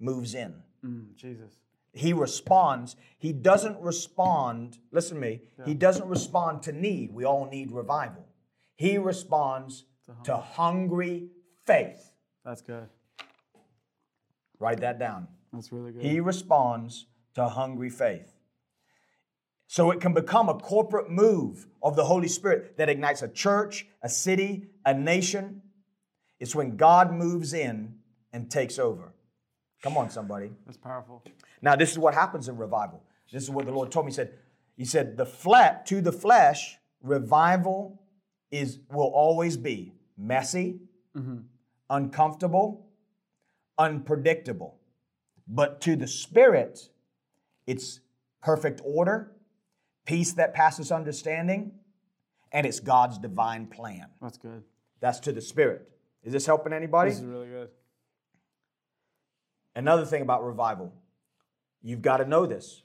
moves 0.00 0.34
in. 0.34 0.54
Mm, 0.84 1.14
Jesus. 1.16 1.52
He 1.92 2.12
responds. 2.12 2.96
He 3.18 3.32
doesn't 3.32 3.78
respond, 3.80 4.78
listen 4.92 5.16
to 5.16 5.20
me, 5.20 5.42
he 5.64 5.74
doesn't 5.74 6.06
respond 6.06 6.62
to 6.64 6.72
need. 6.72 7.12
We 7.12 7.24
all 7.24 7.46
need 7.46 7.72
revival. 7.72 8.24
He 8.76 8.98
responds 8.98 9.84
to 10.24 10.36
hungry 10.36 11.28
faith. 11.66 12.12
That's 12.44 12.62
good. 12.62 12.88
Write 14.58 14.80
that 14.80 14.98
down. 14.98 15.28
That's 15.52 15.72
really 15.72 15.92
good. 15.92 16.02
He 16.02 16.20
responds 16.20 17.06
to 17.34 17.48
hungry 17.48 17.90
faith. 17.90 18.37
So 19.68 19.90
it 19.90 20.00
can 20.00 20.14
become 20.14 20.48
a 20.48 20.54
corporate 20.54 21.10
move 21.10 21.66
of 21.82 21.94
the 21.94 22.04
Holy 22.04 22.26
Spirit 22.26 22.78
that 22.78 22.88
ignites 22.88 23.20
a 23.20 23.28
church, 23.28 23.86
a 24.02 24.08
city, 24.08 24.66
a 24.86 24.94
nation. 24.94 25.60
It's 26.40 26.54
when 26.54 26.76
God 26.76 27.12
moves 27.12 27.52
in 27.52 27.94
and 28.32 28.50
takes 28.50 28.78
over. 28.78 29.12
Come 29.82 29.98
on, 29.98 30.08
somebody. 30.08 30.50
That's 30.64 30.78
powerful. 30.78 31.22
Now, 31.60 31.76
this 31.76 31.92
is 31.92 31.98
what 31.98 32.14
happens 32.14 32.48
in 32.48 32.56
revival. 32.56 33.04
This 33.30 33.42
is 33.42 33.50
what 33.50 33.66
the 33.66 33.72
Lord 33.72 33.92
told 33.92 34.06
me. 34.06 34.10
He 34.10 34.16
said, 34.16 34.32
He 34.78 34.84
said, 34.86 35.18
the 35.18 35.26
flat 35.26 35.84
to 35.86 36.00
the 36.00 36.12
flesh, 36.12 36.78
revival 37.02 38.00
is 38.50 38.78
will 38.90 39.12
always 39.14 39.58
be 39.58 39.92
messy, 40.16 40.80
mm-hmm. 41.14 41.40
uncomfortable, 41.90 42.86
unpredictable. 43.76 44.78
But 45.46 45.82
to 45.82 45.94
the 45.94 46.06
spirit, 46.06 46.88
it's 47.66 48.00
perfect 48.42 48.80
order, 48.82 49.32
peace 50.08 50.32
that 50.32 50.54
passes 50.54 50.90
understanding, 50.90 51.70
and 52.50 52.66
it's 52.66 52.80
God's 52.80 53.18
divine 53.18 53.66
plan. 53.66 54.06
That's 54.22 54.38
good. 54.38 54.64
That's 55.00 55.20
to 55.20 55.32
the 55.32 55.42
spirit. 55.42 55.86
Is 56.24 56.32
this 56.32 56.46
helping 56.46 56.72
anybody? 56.72 57.10
This 57.10 57.20
is 57.20 57.26
really 57.26 57.48
good. 57.48 57.68
Another 59.76 60.06
thing 60.06 60.22
about 60.22 60.44
revival, 60.44 60.94
you've 61.82 62.00
got 62.00 62.16
to 62.16 62.24
know 62.24 62.46
this. 62.46 62.82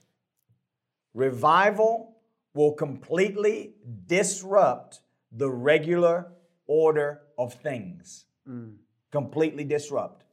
Revival 1.13 2.17
will 2.53 2.74
completely 2.74 3.74
disrupt 4.05 4.99
the 5.32 5.49
regular 5.49 6.28
order 6.67 7.21
of 7.38 7.53
things. 7.53 8.26
Mm. 8.47 8.76
Completely 9.11 9.63
disrupt. 9.63 10.26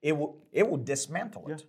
It 0.00 0.16
will, 0.16 0.42
it 0.52 0.68
will 0.68 0.78
dismantle 0.78 1.48
it. 1.48 1.66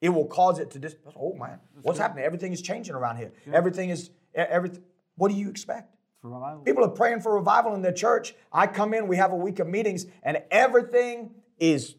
It 0.00 0.10
will 0.10 0.26
cause 0.26 0.58
it 0.58 0.70
to 0.72 0.78
dis. 0.78 0.96
Oh 1.16 1.34
man, 1.34 1.58
what's 1.82 1.98
happening? 1.98 2.24
Everything 2.24 2.52
is 2.52 2.60
changing 2.60 2.94
around 2.94 3.16
here. 3.16 3.32
Everything 3.52 3.90
is 3.90 4.10
everything. 4.34 4.82
What 5.16 5.30
do 5.30 5.34
you 5.34 5.48
expect? 5.48 5.94
For 6.20 6.30
revival. 6.30 6.62
People 6.62 6.84
are 6.84 6.90
praying 6.90 7.20
for 7.20 7.34
revival 7.34 7.74
in 7.74 7.82
their 7.82 7.92
church. 7.92 8.34
I 8.52 8.66
come 8.66 8.94
in, 8.94 9.08
we 9.08 9.16
have 9.16 9.32
a 9.32 9.36
week 9.36 9.58
of 9.58 9.66
meetings, 9.66 10.06
and 10.22 10.42
everything 10.50 11.34
is 11.58 11.96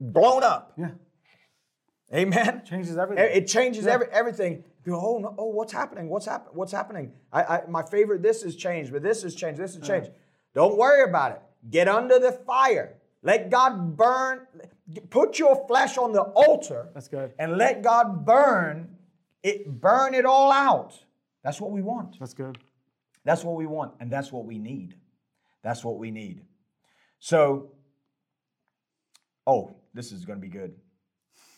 blown 0.00 0.42
up. 0.42 0.72
Yeah. 0.76 0.90
Amen. 2.14 2.62
Changes 2.68 2.98
everything. 2.98 3.24
It 3.32 3.46
changes 3.46 3.86
every, 3.86 4.06
everything. 4.12 4.64
People, 4.84 5.00
oh 5.02 5.18
no, 5.18 5.34
oh, 5.38 5.46
what's 5.46 5.72
happening? 5.72 6.08
What's 6.08 6.26
happening? 6.26 6.54
What's 6.54 6.72
happening? 6.72 7.12
I, 7.32 7.42
I, 7.42 7.62
my 7.68 7.82
favorite, 7.82 8.22
this 8.22 8.42
has 8.42 8.54
changed, 8.56 8.92
but 8.92 9.02
this 9.02 9.22
has 9.22 9.34
changed. 9.34 9.60
This 9.60 9.76
has 9.76 9.86
changed. 9.86 10.10
Don't 10.54 10.76
worry 10.76 11.08
about 11.08 11.32
it. 11.32 11.42
Get 11.70 11.88
under 11.88 12.18
the 12.18 12.32
fire. 12.32 12.96
Let 13.22 13.50
God 13.50 13.96
burn. 13.96 14.46
Put 15.10 15.38
your 15.38 15.66
flesh 15.66 15.98
on 15.98 16.12
the 16.12 16.22
altar. 16.22 16.90
That's 16.94 17.08
good. 17.08 17.32
And 17.38 17.56
let 17.56 17.82
God 17.82 18.24
burn 18.24 18.96
it. 19.42 19.80
Burn 19.80 20.14
it 20.14 20.24
all 20.24 20.50
out. 20.52 20.98
That's 21.42 21.60
what 21.60 21.70
we 21.70 21.82
want. 21.82 22.18
That's 22.18 22.34
good. 22.34 22.58
That's 23.24 23.44
what 23.44 23.56
we 23.56 23.66
want, 23.66 23.94
and 24.00 24.10
that's 24.10 24.32
what 24.32 24.44
we 24.44 24.58
need. 24.58 24.96
That's 25.62 25.84
what 25.84 25.98
we 25.98 26.10
need. 26.10 26.42
So, 27.20 27.70
oh, 29.46 29.76
this 29.94 30.10
is 30.10 30.24
going 30.24 30.40
to 30.40 30.42
be 30.42 30.48
good. 30.48 30.74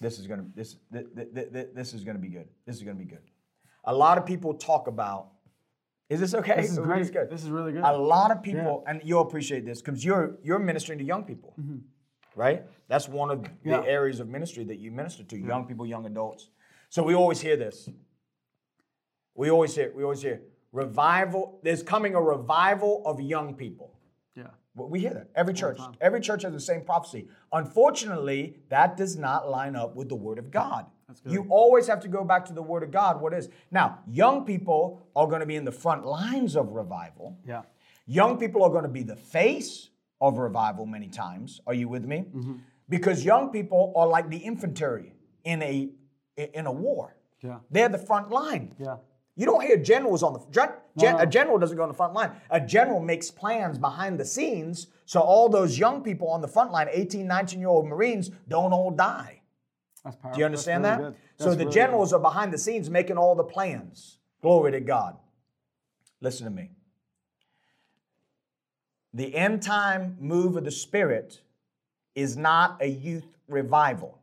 This 0.00 0.18
is 0.18 0.26
going 0.26 0.40
to 0.40 0.46
this 0.54 0.76
th- 0.92 1.06
th- 1.16 1.34
th- 1.34 1.52
th- 1.52 1.68
this 1.74 1.94
is 1.94 2.04
going 2.04 2.16
to 2.16 2.20
be 2.20 2.28
good. 2.28 2.48
This 2.66 2.76
is 2.76 2.82
going 2.82 2.98
to 2.98 3.02
be 3.02 3.08
good. 3.08 3.22
A 3.84 3.94
lot 3.94 4.18
of 4.18 4.26
people 4.26 4.54
talk 4.54 4.88
about 4.88 5.28
Is 6.10 6.20
this 6.20 6.34
okay? 6.34 6.60
This 6.60 6.72
is 6.72 6.78
great. 6.78 7.10
good? 7.12 7.30
This 7.30 7.42
is 7.42 7.50
really 7.50 7.72
good. 7.72 7.82
A 7.82 7.96
lot 7.96 8.30
of 8.30 8.42
people, 8.42 8.84
and 8.86 9.00
you'll 9.04 9.22
appreciate 9.22 9.64
this 9.64 9.80
because 9.80 10.04
you're 10.04 10.38
you're 10.42 10.58
ministering 10.58 10.98
to 10.98 11.04
young 11.04 11.24
people, 11.24 11.54
mm-hmm. 11.58 11.78
Right? 12.34 12.64
That's 12.88 13.08
one 13.08 13.30
of 13.30 13.38
Mm-hmm. 13.40 13.68
Yeah. 13.70 13.80
the 13.80 13.88
areas 13.88 14.20
of 14.20 14.28
ministry 14.28 14.64
that 14.64 14.78
you 14.78 14.90
minister 14.90 15.24
to 15.24 15.38
young 15.38 15.66
people, 15.66 15.86
young 15.86 16.06
adults. 16.06 16.50
So 16.88 17.02
we 17.02 17.14
always 17.14 17.40
hear 17.40 17.56
this. 17.56 17.88
We 19.34 19.50
always 19.50 19.74
hear. 19.74 19.92
We 19.94 20.02
always 20.04 20.22
hear 20.22 20.42
revival. 20.72 21.60
There's 21.62 21.82
coming 21.82 22.14
a 22.14 22.20
revival 22.22 23.02
of 23.04 23.20
young 23.20 23.54
people. 23.54 23.98
Yeah. 24.36 24.48
We 24.76 25.00
hear 25.00 25.14
that 25.14 25.30
every 25.34 25.54
church. 25.54 25.78
Every 26.00 26.20
church 26.20 26.42
has 26.42 26.52
the 26.52 26.60
same 26.60 26.82
prophecy. 26.82 27.28
Unfortunately, 27.52 28.56
that 28.70 28.96
does 28.96 29.16
not 29.16 29.48
line 29.50 29.76
up 29.76 29.94
with 29.94 30.08
the 30.08 30.16
Word 30.16 30.38
of 30.38 30.50
God. 30.50 30.86
You 31.26 31.46
always 31.50 31.86
have 31.86 32.00
to 32.00 32.08
go 32.08 32.24
back 32.24 32.44
to 32.46 32.52
the 32.52 32.62
Word 32.62 32.82
of 32.82 32.90
God. 32.90 33.20
What 33.20 33.32
is 33.34 33.48
now? 33.70 34.00
Young 34.08 34.44
people 34.44 35.06
are 35.14 35.26
going 35.26 35.40
to 35.40 35.46
be 35.46 35.54
in 35.56 35.64
the 35.64 35.72
front 35.72 36.04
lines 36.04 36.56
of 36.56 36.72
revival. 36.72 37.38
Yeah. 37.46 37.62
Young 38.06 38.36
people 38.38 38.62
are 38.64 38.70
going 38.70 38.82
to 38.84 38.88
be 38.88 39.02
the 39.02 39.16
face 39.16 39.90
of 40.28 40.38
revival 40.38 40.86
many 40.86 41.08
times. 41.08 41.60
Are 41.66 41.74
you 41.74 41.88
with 41.88 42.04
me? 42.04 42.24
Mm-hmm. 42.34 42.54
Because 42.88 43.24
young 43.24 43.50
people 43.50 43.92
are 43.96 44.06
like 44.06 44.28
the 44.30 44.36
infantry 44.38 45.14
in 45.44 45.62
a 45.62 45.90
in 46.36 46.66
a 46.66 46.72
war. 46.72 47.16
Yeah. 47.42 47.58
They're 47.70 47.88
the 47.88 47.98
front 47.98 48.30
line. 48.30 48.74
Yeah. 48.78 48.96
You 49.36 49.46
don't 49.46 49.62
hear 49.62 49.76
generals 49.76 50.22
on 50.22 50.32
the 50.32 50.40
gen, 50.50 50.70
gen- 50.96 51.16
No. 51.16 51.22
a 51.22 51.26
general 51.26 51.58
doesn't 51.58 51.76
go 51.76 51.82
on 51.82 51.88
the 51.88 51.94
front 51.94 52.14
line. 52.14 52.32
A 52.50 52.60
general 52.60 53.00
makes 53.00 53.30
plans 53.30 53.78
behind 53.78 54.18
the 54.18 54.24
scenes 54.24 54.86
so 55.06 55.20
all 55.20 55.48
those 55.48 55.78
young 55.78 56.02
people 56.02 56.28
on 56.28 56.40
the 56.40 56.48
front 56.48 56.70
line, 56.72 56.88
18, 56.90 57.26
19 57.26 57.58
year 57.60 57.68
old 57.68 57.86
Marines, 57.86 58.30
don't 58.48 58.72
all 58.72 58.90
die. 58.90 59.42
That's 60.04 60.16
powerful. 60.16 60.34
Do 60.36 60.40
you 60.40 60.46
understand 60.46 60.84
That's 60.84 61.02
that? 61.02 61.10
good. 61.10 61.16
So 61.44 61.50
the 61.50 61.58
really 61.58 61.72
generals 61.72 62.12
are 62.12 62.20
behind 62.20 62.52
the 62.52 62.58
scenes 62.58 62.88
making 62.90 63.18
all 63.18 63.34
the 63.34 63.44
plans. 63.44 64.18
Glory 64.42 64.72
to 64.72 64.80
God. 64.80 65.16
Listen 66.20 66.44
to 66.46 66.50
me. 66.52 66.70
The 69.14 69.34
end 69.34 69.62
time 69.62 70.16
move 70.20 70.56
of 70.56 70.64
the 70.64 70.70
Spirit 70.70 71.40
is 72.14 72.36
not 72.36 72.76
a 72.80 72.88
youth 72.88 73.38
revival. 73.48 74.20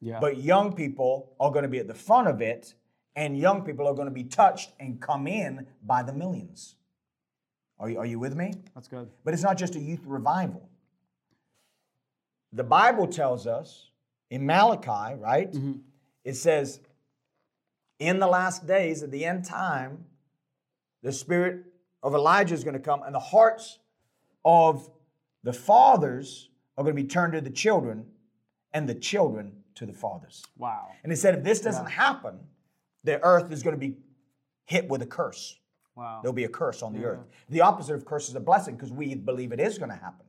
Yeah. 0.00 0.20
but 0.20 0.36
young 0.36 0.74
people 0.74 1.32
are 1.40 1.50
going 1.50 1.62
to 1.62 1.68
be 1.68 1.78
at 1.78 1.88
the 1.88 1.94
front 1.94 2.28
of 2.28 2.42
it, 2.42 2.74
and 3.16 3.36
young 3.36 3.62
people 3.62 3.88
are 3.88 3.94
going 3.94 4.08
to 4.08 4.14
be 4.14 4.24
touched 4.24 4.72
and 4.78 5.00
come 5.00 5.26
in 5.26 5.66
by 5.82 6.02
the 6.02 6.12
millions. 6.12 6.76
Are 7.78 7.88
you, 7.88 7.98
are 7.98 8.06
you 8.06 8.18
with 8.18 8.36
me? 8.36 8.54
That's 8.74 8.88
good. 8.88 9.08
But 9.24 9.34
it's 9.34 9.42
not 9.42 9.56
just 9.56 9.74
a 9.74 9.80
youth 9.80 10.02
revival. 10.04 10.68
The 12.52 12.64
Bible 12.64 13.06
tells 13.06 13.46
us 13.46 13.90
in 14.30 14.44
Malachi, 14.46 15.14
right? 15.18 15.50
Mm-hmm. 15.50 15.72
It 16.24 16.34
says, 16.34 16.80
in 17.98 18.18
the 18.18 18.26
last 18.26 18.66
days, 18.66 19.02
at 19.02 19.10
the 19.10 19.24
end 19.24 19.44
time, 19.44 20.04
the 21.02 21.12
spirit 21.12 21.64
of 22.02 22.14
Elijah 22.14 22.54
is 22.54 22.64
going 22.64 22.74
to 22.74 22.80
come, 22.80 23.02
and 23.02 23.14
the 23.14 23.20
hearts 23.20 23.78
of 24.46 24.88
the 25.42 25.52
fathers 25.52 26.48
are 26.78 26.84
going 26.84 26.96
to 26.96 27.02
be 27.02 27.08
turned 27.08 27.34
to 27.34 27.42
the 27.42 27.50
children, 27.50 28.06
and 28.72 28.88
the 28.88 28.94
children 28.94 29.52
to 29.74 29.84
the 29.86 29.92
fathers. 29.92 30.44
Wow. 30.56 30.88
And 31.02 31.10
he 31.10 31.16
said, 31.16 31.34
if 31.34 31.44
this 31.44 31.60
doesn't 31.60 31.90
happen, 31.90 32.38
the 33.04 33.22
earth 33.22 33.50
is 33.52 33.62
going 33.62 33.74
to 33.74 33.80
be 33.80 33.96
hit 34.64 34.88
with 34.88 35.02
a 35.02 35.06
curse. 35.06 35.58
Wow. 35.94 36.20
There'll 36.22 36.34
be 36.34 36.44
a 36.44 36.48
curse 36.48 36.82
on 36.82 36.92
the 36.92 37.04
earth. 37.04 37.26
The 37.48 37.62
opposite 37.62 37.94
of 37.94 38.04
curse 38.04 38.28
is 38.28 38.34
a 38.34 38.40
blessing 38.40 38.76
because 38.76 38.92
we 38.92 39.14
believe 39.14 39.52
it 39.52 39.60
is 39.60 39.78
going 39.78 39.90
to 39.90 39.96
happen. 39.96 40.26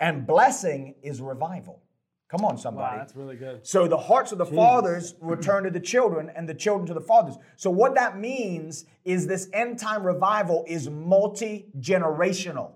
And 0.00 0.26
blessing 0.26 0.96
is 1.02 1.20
revival. 1.20 1.80
Come 2.28 2.44
on, 2.44 2.58
somebody. 2.58 2.96
Wow, 2.96 2.98
that's 2.98 3.14
really 3.14 3.36
good. 3.36 3.64
So 3.64 3.86
the 3.86 3.96
hearts 3.98 4.32
of 4.32 4.38
the 4.38 4.46
fathers 4.46 5.14
return 5.20 5.62
to 5.64 5.70
the 5.70 5.78
children 5.78 6.32
and 6.34 6.48
the 6.48 6.54
children 6.54 6.86
to 6.88 6.94
the 6.94 7.00
fathers. 7.00 7.36
So 7.54 7.70
what 7.70 7.94
that 7.94 8.18
means 8.18 8.86
is 9.04 9.28
this 9.28 9.48
end 9.52 9.78
time 9.78 10.04
revival 10.04 10.64
is 10.66 10.90
multi-generational. 10.90 12.72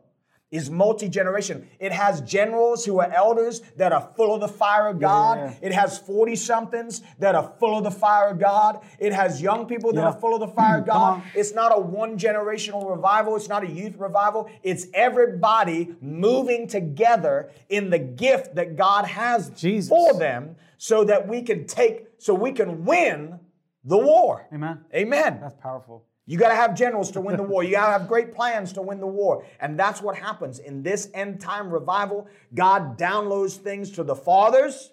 Is 0.50 0.70
multi-generation. 0.70 1.68
It 1.78 1.92
has 1.92 2.22
generals 2.22 2.82
who 2.86 3.00
are 3.00 3.12
elders 3.12 3.60
that 3.76 3.92
are 3.92 4.10
full 4.16 4.34
of 4.34 4.40
the 4.40 4.48
fire 4.48 4.88
of 4.88 4.98
God. 4.98 5.36
Yeah. 5.38 5.54
It 5.68 5.72
has 5.72 5.98
40 5.98 6.36
somethings 6.36 7.02
that 7.18 7.34
are 7.34 7.52
full 7.60 7.76
of 7.76 7.84
the 7.84 7.90
fire 7.90 8.28
of 8.30 8.38
God. 8.38 8.80
It 8.98 9.12
has 9.12 9.42
young 9.42 9.66
people 9.66 9.92
that 9.92 10.00
Yeah. 10.00 10.06
are 10.06 10.18
full 10.18 10.32
of 10.32 10.40
the 10.40 10.48
fire 10.48 10.78
of 10.78 10.86
God. 10.96 11.22
It's 11.34 11.52
not 11.52 11.76
a 11.76 11.78
one 11.78 12.16
generational 12.18 12.90
revival. 12.90 13.36
It's 13.36 13.50
not 13.50 13.62
a 13.62 13.68
youth 13.70 13.96
revival. 13.98 14.48
It's 14.62 14.86
everybody 14.94 15.94
moving 16.00 16.66
together 16.66 17.50
in 17.68 17.90
the 17.90 17.98
gift 17.98 18.54
that 18.54 18.74
God 18.74 19.04
has 19.04 19.50
Jesus. 19.50 19.90
for 19.90 20.14
them 20.14 20.56
so 20.78 21.04
that 21.04 21.28
we 21.28 21.42
can 21.42 21.66
take, 21.66 22.06
so 22.16 22.32
we 22.32 22.52
can 22.52 22.86
win 22.86 23.38
the 23.84 23.98
war. 23.98 24.46
Amen. 24.50 24.80
Amen. 24.94 25.40
That's 25.42 25.56
powerful. 25.60 26.06
You 26.28 26.36
got 26.36 26.50
to 26.50 26.54
have 26.54 26.74
generals 26.76 27.10
to 27.12 27.22
win 27.22 27.38
the 27.38 27.42
war. 27.42 27.64
You 27.64 27.70
got 27.70 27.86
to 27.86 27.92
have 27.98 28.06
great 28.06 28.34
plans 28.34 28.74
to 28.74 28.82
win 28.82 29.00
the 29.00 29.06
war. 29.06 29.46
And 29.60 29.78
that's 29.78 30.02
what 30.02 30.14
happens 30.14 30.58
in 30.58 30.82
this 30.82 31.08
end 31.14 31.40
time 31.40 31.70
revival. 31.70 32.28
God 32.54 32.98
downloads 32.98 33.56
things 33.56 33.90
to 33.92 34.04
the 34.04 34.14
fathers. 34.14 34.92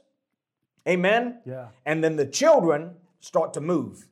Amen. 0.88 1.40
Yeah. 1.46 1.68
And 1.86 2.02
then 2.02 2.16
the 2.16 2.26
children 2.26 2.92
start 3.20 3.54
to 3.56 3.62
move 3.62 4.08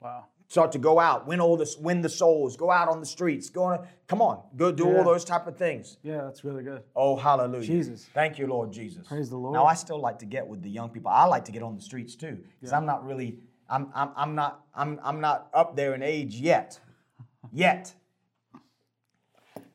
Wow. 0.00 0.24
start 0.48 0.72
to 0.72 0.78
go 0.78 0.98
out, 0.98 1.26
win 1.28 1.40
all 1.40 1.56
this, 1.56 1.76
win 1.76 2.00
the 2.02 2.08
souls, 2.08 2.56
go 2.56 2.70
out 2.70 2.88
on 2.88 2.98
the 3.00 3.06
streets, 3.06 3.48
go 3.48 3.62
on. 3.64 3.86
Come 4.08 4.20
on, 4.22 4.42
go 4.56 4.70
do 4.72 4.86
Yeah. 4.88 4.98
all 4.98 5.04
those 5.04 5.24
type 5.24 5.46
of 5.46 5.56
things. 5.56 5.98
Yeah, 6.02 6.22
that's 6.22 6.42
really 6.44 6.62
good. 6.64 6.82
Oh, 6.94 7.14
hallelujah! 7.16 7.64
Jesus. 7.66 8.08
thank 8.14 8.38
you, 8.38 8.46
Lord 8.46 8.72
Jesus. 8.72 9.06
Praise 9.06 9.30
the 9.30 9.36
Lord. 9.36 9.54
Now 9.54 9.66
I 9.66 9.74
still 9.74 9.98
like 10.00 10.18
to 10.20 10.26
get 10.26 10.46
with 10.46 10.62
the 10.62 10.70
young 10.70 10.88
people. 10.90 11.10
I 11.10 11.24
like 11.26 11.44
to 11.46 11.52
get 11.52 11.62
on 11.62 11.74
the 11.76 11.82
streets 11.82 12.14
too, 12.16 12.38
because 12.60 12.72
I'm 12.72 12.86
not 12.86 13.04
really, 13.04 13.38
I'm, 13.68 13.88
I'm, 13.94 14.10
I'm 14.16 14.34
not, 14.34 14.64
I'm, 14.74 15.00
I'm 15.02 15.20
not 15.20 15.48
up 15.52 15.76
there 15.76 15.94
in 15.94 16.02
age 16.02 16.36
yet, 16.36 16.78
yet. 17.52 17.94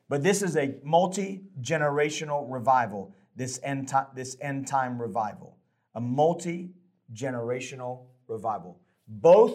But 0.08 0.22
this 0.22 0.42
is 0.42 0.56
a 0.56 0.74
multi 0.82 1.42
generational 1.60 2.46
revival. 2.50 3.14
This 3.34 3.60
end 3.62 3.88
time, 3.88 4.06
this 4.14 4.36
end 4.40 4.66
time 4.66 5.00
revival, 5.00 5.56
a 5.94 6.00
multi 6.00 6.70
generational 7.14 8.06
revival. 8.28 8.78
Both 9.08 9.54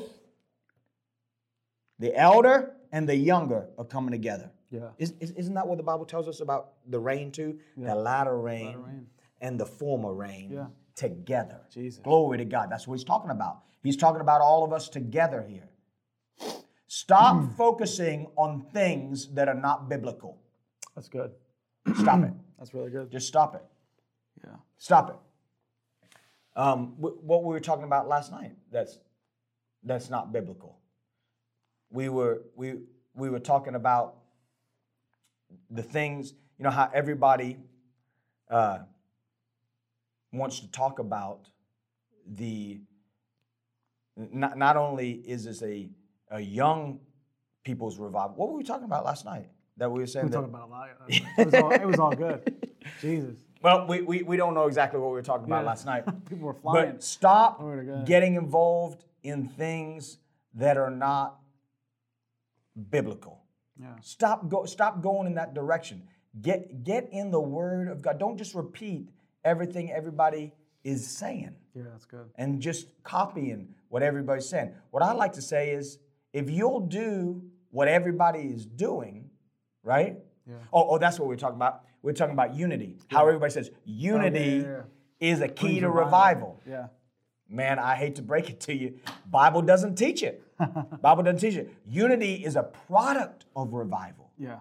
the 1.99 2.15
elder 2.15 2.73
and 2.91 3.07
the 3.07 3.15
younger 3.15 3.69
are 3.77 3.85
coming 3.85 4.11
together. 4.11 4.51
Yeah. 4.69 4.89
Is, 4.97 5.13
is, 5.19 5.31
isn't 5.31 5.53
that 5.53 5.67
what 5.67 5.77
the 5.77 5.83
Bible 5.83 6.05
tells 6.05 6.27
us 6.27 6.41
about 6.41 6.73
the 6.87 6.99
rain 6.99 7.31
too? 7.31 7.59
Yeah. 7.75 7.89
The 7.89 7.95
latter 7.95 8.37
rain, 8.37 8.65
latter 8.67 8.79
rain. 8.79 9.07
and 9.41 9.59
the 9.59 9.65
former 9.65 10.13
rain 10.13 10.51
Yeah. 10.51 10.65
Together. 10.97 11.61
Jesus. 11.71 12.01
Glory 12.03 12.37
to 12.39 12.45
God. 12.45 12.69
That's 12.69 12.85
what 12.87 12.95
he's 12.95 13.05
talking 13.05 13.31
about. 13.31 13.59
He's 13.83 13.95
talking 13.95 14.19
about 14.19 14.41
all 14.41 14.65
of 14.65 14.73
us 14.73 14.89
together 14.89 15.45
here. 15.47 15.69
Stop 16.87 17.37
Hmm. 17.37 17.47
focusing 17.51 18.27
on 18.35 18.61
things 18.73 19.27
that 19.33 19.47
are 19.47 19.53
not 19.53 19.87
biblical. 19.87 20.37
That's 20.95 21.07
good. 21.07 21.31
Stop 21.95 22.23
it. 22.23 22.33
That's 22.57 22.73
really 22.73 22.89
good. 22.89 23.11
Just 23.11 23.27
stop 23.27 23.55
it. 23.55 23.63
Yeah. 24.43 24.55
Stop 24.77 25.09
it. 25.11 25.15
Um, 26.59 26.93
wh- 26.93 27.23
what 27.23 27.43
we 27.43 27.49
were 27.53 27.59
talking 27.59 27.83
about 27.85 28.07
last 28.07 28.31
night, 28.31 28.55
that's 28.71 28.99
that's 29.83 30.09
not 30.09 30.31
biblical. 30.33 30.79
We 31.91 32.09
were 32.09 32.41
we 32.55 32.79
we 33.13 33.29
were 33.29 33.39
talking 33.39 33.75
about 33.75 34.15
the 35.69 35.83
things, 35.83 36.33
you 36.57 36.63
know, 36.63 36.71
how 36.71 36.89
everybody 36.93 37.57
uh, 38.49 38.79
wants 40.31 40.59
to 40.59 40.71
talk 40.71 40.99
about 40.99 41.49
the 42.25 42.81
not, 44.15 44.57
not 44.57 44.77
only 44.77 45.11
is 45.11 45.45
this 45.45 45.61
a, 45.61 45.89
a 46.31 46.39
young 46.39 46.99
people's 47.63 47.97
revival. 47.99 48.35
What 48.35 48.49
were 48.49 48.57
we 48.57 48.63
talking 48.63 48.85
about 48.85 49.05
last 49.05 49.25
night? 49.25 49.49
That 49.77 49.91
we 49.91 49.99
were 49.99 50.07
saying 50.07 50.25
We 50.25 50.31
that 50.31 50.37
talking 50.37 50.53
about 50.53 50.67
a 50.69 50.71
lot. 50.71 50.89
It 51.07 51.45
was 51.45 51.53
all, 51.53 51.71
it 51.71 51.85
was 51.85 51.99
all 51.99 52.15
good. 52.15 52.55
Jesus. 53.01 53.37
well, 53.61 53.85
we, 53.87 54.01
we, 54.01 54.23
we 54.23 54.35
don't 54.37 54.55
know 54.55 54.65
exactly 54.65 54.99
what 54.99 55.07
we 55.09 55.13
were 55.13 55.21
talking 55.21 55.45
about 55.45 55.61
Yeah. 55.61 55.67
last 55.67 55.85
night. 55.85 56.05
People 56.29 56.47
were 56.47 56.53
flying. 56.55 56.93
But 56.93 57.03
stop 57.03 57.61
getting 58.05 58.35
involved 58.35 59.03
in 59.23 59.47
things 59.49 60.17
that 60.55 60.77
are 60.77 60.89
not 60.89 61.39
biblical. 62.89 63.43
yeah. 63.79 63.95
Stop 64.01 64.49
go 64.49 64.65
stop 64.65 65.01
going 65.01 65.27
in 65.27 65.35
that 65.35 65.53
direction. 65.53 66.03
Get 66.41 66.83
get 66.83 67.09
in 67.11 67.31
the 67.31 67.39
word 67.39 67.87
of 67.87 68.01
God. 68.01 68.17
Don't 68.19 68.37
just 68.37 68.55
repeat 68.55 69.09
everything 69.47 69.91
everybody 69.91 70.53
is 70.83 71.07
saying 71.07 71.55
Yeah, 71.73 71.83
that's 71.91 72.05
good. 72.05 72.29
and 72.35 72.61
just 72.61 72.87
copying 73.03 73.73
what 73.89 74.03
everybody's 74.03 74.47
saying. 74.47 74.73
What 74.91 75.01
I 75.03 75.13
like 75.13 75.33
to 75.33 75.41
say 75.41 75.71
is 75.71 75.97
if 76.33 76.49
you'll 76.49 76.81
do 76.81 77.41
what 77.71 77.87
everybody 77.87 78.39
is 78.41 78.65
doing, 78.65 79.29
right? 79.83 80.17
Yeah. 80.47 80.55
Oh, 80.71 80.89
oh, 80.91 80.97
that's 80.97 81.19
what 81.19 81.27
we're 81.27 81.35
talking 81.35 81.55
about. 81.55 81.83
We're 82.01 82.13
talking 82.13 82.33
about 82.33 82.55
unity. 82.55 82.97
How 83.09 83.27
everybody 83.27 83.51
says 83.51 83.69
oh, 83.73 83.79
unity 83.85 84.65
yeah, 84.65 84.81
is 85.19 85.41
a 85.41 85.47
key 85.47 85.79
to 85.79 85.89
revival. 85.89 86.61
revival. 86.61 86.61
Yeah. 86.69 86.87
Man, 87.49 87.79
I 87.79 87.95
hate 87.95 88.15
to 88.15 88.21
break 88.21 88.49
it 88.49 88.59
to 88.61 88.73
you. 88.73 88.99
Bible 89.29 89.61
doesn't 89.61 89.95
teach 89.95 90.21
it. 90.21 90.43
Bible 91.01 91.23
doesn't 91.23 91.39
teach 91.39 91.55
it. 91.55 91.73
Unity 91.87 92.35
is 92.45 92.55
a 92.55 92.63
product 92.63 93.45
of 93.55 93.73
revival. 93.73 94.31
Yeah. 94.37 94.59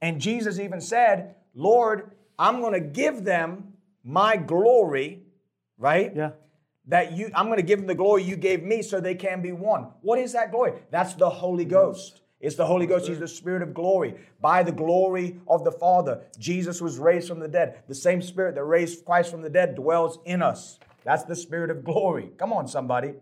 And 0.00 0.20
Jesus 0.20 0.58
even 0.58 0.80
said, 0.80 1.36
Lord, 1.54 2.12
I'm 2.38 2.60
going 2.60 2.72
to 2.72 2.80
give 2.80 3.24
them 3.24 3.71
my 4.04 4.36
glory, 4.36 5.22
right? 5.78 6.12
Yeah. 6.14 6.30
That 6.88 7.12
you 7.12 7.30
I'm 7.34 7.46
going 7.46 7.58
to 7.58 7.62
give 7.62 7.78
them 7.78 7.86
the 7.86 7.94
glory 7.94 8.24
you 8.24 8.36
gave 8.36 8.62
me 8.62 8.82
so 8.82 9.00
they 9.00 9.14
can 9.14 9.40
be 9.40 9.52
one. 9.52 9.88
What 10.00 10.18
is 10.18 10.32
that 10.32 10.50
glory? 10.50 10.80
That's 10.90 11.14
the 11.14 11.30
Holy 11.30 11.64
Ghost. 11.64 12.22
It's 12.40 12.56
the 12.56 12.66
Holy 12.66 12.86
Ghost. 12.86 13.06
He's 13.06 13.20
the 13.20 13.28
Spirit 13.28 13.62
of 13.62 13.72
glory. 13.72 14.16
By 14.40 14.64
the 14.64 14.72
glory 14.72 15.40
of 15.46 15.62
the 15.62 15.70
Father, 15.70 16.22
Jesus 16.40 16.80
was 16.80 16.98
raised 16.98 17.28
from 17.28 17.38
the 17.38 17.46
dead. 17.46 17.84
The 17.86 17.94
same 17.94 18.20
Spirit 18.20 18.56
that 18.56 18.64
raised 18.64 19.04
Christ 19.04 19.30
from 19.30 19.42
the 19.42 19.48
dead 19.48 19.76
dwells 19.76 20.18
in 20.24 20.42
us. 20.42 20.80
That's 21.04 21.22
the 21.22 21.36
Spirit 21.36 21.70
of 21.70 21.84
glory. 21.84 22.32
Come 22.36 22.52
on, 22.52 22.66
somebody. 22.66 23.14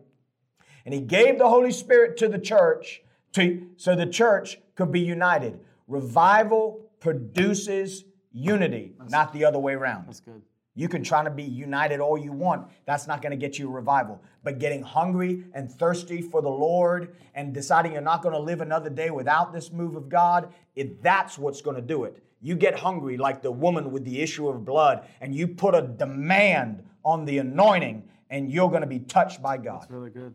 And 0.86 0.94
He 0.94 1.00
gave 1.00 1.36
the 1.36 1.50
Holy 1.50 1.70
Spirit 1.70 2.16
to 2.18 2.28
the 2.28 2.38
church 2.38 3.02
to, 3.34 3.68
so 3.76 3.94
the 3.94 4.06
church 4.06 4.58
could 4.74 4.90
be 4.90 5.00
united. 5.00 5.60
Revival 5.86 6.90
produces 6.98 8.04
unity, 8.32 8.94
not 9.08 9.34
the 9.34 9.44
other 9.44 9.58
way 9.58 9.74
around. 9.74 10.06
That's 10.06 10.20
good. 10.20 10.40
You 10.74 10.88
can 10.88 11.02
try 11.02 11.24
to 11.24 11.30
be 11.30 11.42
united 11.42 12.00
all 12.00 12.16
you 12.16 12.32
want. 12.32 12.68
That's 12.86 13.06
not 13.06 13.22
going 13.22 13.32
to 13.32 13.36
get 13.36 13.58
you 13.58 13.68
a 13.68 13.70
revival. 13.70 14.22
But 14.44 14.58
getting 14.58 14.82
hungry 14.82 15.44
and 15.52 15.70
thirsty 15.70 16.22
for 16.22 16.40
the 16.40 16.48
Lord 16.48 17.16
and 17.34 17.52
deciding 17.52 17.92
you're 17.92 18.00
not 18.00 18.22
going 18.22 18.34
to 18.34 18.40
live 18.40 18.60
another 18.60 18.88
day 18.88 19.10
without 19.10 19.52
this 19.52 19.72
move 19.72 19.96
of 19.96 20.08
God, 20.08 20.52
it, 20.76 21.02
that's 21.02 21.36
what's 21.36 21.60
going 21.60 21.76
to 21.76 21.82
do 21.82 22.04
it. 22.04 22.22
You 22.40 22.54
get 22.54 22.78
hungry 22.78 23.16
like 23.16 23.42
the 23.42 23.50
woman 23.50 23.90
with 23.90 24.04
the 24.04 24.20
issue 24.20 24.48
of 24.48 24.64
blood, 24.64 25.06
and 25.20 25.34
you 25.34 25.46
put 25.46 25.74
a 25.74 25.82
demand 25.82 26.82
on 27.04 27.26
the 27.26 27.38
anointing, 27.38 28.08
and 28.30 28.50
you're 28.50 28.70
going 28.70 28.80
to 28.80 28.86
be 28.86 29.00
touched 29.00 29.42
by 29.42 29.58
God. 29.58 29.82
That's 29.82 29.90
really 29.90 30.10
good. 30.10 30.34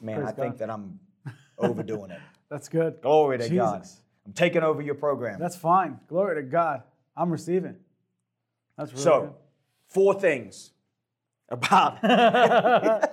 Man, 0.00 0.16
Praise 0.16 0.28
I 0.28 0.32
think 0.32 0.58
that 0.58 0.70
I'm 0.70 0.98
overdoing 1.58 2.10
it. 2.10 2.20
That's 2.48 2.68
good. 2.68 3.00
Glory 3.02 3.38
to 3.38 3.48
Jesus. 3.48 3.56
God. 3.56 3.86
I'm 4.26 4.32
taking 4.32 4.62
over 4.62 4.82
your 4.82 4.96
program. 4.96 5.38
That's 5.38 5.56
fine. 5.56 6.00
Glory 6.08 6.36
to 6.36 6.42
God. 6.42 6.82
I'm 7.16 7.30
receiving. 7.30 7.76
That's 8.76 8.92
really 8.92 9.02
So, 9.02 9.36
four 9.88 10.14
things 10.20 10.72
about 11.48 12.00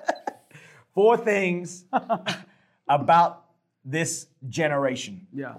four 0.94 1.18
things 1.18 1.86
about 2.88 3.46
this 3.86 4.28
generation. 4.50 5.28
Yeah. 5.34 5.56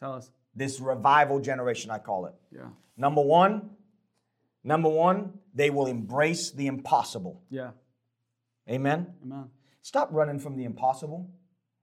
Tell 0.00 0.14
us. 0.14 0.30
this 0.54 0.80
revival 0.80 1.40
generation, 1.40 1.90
I 1.90 1.98
call 1.98 2.26
it. 2.26 2.34
Yeah. 2.54 2.68
Number 2.96 3.22
one, 3.22 3.70
number 4.64 4.88
one, 4.88 5.38
they 5.54 5.70
will 5.70 5.86
embrace 5.86 6.50
the 6.50 6.66
impossible. 6.66 7.42
Yeah. 7.50 7.70
Amen. 8.68 9.06
Amen. 9.24 9.50
Stop 9.80 10.08
running 10.12 10.38
from 10.38 10.56
the 10.56 10.64
impossible. 10.64 11.30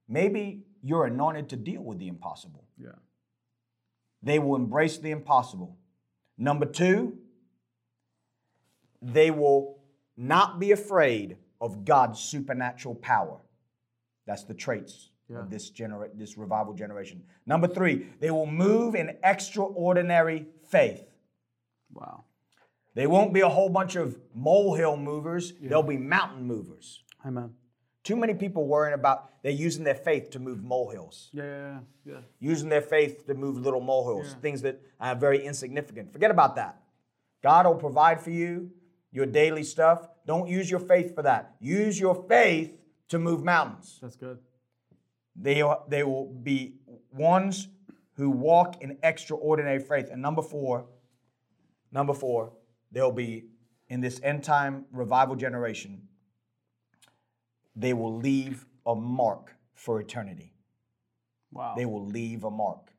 Maybe 0.07 0.63
you're 0.81 1.05
anointed 1.05 1.49
to 1.49 1.55
deal 1.55 1.81
with 1.81 1.99
the 1.99 2.07
impossible. 2.07 2.65
Yeah. 2.77 2.89
They 4.21 4.39
will 4.39 4.55
embrace 4.55 4.97
the 4.97 5.11
impossible. 5.11 5.77
Number 6.37 6.65
two, 6.65 7.17
they 9.01 9.31
will 9.31 9.79
not 10.17 10.59
be 10.59 10.71
afraid 10.71 11.37
of 11.61 11.85
God's 11.85 12.19
supernatural 12.19 12.95
power. 12.95 13.39
That's 14.25 14.43
the 14.43 14.53
traits 14.53 15.09
Yeah. 15.27 15.39
of 15.39 15.49
this 15.49 15.69
genera- 15.69 16.09
this 16.13 16.37
revival 16.37 16.73
generation. 16.73 17.23
Number 17.45 17.67
three, 17.67 18.07
they 18.19 18.31
will 18.31 18.45
move 18.45 18.95
in 18.95 19.17
extraordinary 19.23 20.47
faith. 20.63 21.05
Wow. 21.93 22.25
They 22.95 23.07
won't 23.07 23.33
be 23.33 23.41
a 23.41 23.49
whole 23.49 23.69
bunch 23.69 23.95
of 23.95 24.19
molehill 24.33 24.97
movers, 24.97 25.53
they'll 25.61 25.83
be 25.83 25.97
mountain 25.97 26.43
movers. 26.45 27.03
Amen. 27.25 27.55
Too 28.03 28.15
many 28.15 28.33
people 28.33 28.65
worrying 28.65 28.93
about 28.93 29.29
they're 29.43 29.51
using 29.51 29.83
their 29.83 29.95
faith 29.95 30.31
to 30.31 30.39
move 30.39 30.63
molehills. 30.63 31.29
Yeah, 31.31 31.43
yeah, 31.43 31.79
yeah. 32.05 32.13
yeah. 32.13 32.19
using 32.39 32.69
their 32.69 32.81
faith 32.81 33.25
to 33.27 33.33
move 33.33 33.57
little 33.57 33.81
molehills, 33.81 34.33
Yeah. 34.33 34.39
things 34.39 34.61
that 34.63 34.81
are 34.99 35.15
very 35.15 35.45
insignificant. 35.45 36.11
Forget 36.11 36.31
about 36.31 36.55
that. 36.55 36.81
God 37.41 37.65
will 37.65 37.75
provide 37.75 38.19
for 38.19 38.31
you 38.31 38.71
your 39.11 39.25
daily 39.25 39.63
stuff. 39.63 40.07
Don't 40.25 40.47
use 40.47 40.69
your 40.69 40.79
faith 40.79 41.15
for 41.15 41.23
that. 41.23 41.55
Use 41.59 41.99
your 41.99 42.25
faith 42.27 42.77
to 43.09 43.19
move 43.19 43.43
mountains. 43.43 43.99
That's 44.01 44.15
good. 44.15 44.39
They, 45.35 45.61
are, 45.61 45.83
they 45.87 46.03
will 46.03 46.25
be 46.25 46.75
ones 47.11 47.67
who 48.13 48.29
walk 48.29 48.81
in 48.81 48.97
extraordinary 49.03 49.79
faith. 49.79 50.09
And 50.11 50.21
number 50.21 50.41
four, 50.41 50.85
number 51.91 52.13
four, 52.13 52.53
they'll 52.91 53.11
be 53.11 53.45
in 53.87 54.01
this 54.01 54.19
end 54.21 54.43
time 54.43 54.85
revival 54.91 55.35
generation, 55.35 56.03
they 57.75 57.93
will 57.93 58.15
leave 58.17 58.65
a 58.85 58.93
mark 58.93 59.55
for 59.73 59.99
eternity 59.99 60.53
Wow. 61.51 61.73
they 61.75 61.85
will 61.85 62.05
leave 62.05 62.43
a 62.43 62.51
mark. 62.51 62.91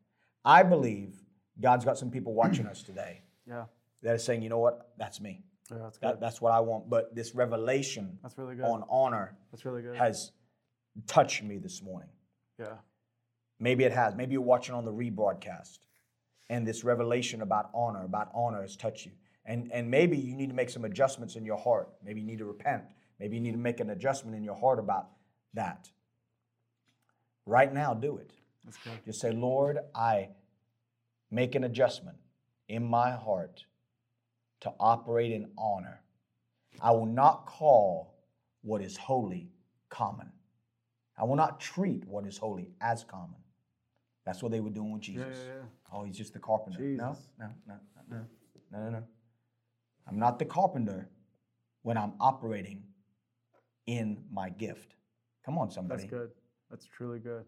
I 0.44 0.62
believe 0.62 1.14
God's 1.60 1.84
got 1.84 1.98
some 1.98 2.10
people 2.10 2.34
watching 2.34 2.66
us 2.66 2.82
today 2.82 3.22
yeah. 3.46 3.64
that 4.02 4.14
are 4.14 4.18
saying, 4.18 4.42
you 4.42 4.48
know 4.48 4.58
what, 4.58 4.90
that's 4.98 5.20
me. 5.20 5.44
Yeah, 5.70 5.78
that's. 5.82 5.98
That, 5.98 6.20
that's 6.20 6.40
what 6.40 6.52
I 6.52 6.60
want. 6.60 6.88
But 6.90 7.14
this 7.14 7.34
revelation 7.34 8.18
That's 8.22 8.36
really 8.38 8.56
good. 8.56 8.64
on 8.64 8.84
honor 8.90 9.36
That's 9.50 9.64
really 9.64 9.82
good. 9.82 9.96
has 9.96 10.32
touched 11.06 11.42
me 11.42 11.58
this 11.58 11.82
morning. 11.82 12.08
yeah. 12.58 12.74
Maybe 13.62 13.84
it 13.84 13.92
has. 13.92 14.14
Maybe 14.14 14.32
you're 14.32 14.40
watching 14.40 14.74
on 14.74 14.86
the 14.86 14.92
rebroadcast, 14.92 15.80
and 16.48 16.66
this 16.66 16.82
revelation 16.82 17.42
about 17.42 17.68
honor, 17.74 18.04
about 18.04 18.30
honor 18.34 18.62
has 18.62 18.74
touched 18.74 19.04
you. 19.04 19.12
And, 19.44 19.70
and 19.72 19.90
maybe 19.90 20.16
you 20.16 20.34
need 20.34 20.48
to 20.48 20.54
make 20.54 20.70
some 20.70 20.84
adjustments 20.86 21.36
in 21.36 21.44
your 21.44 21.58
heart. 21.58 21.90
Maybe 22.04 22.20
you 22.20 22.26
need 22.26 22.38
to 22.38 22.44
repent. 22.46 22.84
Maybe 23.18 23.36
you 23.36 23.42
need 23.42 23.52
to 23.52 23.58
make 23.58 23.80
an 23.80 23.90
adjustment 23.90 24.34
in 24.36 24.44
your 24.44 24.54
heart 24.54 24.78
about 24.78 25.08
that. 25.54 25.90
Right 27.46 27.72
now, 27.72 27.94
do 27.94 28.16
it. 28.16 28.32
That's 28.64 28.76
good. 28.78 28.92
Just 29.04 29.20
say, 29.20 29.32
Lord, 29.32 29.78
I 29.94 30.28
make 31.30 31.54
an 31.54 31.64
adjustment 31.64 32.16
in 32.68 32.84
my 32.84 33.10
heart 33.12 33.64
to 34.60 34.72
operate 34.78 35.32
in 35.32 35.50
honor. 35.56 36.02
I 36.80 36.92
will 36.92 37.06
not 37.06 37.46
call 37.46 38.14
what 38.62 38.82
is 38.82 38.96
holy 38.96 39.50
common. 39.88 40.30
I 41.16 41.24
will 41.24 41.36
not 41.36 41.60
treat 41.60 42.06
what 42.06 42.26
is 42.26 42.38
holy 42.38 42.70
as 42.80 43.04
common. 43.04 43.36
That's 44.24 44.42
what 44.42 44.52
they 44.52 44.60
were 44.60 44.70
doing 44.70 44.92
with 44.92 45.02
Jesus. 45.02 45.36
yeah, 45.38 45.54
yeah. 45.54 45.62
Oh, 45.92 46.04
he's 46.04 46.16
just 46.16 46.32
the 46.32 46.38
carpenter. 46.38 46.78
No, 46.80 47.08
Jesus. 47.10 47.28
no, 47.38 47.46
no, 47.66 47.74
no, 47.74 47.74
no, 48.10 48.16
no, 48.70 48.78
no, 48.84 48.90
no. 48.90 49.02
I'm 50.06 50.18
not 50.18 50.38
the 50.38 50.44
carpenter 50.44 51.08
when 51.82 51.96
I'm 51.96 52.12
operating 52.20 52.84
in 53.86 54.24
my 54.30 54.50
gift. 54.50 54.94
Come 55.44 55.58
on, 55.58 55.70
somebody. 55.70 56.02
That's 56.02 56.10
good. 56.10 56.30
That's 56.70 56.86
truly 56.86 57.18
good. 57.18 57.44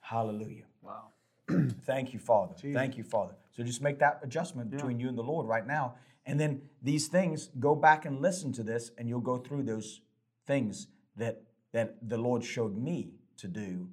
Hallelujah. 0.00 0.64
Wow. 0.80 1.08
Thank 1.84 2.12
you, 2.12 2.18
Father. 2.18 2.54
Thank 2.72 2.96
you, 2.96 3.04
Father. 3.04 3.34
So 3.50 3.62
just 3.62 3.82
make 3.82 3.98
that 3.98 4.20
adjustment 4.22 4.70
between 4.70 4.98
you 4.98 5.08
and 5.08 5.18
the 5.18 5.22
Lord 5.22 5.46
right 5.46 5.66
now. 5.66 5.94
And 6.24 6.38
then 6.38 6.62
these 6.82 7.08
things, 7.08 7.50
go 7.58 7.74
back 7.74 8.04
and 8.04 8.20
listen 8.20 8.52
to 8.52 8.62
this, 8.62 8.90
and 8.96 9.08
you'll 9.08 9.20
go 9.20 9.38
through 9.38 9.64
those 9.64 10.00
things 10.46 10.86
that, 11.16 11.42
that 11.72 11.96
the 12.08 12.16
Lord 12.18 12.44
showed 12.44 12.76
me 12.76 13.10
to 13.38 13.48
do 13.48 13.88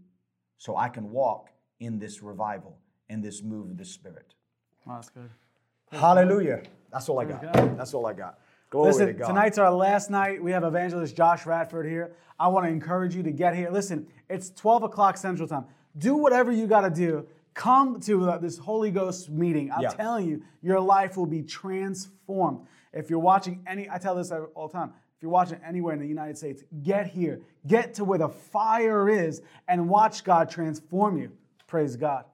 so 0.58 0.76
I 0.76 0.90
can 0.90 1.12
walk 1.12 1.50
in 1.80 2.00
this 2.00 2.22
revival 2.22 2.78
and 3.10 3.24
this 3.24 3.42
move 3.42 3.72
of 3.72 3.78
the 3.78 3.86
Spirit. 3.86 4.36
Wow, 4.86 4.96
that's 4.96 5.10
good. 5.10 5.30
Hallelujah. 5.92 6.64
That's 6.92 7.10
all 7.10 7.20
I 7.20 7.26
got. 7.26 7.42
God. 7.42 7.78
That's 7.78 7.94
all 7.94 8.06
I 8.06 8.14
got. 8.14 8.40
Glory 8.70 8.92
to 8.92 8.98
Listen, 9.00 9.18
God. 9.18 9.28
tonight's 9.28 9.58
our 9.58 9.72
last 9.72 10.12
night. 10.12 10.44
We 10.44 10.52
have 10.52 10.64
evangelist 10.64 11.16
Josh 11.16 11.46
Radford 11.46 11.88
here. 11.88 12.14
I 12.40 12.48
want 12.50 12.66
to 12.66 12.72
encourage 12.72 13.16
you 13.16 13.24
to 13.24 13.32
get 13.32 13.56
here. 13.56 13.72
Listen, 13.72 14.08
it's 14.30 14.52
12 14.52 14.84
o'clock 14.84 15.18
Central 15.18 15.48
Time. 15.48 15.66
Do 15.98 16.16
whatever 16.16 16.52
you 16.52 16.68
got 16.68 16.82
to 16.82 16.90
do. 16.92 17.26
Come 17.54 18.00
to 18.02 18.30
uh, 18.32 18.38
this 18.38 18.58
Holy 18.58 18.92
Ghost 18.92 19.30
meeting. 19.30 19.72
I'm 19.72 19.82
Yeah. 19.82 19.90
telling 19.90 20.28
you, 20.28 20.44
your 20.62 20.80
life 20.80 21.18
will 21.18 21.26
be 21.26 21.44
transformed. 21.44 22.66
If 22.94 23.10
you're 23.10 23.20
watching 23.20 23.64
any, 23.68 23.90
I 23.90 23.98
tell 23.98 24.16
this 24.16 24.32
all 24.32 24.68
the 24.68 24.74
time. 24.74 24.94
If 25.18 25.24
you're 25.24 25.32
watching 25.32 25.60
anywhere 25.66 25.94
in 25.94 26.00
the 26.00 26.08
United 26.08 26.38
States, 26.38 26.64
get 26.84 27.08
here. 27.08 27.42
Get 27.68 27.94
to 27.96 28.06
where 28.06 28.20
the 28.20 28.30
fire 28.30 29.10
is 29.10 29.42
and 29.68 29.90
watch 29.90 30.24
God 30.24 30.50
transform 30.50 31.18
you. 31.18 31.32
Praise 31.68 31.98
God. 31.98 32.26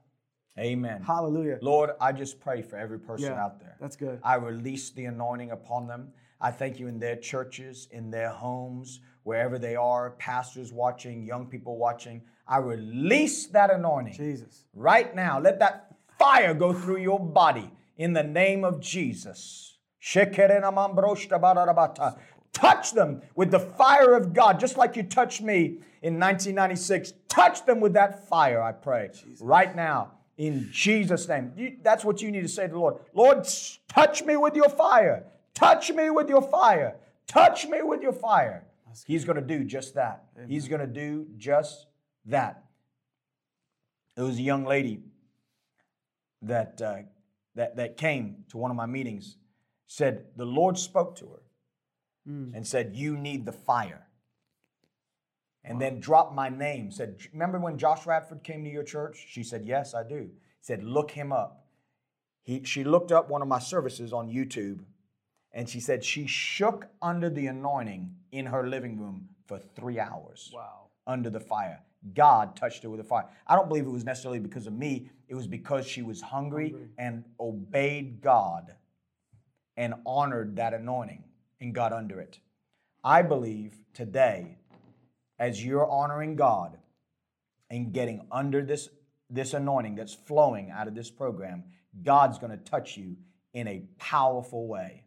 Amen. 0.60 1.02
Hallelujah. 1.02 1.58
Lord, 1.62 1.92
I 2.00 2.12
just 2.12 2.40
pray 2.40 2.62
for 2.62 2.78
every 2.78 3.00
person 3.00 3.32
Yeah, 3.34 3.44
out 3.44 3.60
there. 3.60 3.76
that's 3.82 3.96
good. 3.96 4.20
I 4.24 4.36
release 4.36 4.92
the 4.92 5.06
anointing 5.06 5.52
upon 5.52 5.88
them. 5.88 6.14
I 6.40 6.52
thank 6.52 6.80
you 6.80 6.88
in 6.88 7.00
their 7.00 7.16
churches, 7.16 7.88
in 7.92 8.12
their 8.12 8.30
homes, 8.30 9.00
wherever 9.24 9.58
they 9.58 9.76
are, 9.76 10.12
pastors 10.12 10.72
watching, 10.72 11.26
young 11.26 11.48
people 11.48 11.78
watching. 11.78 12.22
I 12.48 12.58
release 12.58 13.48
that 13.48 13.72
anointing 13.72 14.14
Jesus. 14.14 14.66
right 14.74 15.14
now. 15.16 15.40
Let 15.40 15.60
that 15.60 15.96
fire 16.20 16.54
go 16.54 16.74
through 16.74 16.98
your 16.98 17.20
body 17.20 17.72
in 17.98 18.14
the 18.14 18.24
name 18.24 18.64
of 18.64 18.80
Jesus. 18.80 19.78
Touch 22.54 22.92
them 22.94 23.22
with 23.36 23.52
the 23.52 23.60
fire 23.60 24.14
of 24.14 24.34
God, 24.34 24.60
just 24.60 24.78
like 24.78 24.96
you 24.96 25.04
touched 25.04 25.42
me 25.42 25.80
in 26.02 26.20
1996. 26.20 27.14
Touch 27.28 27.66
them 27.66 27.80
with 27.82 27.94
that 27.94 28.28
fire, 28.30 28.62
I 28.62 28.72
pray, 28.72 29.10
right 29.42 29.76
now, 29.76 30.12
in 30.38 30.70
Jesus' 30.72 31.28
name. 31.28 31.52
You- 31.58 31.78
that's 31.82 32.06
what 32.06 32.22
you 32.22 32.32
need 32.32 32.44
to 32.44 32.48
say 32.48 32.68
to 32.68 32.74
the 32.74 32.80
Lord. 32.80 32.96
Lord, 33.14 33.46
touch 33.90 34.24
me 34.24 34.38
with 34.38 34.56
your 34.56 34.70
fire. 34.70 35.26
Touch 35.54 35.92
me 35.92 36.10
with 36.12 36.30
your 36.30 36.42
fire. 36.42 36.96
Touch 37.28 37.68
me 37.68 37.82
with 37.82 38.02
your 38.02 38.14
fire. 38.14 38.64
He's 39.06 39.26
going 39.26 39.36
to 39.36 39.42
do 39.42 39.64
just 39.66 39.96
that. 39.96 40.24
He's 40.48 40.68
going 40.70 40.82
to 40.82 40.88
do 40.88 41.28
just 41.38 41.88
that. 42.26 42.64
It 44.18 44.22
was 44.22 44.38
a 44.38 44.42
young 44.42 44.66
lady 44.66 45.02
that, 46.42 46.82
uh, 46.82 46.98
that, 47.56 47.76
that 47.76 47.98
came 47.98 48.46
to 48.50 48.58
one 48.58 48.72
of 48.72 48.78
my 48.78 48.86
meetings, 48.86 49.38
said 49.88 50.26
the 50.36 50.46
Lord 50.46 50.78
spoke 50.78 51.16
to 51.18 51.26
her 51.28 51.42
and 52.56 52.66
said, 52.66 52.96
You 52.96 53.18
need 53.18 53.46
the 53.46 53.52
fire. 53.52 54.08
and 55.64 55.80
then 55.82 56.00
dropped 56.00 56.34
my 56.34 56.50
name. 56.50 56.92
Said, 56.92 57.18
"Remember 57.34 57.60
when 57.60 57.78
Josh 57.78 58.06
Radford 58.06 58.44
came 58.44 58.64
to 58.64 58.70
your 58.70 58.84
church?" 58.84 59.26
She 59.30 59.44
said, 59.44 59.66
"Yes, 59.66 59.94
I 59.96 60.04
do." 60.04 60.30
Said, 60.62 60.84
"Look 60.84 61.12
him 61.12 61.32
up." 61.32 61.66
He, 62.44 62.64
she 62.64 62.84
looked 62.84 63.12
up 63.12 63.30
one 63.30 63.42
of 63.42 63.48
my 63.48 63.58
services 63.60 64.14
on 64.14 64.30
YouTube, 64.30 64.80
and 65.52 65.68
she 65.68 65.80
said 65.80 66.04
she 66.04 66.28
shook 66.28 66.88
under 67.02 67.30
the 67.32 67.48
anointing 67.48 68.16
in 68.32 68.46
her 68.48 68.68
living 68.68 69.00
room 69.00 69.30
for 69.48 69.58
three 69.58 70.00
hours 70.00 70.52
Wow. 70.54 70.90
under 71.08 71.30
the 71.32 71.40
fire. 71.40 71.82
God 72.14 72.56
touched 72.56 72.84
her 72.84 72.90
with 72.90 73.00
a 73.00 73.04
fire. 73.04 73.26
I 73.48 73.56
don't 73.56 73.68
believe 73.68 73.86
it 73.86 73.90
was 73.92 74.06
necessarily 74.06 74.40
because 74.40 74.68
of 74.68 74.74
me. 74.74 75.10
It 75.28 75.36
was 75.36 75.48
because 75.48 75.88
she 75.88 76.04
was 76.04 76.22
hungry, 76.22 76.76
and 76.98 77.24
obeyed 77.40 78.22
God 78.22 78.76
and 79.76 79.96
honored 80.06 80.58
that 80.58 80.74
anointing 80.74 81.24
and 81.60 81.74
got 81.74 81.92
under 81.92 82.20
it. 82.20 82.40
I 83.04 83.22
believe 83.22 83.78
today, 83.94 84.58
as 85.40 85.64
you're 85.64 85.90
honoring 85.90 86.36
God 86.36 86.78
and 87.70 87.92
getting 87.92 88.28
under 88.32 88.64
this, 88.64 88.90
this 89.30 89.54
anointing 89.54 89.96
that's 89.96 90.14
flowing 90.14 90.72
out 90.72 90.88
of 90.88 90.96
this 90.96 91.10
program, 91.10 91.64
God's 92.04 92.38
going 92.38 92.52
to 92.52 92.64
touch 92.64 92.98
you 92.98 93.18
in 93.54 93.68
a 93.68 93.84
powerful 93.98 94.68
way. 94.68 95.06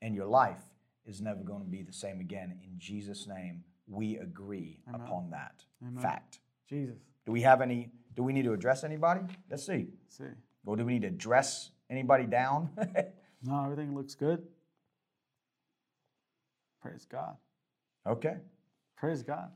And 0.00 0.14
your 0.14 0.26
life 0.26 0.62
is 1.06 1.20
never 1.20 1.42
going 1.42 1.62
to 1.62 1.68
be 1.68 1.82
the 1.82 1.92
same 1.92 2.20
again. 2.20 2.58
In 2.64 2.78
Jesus' 2.78 3.26
name, 3.26 3.64
we 3.86 4.16
agree 4.16 4.80
upon 4.92 5.30
that 5.30 5.64
fact. 6.00 6.38
Jesus. 6.68 6.96
Do 7.26 7.32
we 7.32 7.42
have 7.42 7.60
any? 7.60 7.90
Do 8.14 8.22
we 8.22 8.32
need 8.32 8.44
to 8.44 8.52
address 8.52 8.84
anybody? 8.84 9.20
Let's 9.50 9.66
see. 9.66 9.88
Let's 10.04 10.18
see. 10.18 10.24
Or 10.66 10.76
do 10.76 10.84
we 10.84 10.94
need 10.94 11.02
to 11.02 11.10
dress 11.10 11.70
anybody 11.90 12.24
down? 12.26 12.70
No, 13.46 13.62
everything 13.64 13.94
looks 13.94 14.14
good. 14.14 14.42
Praise 16.80 17.04
God. 17.04 17.36
okay. 18.06 18.36
Praise 18.96 19.22
God. 19.22 19.50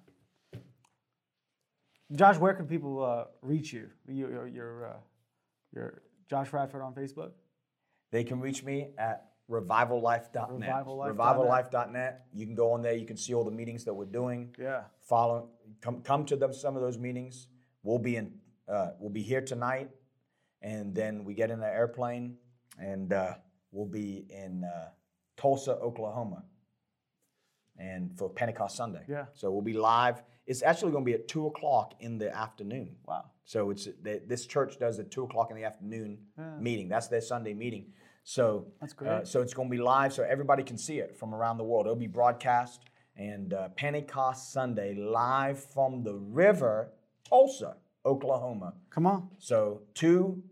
Josh, 2.12 2.36
where 2.36 2.52
can 2.52 2.66
people 2.66 3.02
uh, 3.02 3.24
reach 3.40 3.72
you? 3.72 3.88
You- 4.06 4.28
Your, 4.28 4.46
your, 4.46 4.86
uh, 4.88 4.96
your 5.74 6.02
Josh 6.28 6.52
Radford 6.52 6.82
on 6.82 6.94
Facebook? 6.94 7.30
They 8.10 8.24
can 8.24 8.40
reach 8.40 8.62
me 8.62 8.88
at 8.98 9.30
revivallife.net. 9.50 10.68
Revivallife.net. 10.70 11.16
Revivallife.net. 11.16 12.26
You 12.34 12.46
can 12.46 12.54
go 12.54 12.72
on 12.72 12.82
there. 12.82 12.94
You 12.94 13.06
can 13.06 13.16
see 13.16 13.34
all 13.34 13.44
the 13.44 13.50
meetings 13.50 13.84
that 13.84 13.94
we're 13.94 14.04
doing. 14.04 14.54
Yeah. 14.58 14.82
Follow. 15.00 15.50
Come 15.80 16.02
come 16.02 16.24
to 16.26 16.36
them. 16.36 16.52
Some 16.52 16.76
of 16.76 16.82
those 16.82 16.98
meetings. 16.98 17.48
We'll 17.82 17.98
be 17.98 18.16
in. 18.16 18.32
Uh, 18.68 18.90
we'll 18.98 19.10
be 19.10 19.22
here 19.22 19.40
tonight, 19.40 19.88
and 20.60 20.94
then 20.94 21.24
we 21.24 21.32
get 21.34 21.50
in 21.50 21.58
the 21.60 21.66
airplane, 21.66 22.36
and 22.78 23.12
uh, 23.12 23.34
we'll 23.72 23.86
be 23.86 24.26
in 24.28 24.62
uh, 24.64 24.88
Tulsa, 25.38 25.72
Oklahoma, 25.76 26.44
and 27.78 28.16
for 28.18 28.28
Pentecost 28.28 28.76
Sunday. 28.76 29.04
Yeah. 29.08 29.26
So 29.32 29.50
we'll 29.50 29.62
be 29.62 29.72
live. 29.72 30.22
It's 30.46 30.62
actually 30.62 30.92
going 30.92 31.04
to 31.04 31.08
be 31.10 31.14
at 31.14 31.28
two 31.28 31.46
o'clock 31.46 31.94
in 32.00 32.18
the 32.18 32.34
afternoon. 32.34 32.96
Wow. 33.06 33.30
So 33.44 33.70
it's 33.70 33.88
this 34.02 34.44
church 34.46 34.78
does 34.78 34.98
a 34.98 35.04
two 35.04 35.24
o'clock 35.24 35.50
in 35.50 35.56
the 35.56 35.64
afternoon 35.64 36.18
Yeah. 36.36 36.58
meeting. 36.58 36.88
That's 36.88 37.08
their 37.08 37.20
Sunday 37.22 37.54
meeting. 37.54 37.92
So 38.28 38.66
That's 38.78 38.94
uh, 39.00 39.24
so 39.24 39.40
it's 39.40 39.54
going 39.54 39.70
to 39.70 39.74
be 39.74 39.80
live, 39.80 40.12
so 40.12 40.22
everybody 40.22 40.62
can 40.62 40.76
see 40.76 40.98
it 40.98 41.16
from 41.16 41.34
around 41.34 41.56
the 41.56 41.64
world. 41.64 41.86
It'll 41.86 41.96
be 41.96 42.06
broadcast 42.06 42.82
and 43.16 43.54
uh, 43.54 43.70
Pentecost 43.70 44.52
Sunday 44.52 44.94
live 44.94 45.64
from 45.64 46.04
the 46.04 46.12
river, 46.12 46.92
Tulsa, 47.26 47.76
Oklahoma. 48.04 48.74
Come 48.90 49.06
on. 49.06 49.30
So 49.38 49.80
2 49.94 50.42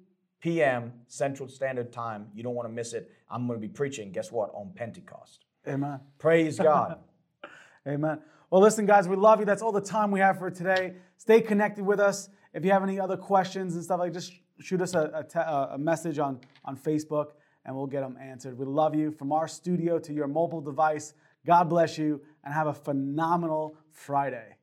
p.m. 0.41 0.95
Central 1.07 1.51
Standard 1.51 1.93
Time. 1.93 2.29
You 2.35 2.43
don't 2.43 2.55
want 2.55 2.66
to 2.66 2.72
miss 2.72 2.95
it. 2.95 3.11
I'm 3.29 3.47
going 3.47 3.61
to 3.61 3.68
be 3.68 3.70
preaching. 3.70 4.11
Guess 4.11 4.33
what? 4.33 4.53
On 4.55 4.72
Pentecost. 4.74 5.45
Amen. 5.68 6.01
Praise 6.16 6.59
God. 6.59 7.01
Amen. 7.87 8.20
Well, 8.49 8.62
listen, 8.62 8.87
guys, 8.87 9.07
we 9.07 9.16
love 9.16 9.39
you. 9.39 9.45
That's 9.45 9.61
all 9.61 9.72
the 9.72 9.83
time 9.83 10.11
we 10.11 10.20
have 10.20 10.39
for 10.39 10.51
today. 10.51 10.95
Stay 11.18 11.43
connected 11.43 11.85
with 11.85 12.01
us. 12.01 12.31
If 12.55 12.64
you 12.64 12.70
have 12.70 12.83
any 12.83 12.99
other 12.99 13.18
questions 13.18 13.74
and 13.74 13.85
stuff 13.85 13.99
like, 13.99 14.14
just 14.14 14.33
shoot 14.61 14.81
us 14.81 14.95
a, 14.95 15.11
a, 15.12 15.24
te- 15.24 15.74
a 15.74 15.77
message 15.79 16.18
on 16.18 16.41
on 16.64 16.74
Facebook, 16.74 17.33
and 17.66 17.76
we'll 17.76 17.86
get 17.86 18.00
them 18.00 18.16
answered. 18.18 18.56
We 18.56 18.64
love 18.64 18.94
you 18.94 19.10
from 19.10 19.32
our 19.32 19.48
studio 19.48 19.98
to 19.98 20.12
your 20.12 20.28
mobile 20.28 20.60
device. 20.62 21.12
God 21.44 21.68
bless 21.68 21.98
you, 21.98 22.22
and 22.44 22.54
have 22.54 22.68
a 22.68 22.74
phenomenal 22.74 23.76
Friday. 23.90 24.56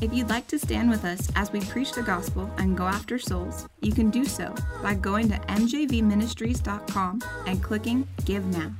If 0.00 0.12
you'd 0.12 0.28
like 0.28 0.46
to 0.48 0.58
stand 0.58 0.90
with 0.90 1.04
us 1.04 1.30
as 1.34 1.52
we 1.52 1.60
preach 1.60 1.92
the 1.92 2.02
gospel 2.02 2.50
and 2.58 2.76
go 2.76 2.84
after 2.84 3.18
souls, 3.18 3.68
you 3.80 3.92
can 3.92 4.10
do 4.10 4.24
so 4.24 4.54
by 4.82 4.94
going 4.94 5.28
to 5.30 5.36
mjvministries.com 5.36 7.22
and 7.46 7.62
clicking 7.62 8.06
Give 8.24 8.44
Now. 8.46 8.72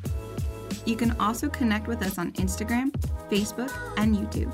You 0.85 0.97
can 0.97 1.19
also 1.19 1.49
connect 1.49 1.87
with 1.87 2.03
us 2.03 2.19
on 2.19 2.33
Instagram, 2.33 2.91
Facebook, 3.31 3.73
and 3.97 4.15
YouTube. 4.15 4.53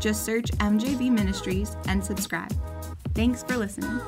Just 0.00 0.24
search 0.24 0.46
MJV 0.58 1.10
Ministries 1.10 1.76
and 1.86 2.04
subscribe. 2.04 2.52
Thanks 3.14 3.42
for 3.42 3.56
listening. 3.56 4.00